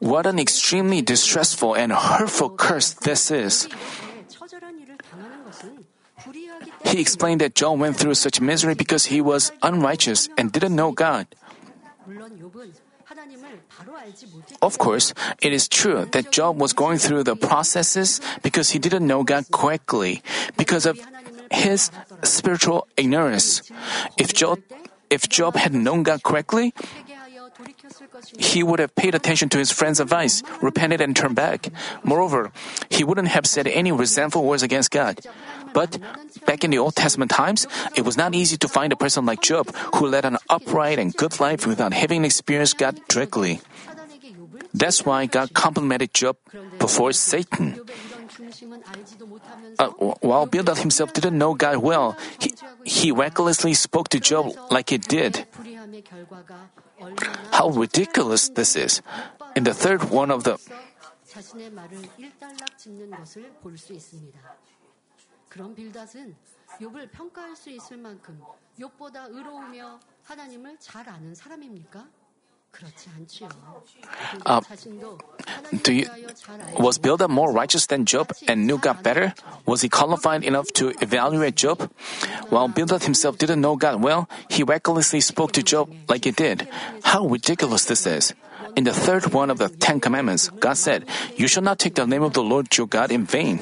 What 0.00 0.26
an 0.26 0.38
extremely 0.38 1.00
distressful 1.00 1.74
and 1.74 1.92
hurtful 1.92 2.50
curse 2.50 2.92
this 2.92 3.30
is. 3.30 3.68
He 6.84 7.00
explained 7.00 7.40
that 7.40 7.54
John 7.54 7.78
went 7.78 7.96
through 7.96 8.14
such 8.14 8.40
misery 8.40 8.74
because 8.74 9.06
he 9.06 9.20
was 9.20 9.52
unrighteous 9.62 10.28
and 10.36 10.52
didn't 10.52 10.76
know 10.76 10.92
God. 10.92 11.26
Of 14.60 14.78
course, 14.78 15.14
it 15.40 15.52
is 15.52 15.68
true 15.68 16.06
that 16.12 16.32
Job 16.32 16.60
was 16.60 16.72
going 16.72 16.98
through 16.98 17.24
the 17.24 17.36
processes 17.36 18.20
because 18.42 18.70
he 18.70 18.78
didn't 18.78 19.06
know 19.06 19.22
God 19.22 19.44
correctly, 19.52 20.22
because 20.56 20.86
of 20.86 20.98
his 21.50 21.90
spiritual 22.22 22.86
ignorance. 22.96 23.62
If 24.16 24.32
Job, 24.34 24.60
if 25.10 25.28
Job 25.28 25.56
had 25.56 25.74
known 25.74 26.02
God 26.02 26.22
correctly, 26.22 26.72
he 28.38 28.62
would 28.62 28.78
have 28.78 28.94
paid 28.94 29.14
attention 29.14 29.48
to 29.50 29.58
his 29.58 29.70
friend's 29.70 30.00
advice, 30.00 30.42
repented, 30.60 31.00
and 31.00 31.14
turned 31.14 31.36
back. 31.36 31.68
Moreover, 32.02 32.50
he 32.88 33.04
wouldn't 33.04 33.28
have 33.28 33.46
said 33.46 33.66
any 33.66 33.92
resentful 33.92 34.44
words 34.44 34.62
against 34.62 34.90
God. 34.90 35.20
But 35.72 35.98
back 36.46 36.64
in 36.64 36.70
the 36.70 36.78
Old 36.78 36.94
Testament 36.94 37.30
times, 37.30 37.66
it 37.96 38.04
was 38.04 38.16
not 38.16 38.34
easy 38.34 38.56
to 38.58 38.68
find 38.68 38.92
a 38.92 38.96
person 38.96 39.24
like 39.26 39.40
Job 39.40 39.74
who 39.96 40.06
led 40.06 40.24
an 40.24 40.38
upright 40.48 40.98
and 40.98 41.14
good 41.14 41.40
life 41.40 41.66
without 41.66 41.92
having 41.92 42.24
experienced 42.24 42.78
God 42.78 43.00
directly. 43.08 43.60
That's 44.74 45.04
why 45.04 45.26
God 45.26 45.52
complimented 45.54 46.14
Job 46.14 46.36
before 46.78 47.12
Satan. 47.12 47.80
Uh, 49.78 49.88
while 50.20 50.46
Bildad 50.46 50.78
himself 50.78 51.12
didn't 51.12 51.36
know 51.36 51.54
God 51.54 51.78
well, 51.78 52.16
he, 52.40 52.54
he 52.84 53.12
recklessly 53.12 53.74
spoke 53.74 54.08
to 54.10 54.20
Job 54.20 54.52
like 54.70 54.90
he 54.90 54.98
did. 54.98 55.46
How 57.52 57.68
ridiculous 57.68 58.48
this 58.48 58.76
is! 58.76 59.02
In 59.56 59.64
the 59.64 59.74
third 59.74 60.10
one 60.10 60.30
of 60.30 60.44
the 60.44 60.58
그런 65.51 65.73
빌닷은 65.73 66.35
욥을 66.81 67.11
평가할 67.11 67.55
수 67.55 67.69
있을 67.69 67.97
만큼 67.97 68.41
욥보다 68.79 69.29
의로우며 69.29 69.99
하나님을 70.23 70.77
잘 70.79 71.07
아는 71.09 71.33
사람입니까? 71.33 72.05
그렇지 72.69 73.09
않지요. 73.17 73.49
빌닷 74.33 74.43
아, 74.45 74.59
자신도 74.59 75.17
do 75.81 75.93
you- 75.95 76.03
하나님에 76.03 76.03
대하여 76.03 76.27
잘 76.35 76.61
알고 76.61 76.83
Was 76.83 76.99
Bildad 76.99 77.31
more 77.31 77.51
righteous 77.51 77.87
than 77.87 78.05
Job 78.05 78.29
and 78.47 78.67
knew 78.67 78.77
God 78.77 79.01
better? 79.01 79.33
Was 79.65 79.81
he 79.81 79.89
qualified 79.89 80.45
enough 80.45 80.69
to 80.73 80.91
evaluate 81.01 81.55
Job? 81.55 81.89
While 82.51 82.67
Bildad 82.67 83.01
himself 83.01 83.39
didn't 83.39 83.61
know 83.65 83.77
God 83.79 84.03
well, 84.03 84.27
he 84.51 84.61
recklessly 84.61 85.21
spoke 85.21 85.53
to 85.53 85.63
Job 85.63 85.89
like 86.07 86.25
he 86.25 86.31
did. 86.31 86.67
How 87.01 87.25
ridiculous 87.25 87.85
this 87.87 88.05
is. 88.05 88.35
In 88.75 88.83
the 88.83 88.93
third 88.93 89.33
one 89.33 89.49
of 89.49 89.57
the 89.57 89.69
Ten 89.69 89.99
Commandments, 89.99 90.51
God 90.59 90.77
said, 90.77 91.07
You 91.35 91.47
shall 91.47 91.63
not 91.63 91.79
take 91.79 91.95
the 91.95 92.05
name 92.05 92.21
of 92.21 92.33
the 92.33 92.43
Lord 92.43 92.67
your 92.77 92.85
God 92.85 93.09
in 93.11 93.25
vain. 93.25 93.57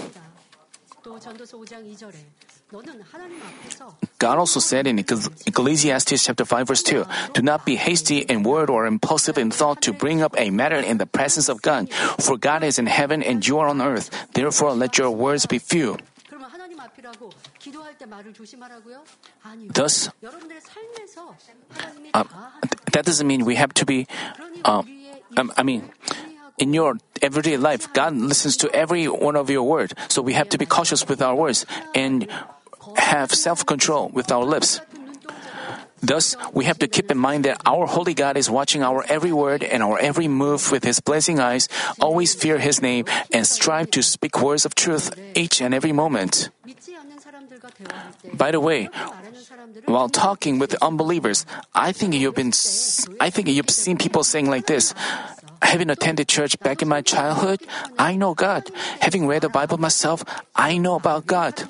God 4.18 4.38
also 4.38 4.60
said 4.60 4.86
in 4.86 4.98
Ecclesiastes 4.98 6.24
chapter 6.24 6.44
5 6.44 6.68
verse 6.68 6.82
2, 6.82 7.04
Do 7.34 7.42
not 7.42 7.64
be 7.66 7.76
hasty 7.76 8.18
in 8.18 8.42
word 8.42 8.70
or 8.70 8.86
impulsive 8.86 9.38
in 9.38 9.50
thought 9.50 9.82
to 9.82 9.92
bring 9.92 10.22
up 10.22 10.34
a 10.38 10.50
matter 10.50 10.76
in 10.76 10.98
the 10.98 11.06
presence 11.06 11.48
of 11.48 11.62
God, 11.62 11.90
for 12.20 12.36
God 12.36 12.62
is 12.62 12.78
in 12.78 12.86
heaven 12.86 13.22
and 13.22 13.46
you 13.46 13.58
are 13.58 13.68
on 13.68 13.80
earth. 13.80 14.10
Therefore 14.34 14.72
let 14.74 14.98
your 14.98 15.10
words 15.10 15.46
be 15.46 15.58
few. 15.58 15.98
Thus, 19.72 20.08
uh, 22.14 22.24
that 22.92 23.04
doesn't 23.04 23.26
mean 23.26 23.44
we 23.44 23.56
have 23.56 23.72
to 23.74 23.84
be, 23.84 24.06
uh, 24.64 24.82
I 25.56 25.62
mean, 25.62 25.90
in 26.60 26.74
your 26.74 26.98
everyday 27.22 27.56
life, 27.56 27.92
God 27.92 28.14
listens 28.14 28.56
to 28.58 28.70
every 28.70 29.08
one 29.08 29.34
of 29.34 29.50
your 29.50 29.64
word. 29.64 29.94
So 30.08 30.22
we 30.22 30.34
have 30.34 30.48
to 30.50 30.58
be 30.58 30.66
cautious 30.66 31.08
with 31.08 31.22
our 31.22 31.34
words 31.34 31.66
and 31.94 32.28
have 32.96 33.32
self-control 33.32 34.10
with 34.12 34.30
our 34.30 34.44
lips. 34.44 34.80
Thus, 36.02 36.36
we 36.52 36.64
have 36.64 36.78
to 36.78 36.88
keep 36.88 37.10
in 37.10 37.18
mind 37.18 37.44
that 37.44 37.60
our 37.66 37.86
holy 37.86 38.14
God 38.14 38.36
is 38.36 38.48
watching 38.48 38.82
our 38.82 39.04
every 39.08 39.32
word 39.32 39.62
and 39.62 39.82
our 39.82 39.98
every 39.98 40.28
move 40.28 40.72
with 40.72 40.82
his 40.84 41.00
blessing 41.00 41.40
eyes, 41.40 41.68
always 42.00 42.34
fear 42.34 42.58
his 42.58 42.80
name, 42.80 43.04
and 43.32 43.46
strive 43.46 43.90
to 43.92 44.02
speak 44.02 44.40
words 44.40 44.64
of 44.64 44.74
truth 44.74 45.12
each 45.36 45.60
and 45.60 45.74
every 45.74 45.92
moment. 45.92 46.48
By 48.32 48.50
the 48.50 48.60
way, 48.60 48.88
while 49.84 50.08
talking 50.08 50.58
with 50.58 50.74
unbelievers, 50.80 51.44
I 51.74 51.92
think 51.92 52.14
you've 52.14 52.34
been 52.34 52.52
I 53.20 53.28
think 53.28 53.48
you've 53.48 53.68
seen 53.68 53.98
people 53.98 54.24
saying 54.24 54.48
like 54.48 54.66
this, 54.66 54.94
having 55.62 55.90
attended 55.90 56.28
church 56.28 56.58
back 56.60 56.82
in 56.82 56.88
my 56.88 57.02
childhood, 57.02 57.60
I 57.98 58.16
know 58.16 58.34
God. 58.34 58.70
Having 59.00 59.26
read 59.26 59.42
the 59.42 59.48
Bible 59.48 59.78
myself, 59.78 60.24
I 60.54 60.78
know 60.78 60.96
about 60.96 61.26
God. 61.26 61.64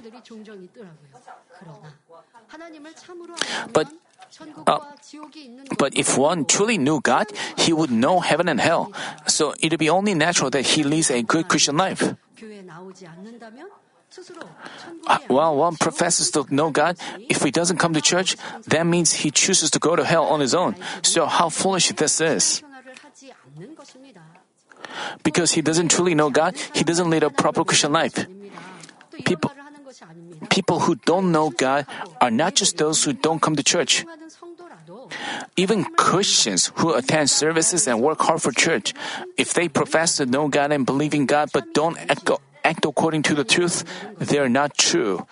But 3.72 3.88
uh, 4.66 4.78
but 5.78 5.96
if 5.96 6.16
one 6.16 6.44
truly 6.44 6.78
knew 6.78 7.00
God, 7.00 7.26
he 7.58 7.72
would 7.72 7.90
know 7.90 8.20
heaven 8.20 8.48
and 8.48 8.60
hell. 8.60 8.92
So 9.26 9.54
it 9.60 9.70
would 9.72 9.78
be 9.78 9.90
only 9.90 10.14
natural 10.14 10.50
that 10.50 10.64
he 10.64 10.82
leads 10.82 11.10
a 11.10 11.22
good 11.22 11.48
Christian 11.48 11.76
life. 11.76 12.02
Uh, 15.06 15.18
while 15.28 15.56
one 15.56 15.76
professes 15.76 16.30
to 16.32 16.46
know 16.50 16.70
God, 16.70 16.96
if 17.28 17.42
he 17.42 17.50
doesn't 17.50 17.78
come 17.78 17.94
to 17.94 18.00
church, 18.00 18.36
that 18.66 18.86
means 18.86 19.12
he 19.12 19.30
chooses 19.30 19.70
to 19.70 19.78
go 19.78 19.94
to 19.94 20.04
hell 20.04 20.24
on 20.24 20.40
his 20.40 20.54
own. 20.54 20.74
So 21.02 21.26
how 21.26 21.48
foolish 21.48 21.90
this 21.92 22.20
is. 22.20 22.62
Because 25.22 25.52
he 25.52 25.60
doesn't 25.60 25.90
truly 25.90 26.14
know 26.14 26.30
God, 26.30 26.56
he 26.74 26.84
doesn't 26.84 27.10
lead 27.10 27.22
a 27.22 27.30
proper 27.30 27.64
Christian 27.64 27.92
life. 27.92 28.26
People, 29.24 29.50
people 30.48 30.80
who 30.80 30.94
don't 30.94 31.32
know 31.32 31.50
God 31.50 31.86
are 32.20 32.30
not 32.30 32.54
just 32.54 32.78
those 32.78 33.04
who 33.04 33.12
don't 33.12 33.40
come 33.40 33.56
to 33.56 33.62
church. 33.62 34.06
Even 35.56 35.84
Christians 35.96 36.72
who 36.76 36.94
attend 36.94 37.28
services 37.28 37.86
and 37.86 38.00
work 38.00 38.20
hard 38.22 38.40
for 38.40 38.52
church, 38.52 38.94
if 39.36 39.52
they 39.52 39.68
profess 39.68 40.16
to 40.16 40.26
know 40.26 40.48
God 40.48 40.72
and 40.72 40.86
believe 40.86 41.12
in 41.12 41.26
God 41.26 41.50
but 41.52 41.74
don't 41.74 41.98
act, 42.08 42.30
act 42.64 42.84
according 42.86 43.22
to 43.22 43.34
the 43.34 43.44
truth, 43.44 43.84
they 44.18 44.38
are 44.38 44.48
not 44.48 44.76
true 44.78 45.26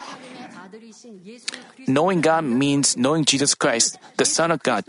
knowing 1.89 2.21
God 2.21 2.45
means 2.45 2.97
knowing 2.97 3.25
Jesus 3.25 3.55
Christ, 3.55 3.99
the 4.17 4.25
Son 4.25 4.51
of 4.51 4.63
God. 4.63 4.85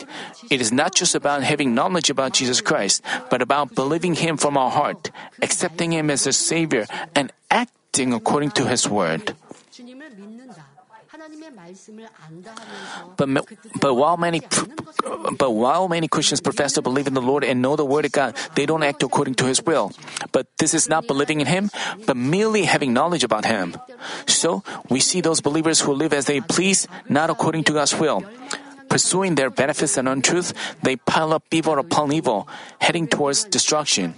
It 0.50 0.62
is 0.62 0.72
not 0.72 0.94
just 0.94 1.16
about 1.16 1.44
having 1.44 1.74
knowledge 1.74 2.10
about 2.10 2.34
Jesus 2.34 2.62
Christ, 2.62 3.02
but 3.30 3.42
about 3.42 3.76
believing 3.76 4.16
Him 4.16 4.38
from 4.38 4.58
our 4.58 4.70
heart, 4.70 5.12
accepting 5.42 5.94
Him 5.94 6.10
as 6.10 6.28
a 6.28 6.34
Savior, 6.34 6.86
and 7.16 7.32
acting 7.50 8.14
according 8.14 8.52
to 8.52 8.68
His 8.68 8.88
Word. 8.90 9.36
But, 13.18 13.30
but 13.80 13.94
while 13.96 14.18
many 14.18 14.42
but 15.38 15.52
while 15.52 15.88
many 15.88 16.08
Christians 16.08 16.42
profess 16.42 16.74
to 16.74 16.82
believe 16.82 17.08
in 17.08 17.14
the 17.14 17.22
Lord 17.22 17.44
and 17.44 17.62
know 17.62 17.76
the 17.76 17.86
Word 17.86 18.06
of 18.06 18.12
God, 18.12 18.36
they 18.56 18.66
don't 18.66 18.84
act 18.84 19.04
according 19.04 19.36
to 19.36 19.46
His 19.46 19.64
will. 19.64 19.92
But 20.32 20.48
this 20.58 20.74
is 20.74 20.90
not 20.90 21.08
believing 21.08 21.42
in 21.42 21.48
Him, 21.48 21.70
but 22.06 22.18
merely 22.18 22.64
having 22.64 22.94
knowledge 22.94 23.24
about 23.24 23.46
Him. 23.46 23.78
So 24.28 24.64
we 24.90 25.00
see 25.00 25.22
those 25.22 25.42
believers 25.42 25.82
who 25.82 25.94
live 25.94 26.14
as 26.14 26.26
they 26.26 26.42
please, 26.42 26.88
not 27.08 27.30
according 27.30 27.64
to 27.66 27.74
God's 27.74 27.96
will. 27.96 28.24
Pursuing 28.90 29.36
their 29.36 29.50
benefits 29.50 29.98
and 29.98 30.10
untruth, 30.10 30.54
they 30.82 30.96
pile 30.96 31.34
up 31.34 31.44
evil 31.52 31.78
upon 31.78 32.12
evil, 32.12 32.48
heading 32.80 33.08
towards 33.08 33.46
destruction. 33.46 34.16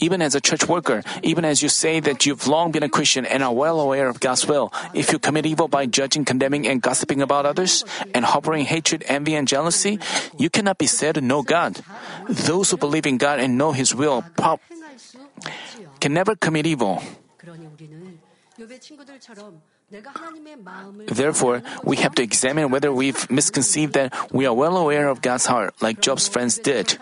Even 0.00 0.22
as 0.22 0.34
a 0.34 0.40
church 0.40 0.66
worker, 0.66 1.02
even 1.22 1.44
as 1.44 1.62
you 1.62 1.68
say 1.68 2.00
that 2.00 2.24
you've 2.24 2.48
long 2.48 2.72
been 2.72 2.82
a 2.82 2.88
Christian 2.88 3.26
and 3.26 3.42
are 3.42 3.52
well 3.52 3.80
aware 3.80 4.08
of 4.08 4.18
God's 4.18 4.46
will, 4.48 4.72
if 4.94 5.12
you 5.12 5.18
commit 5.18 5.44
evil 5.44 5.68
by 5.68 5.84
judging, 5.84 6.24
condemning, 6.24 6.66
and 6.66 6.80
gossiping 6.80 7.20
about 7.20 7.44
others, 7.44 7.84
and 8.14 8.24
harboring 8.24 8.64
hatred, 8.64 9.04
envy, 9.08 9.34
and 9.34 9.46
jealousy, 9.46 10.00
you 10.38 10.48
cannot 10.48 10.78
be 10.78 10.86
said 10.86 11.16
to 11.16 11.20
know 11.20 11.42
God. 11.42 11.84
Those 12.28 12.70
who 12.70 12.78
believe 12.78 13.04
in 13.04 13.18
God 13.18 13.40
and 13.40 13.58
know 13.58 13.72
His 13.72 13.94
will 13.94 14.24
can 16.00 16.14
never 16.14 16.34
commit 16.34 16.66
evil. 16.66 17.02
Therefore, 21.06 21.62
we 21.84 21.96
have 21.96 22.14
to 22.14 22.22
examine 22.22 22.70
whether 22.70 22.92
we've 22.92 23.30
misconceived 23.30 23.92
that 23.94 24.12
we 24.32 24.46
are 24.46 24.54
well 24.54 24.76
aware 24.76 25.08
of 25.08 25.20
God's 25.20 25.46
heart, 25.46 25.74
like 25.80 26.00
Job's 26.00 26.28
friends 26.28 26.58
did. 26.58 26.98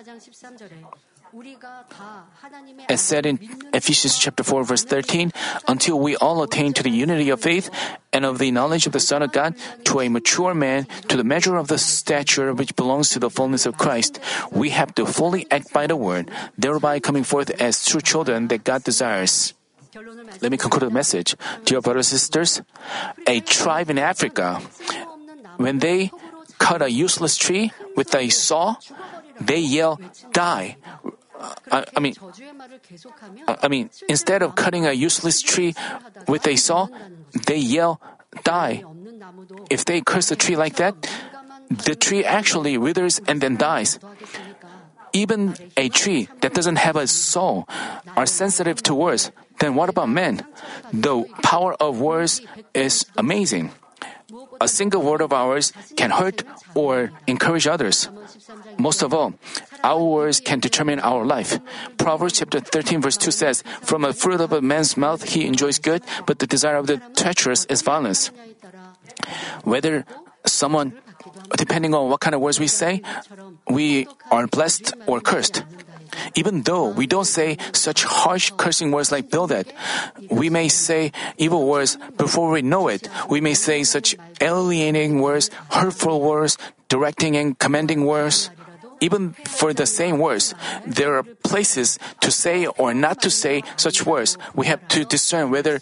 As 2.88 3.00
said 3.00 3.24
in 3.24 3.38
Ephesians 3.72 4.18
chapter 4.18 4.42
4 4.42 4.64
verse 4.64 4.82
13, 4.82 5.32
until 5.68 6.00
we 6.00 6.16
all 6.16 6.42
attain 6.42 6.72
to 6.72 6.82
the 6.82 6.90
unity 6.90 7.30
of 7.30 7.40
faith 7.40 7.70
and 8.12 8.26
of 8.26 8.38
the 8.38 8.50
knowledge 8.50 8.86
of 8.86 8.92
the 8.92 8.98
Son 8.98 9.22
of 9.22 9.30
God, 9.30 9.54
to 9.84 10.00
a 10.00 10.08
mature 10.08 10.54
man, 10.54 10.88
to 11.06 11.16
the 11.16 11.22
measure 11.22 11.56
of 11.56 11.68
the 11.68 11.78
stature 11.78 12.52
which 12.52 12.74
belongs 12.74 13.10
to 13.10 13.20
the 13.20 13.30
fullness 13.30 13.64
of 13.64 13.78
Christ, 13.78 14.18
we 14.50 14.70
have 14.70 14.92
to 14.96 15.06
fully 15.06 15.46
act 15.52 15.72
by 15.72 15.86
the 15.86 15.94
word, 15.94 16.30
thereby 16.58 16.98
coming 16.98 17.22
forth 17.22 17.50
as 17.62 17.86
true 17.86 18.00
children 18.00 18.48
that 18.48 18.64
God 18.64 18.82
desires. 18.82 19.54
Let 20.40 20.50
me 20.50 20.56
conclude 20.56 20.90
the 20.90 20.94
message. 20.94 21.36
Dear 21.64 21.80
brothers 21.80 22.12
and 22.12 22.20
sisters, 22.20 22.62
a 23.26 23.40
tribe 23.40 23.90
in 23.90 23.98
Africa, 23.98 24.60
when 25.56 25.78
they 25.78 26.10
cut 26.58 26.82
a 26.82 26.90
useless 26.90 27.36
tree 27.36 27.72
with 27.96 28.14
a 28.14 28.28
saw, 28.28 28.76
they 29.40 29.58
yell, 29.58 29.98
die. 30.32 30.76
I, 31.72 31.84
I 31.96 32.00
mean, 32.00 32.14
uh, 33.48 33.56
I 33.62 33.68
mean, 33.68 33.90
instead 34.08 34.42
of 34.42 34.54
cutting 34.54 34.86
a 34.86 34.92
useless 34.92 35.40
tree 35.40 35.74
with 36.28 36.46
a 36.46 36.56
saw, 36.56 36.88
they 37.46 37.56
yell, 37.56 38.00
die. 38.44 38.84
If 39.70 39.84
they 39.84 40.00
curse 40.02 40.30
a 40.30 40.36
tree 40.36 40.56
like 40.56 40.76
that, 40.76 41.08
the 41.70 41.94
tree 41.94 42.24
actually 42.24 42.76
withers 42.78 43.20
and 43.26 43.40
then 43.40 43.56
dies. 43.56 43.98
Even 45.12 45.56
a 45.76 45.88
tree 45.88 46.28
that 46.40 46.54
doesn't 46.54 46.76
have 46.76 46.96
a 46.96 47.06
soul 47.06 47.68
are 48.16 48.26
sensitive 48.26 48.82
to 48.84 48.94
words. 48.94 49.30
Then 49.58 49.74
what 49.74 49.88
about 49.88 50.08
men? 50.08 50.46
The 50.92 51.24
power 51.42 51.74
of 51.80 52.00
words 52.00 52.40
is 52.74 53.06
amazing. 53.16 53.72
A 54.60 54.68
single 54.68 55.02
word 55.02 55.20
of 55.20 55.32
ours 55.32 55.72
can 55.96 56.10
hurt 56.10 56.44
or 56.74 57.10
encourage 57.26 57.66
others. 57.66 58.08
Most 58.78 59.02
of 59.02 59.12
all, 59.12 59.34
our 59.82 60.02
words 60.02 60.40
can 60.40 60.60
determine 60.60 61.00
our 61.00 61.24
life. 61.24 61.58
Proverbs 61.98 62.38
chapter 62.38 62.60
13 62.60 63.00
verse 63.00 63.16
2 63.16 63.30
says, 63.30 63.64
From 63.82 64.02
the 64.02 64.12
fruit 64.12 64.40
of 64.40 64.52
a 64.52 64.60
man's 64.60 64.96
mouth 64.96 65.22
he 65.22 65.46
enjoys 65.46 65.78
good, 65.78 66.02
but 66.26 66.38
the 66.38 66.46
desire 66.46 66.76
of 66.76 66.86
the 66.86 67.02
treacherous 67.16 67.64
is 67.66 67.82
violence. 67.82 68.30
Whether 69.64 70.04
someone 70.46 70.92
depending 71.56 71.94
on 71.94 72.08
what 72.10 72.20
kind 72.20 72.34
of 72.34 72.40
words 72.40 72.60
we 72.60 72.66
say, 72.66 73.02
we 73.68 74.06
are 74.30 74.46
blessed 74.46 74.94
or 75.06 75.20
cursed. 75.20 75.64
Even 76.34 76.62
though 76.62 76.88
we 76.88 77.06
don't 77.06 77.26
say 77.26 77.56
such 77.72 78.04
harsh 78.04 78.50
cursing 78.56 78.90
words 78.90 79.12
like 79.12 79.30
"build 79.30 79.50
Bildad, 79.50 79.72
we 80.30 80.50
may 80.50 80.68
say 80.68 81.12
evil 81.38 81.66
words 81.66 81.98
before 82.16 82.50
we 82.50 82.62
know 82.62 82.88
it. 82.88 83.08
We 83.28 83.40
may 83.40 83.54
say 83.54 83.84
such 83.84 84.16
alienating 84.40 85.20
words, 85.20 85.50
hurtful 85.70 86.20
words, 86.20 86.58
directing 86.88 87.36
and 87.36 87.58
commanding 87.58 88.04
words. 88.04 88.50
Even 89.00 89.32
for 89.48 89.72
the 89.72 89.86
same 89.86 90.18
words, 90.18 90.54
there 90.86 91.16
are 91.16 91.22
places 91.22 91.98
to 92.20 92.30
say 92.30 92.66
or 92.66 92.92
not 92.94 93.20
to 93.22 93.30
say 93.30 93.62
such 93.76 94.04
words. 94.04 94.36
We 94.54 94.66
have 94.66 94.86
to 94.88 95.04
discern 95.04 95.50
whether 95.50 95.80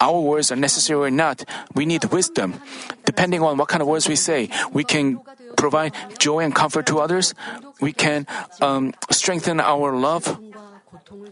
our 0.00 0.20
words 0.20 0.50
are 0.52 0.56
necessary 0.56 1.00
or 1.00 1.10
not. 1.10 1.44
We 1.74 1.86
need 1.86 2.04
wisdom. 2.06 2.60
Depending 3.04 3.42
on 3.42 3.56
what 3.56 3.68
kind 3.68 3.82
of 3.82 3.88
words 3.88 4.08
we 4.08 4.16
say, 4.16 4.48
we 4.72 4.84
can 4.84 5.20
provide 5.56 5.92
joy 6.18 6.40
and 6.40 6.54
comfort 6.54 6.86
to 6.86 7.00
others. 7.00 7.34
We 7.80 7.92
can 7.92 8.26
um, 8.60 8.94
strengthen 9.10 9.60
our 9.60 9.96
love. 9.96 10.38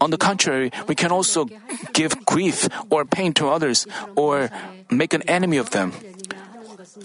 On 0.01 0.09
the 0.09 0.17
contrary, 0.17 0.71
we 0.87 0.95
can 0.95 1.11
also 1.11 1.47
give 1.93 2.25
grief 2.25 2.67
or 2.89 3.05
pain 3.05 3.33
to 3.33 3.47
others 3.47 3.87
or 4.15 4.49
make 4.91 5.13
an 5.13 5.21
enemy 5.23 5.57
of 5.57 5.71
them. 5.71 5.93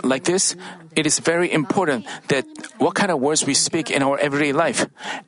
Like 0.03 0.25
this, 0.25 0.57
it 0.97 1.07
is 1.07 1.19
very 1.19 1.51
important 1.53 2.07
that 2.29 2.45
what 2.79 2.95
kind 2.95 3.11
of 3.11 3.21
words 3.21 3.47
we 3.47 3.55
speak 3.55 3.91
in 3.91 4.03
our 4.03 4.19
everyday 4.19 4.53
life. 4.53 4.87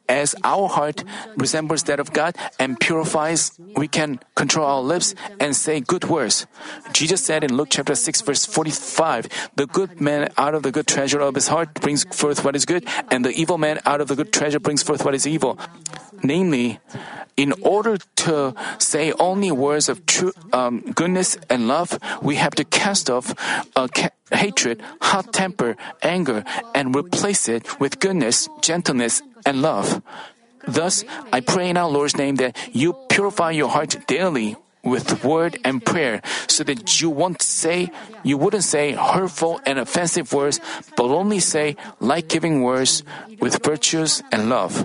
As 0.08 0.34
our 0.44 0.68
heart 0.68 1.04
resembles 1.36 1.84
that 1.84 2.00
of 2.00 2.12
God 2.12 2.36
and 2.58 2.78
purifies, 2.78 3.52
we 3.76 3.88
can 3.88 4.20
control 4.34 4.66
our 4.66 4.82
lips 4.82 5.14
and 5.40 5.56
say 5.56 5.80
good 5.80 6.04
words. 6.04 6.46
Jesus 6.92 7.24
said 7.24 7.44
in 7.44 7.56
Luke 7.56 7.68
chapter 7.70 7.94
6 7.94 8.20
verse 8.22 8.44
45, 8.44 9.28
the 9.56 9.66
good 9.66 10.00
man 10.00 10.32
out 10.36 10.54
of 10.54 10.62
the 10.62 10.72
good 10.72 10.86
treasure 10.86 11.20
of 11.20 11.34
his 11.34 11.48
heart 11.48 11.74
brings 11.74 12.04
forth 12.04 12.44
what 12.44 12.56
is 12.56 12.66
good, 12.66 12.86
and 13.10 13.24
the 13.24 13.30
evil 13.30 13.58
man 13.58 13.80
out 13.86 14.00
of 14.00 14.08
the 14.08 14.16
good 14.16 14.32
treasure 14.32 14.60
brings 14.60 14.82
forth 14.82 15.04
what 15.04 15.14
is 15.14 15.26
evil. 15.26 15.58
Namely, 16.22 16.78
in 17.36 17.52
order 17.62 17.96
to 17.96 18.54
say 18.78 19.12
only 19.18 19.50
words 19.50 19.88
of 19.88 20.04
true 20.06 20.32
um, 20.52 20.80
goodness 20.94 21.36
and 21.48 21.66
love, 21.68 21.98
we 22.20 22.36
have 22.36 22.54
to 22.56 22.64
cast 22.64 23.10
off 23.10 23.34
uh, 23.74 23.88
ca- 23.88 24.10
hatred, 24.30 24.82
hot 25.00 25.32
temper, 25.32 25.51
anger, 26.03 26.44
and 26.74 26.94
replace 26.94 27.48
it 27.48 27.80
with 27.80 28.00
goodness, 28.00 28.48
gentleness, 28.61 29.22
and 29.46 29.62
love. 29.62 30.03
Thus, 30.66 31.05
I 31.32 31.40
pray 31.40 31.70
in 31.70 31.76
our 31.76 31.90
Lord's 31.90 32.16
name 32.16 32.36
that 32.36 32.57
you 32.72 32.94
purify 33.09 33.50
your 33.50 33.68
heart 33.68 33.96
daily 34.07 34.57
with 34.84 35.24
word 35.24 35.59
and 35.64 35.84
prayer 35.84 36.20
so 36.48 36.64
that 36.64 37.00
you 37.00 37.11
won't 37.11 37.40
say 37.42 37.90
you 38.24 38.36
wouldn't 38.36 38.64
say 38.64 38.92
hurtful 38.92 39.61
and 39.64 39.78
offensive 39.78 40.32
words 40.32 40.61
but 40.96 41.07
only 41.07 41.38
say 41.38 41.76
life-giving 42.00 42.62
words 42.62 43.05
with 43.38 43.62
virtues 43.64 44.22
and 44.32 44.48
love 44.48 44.84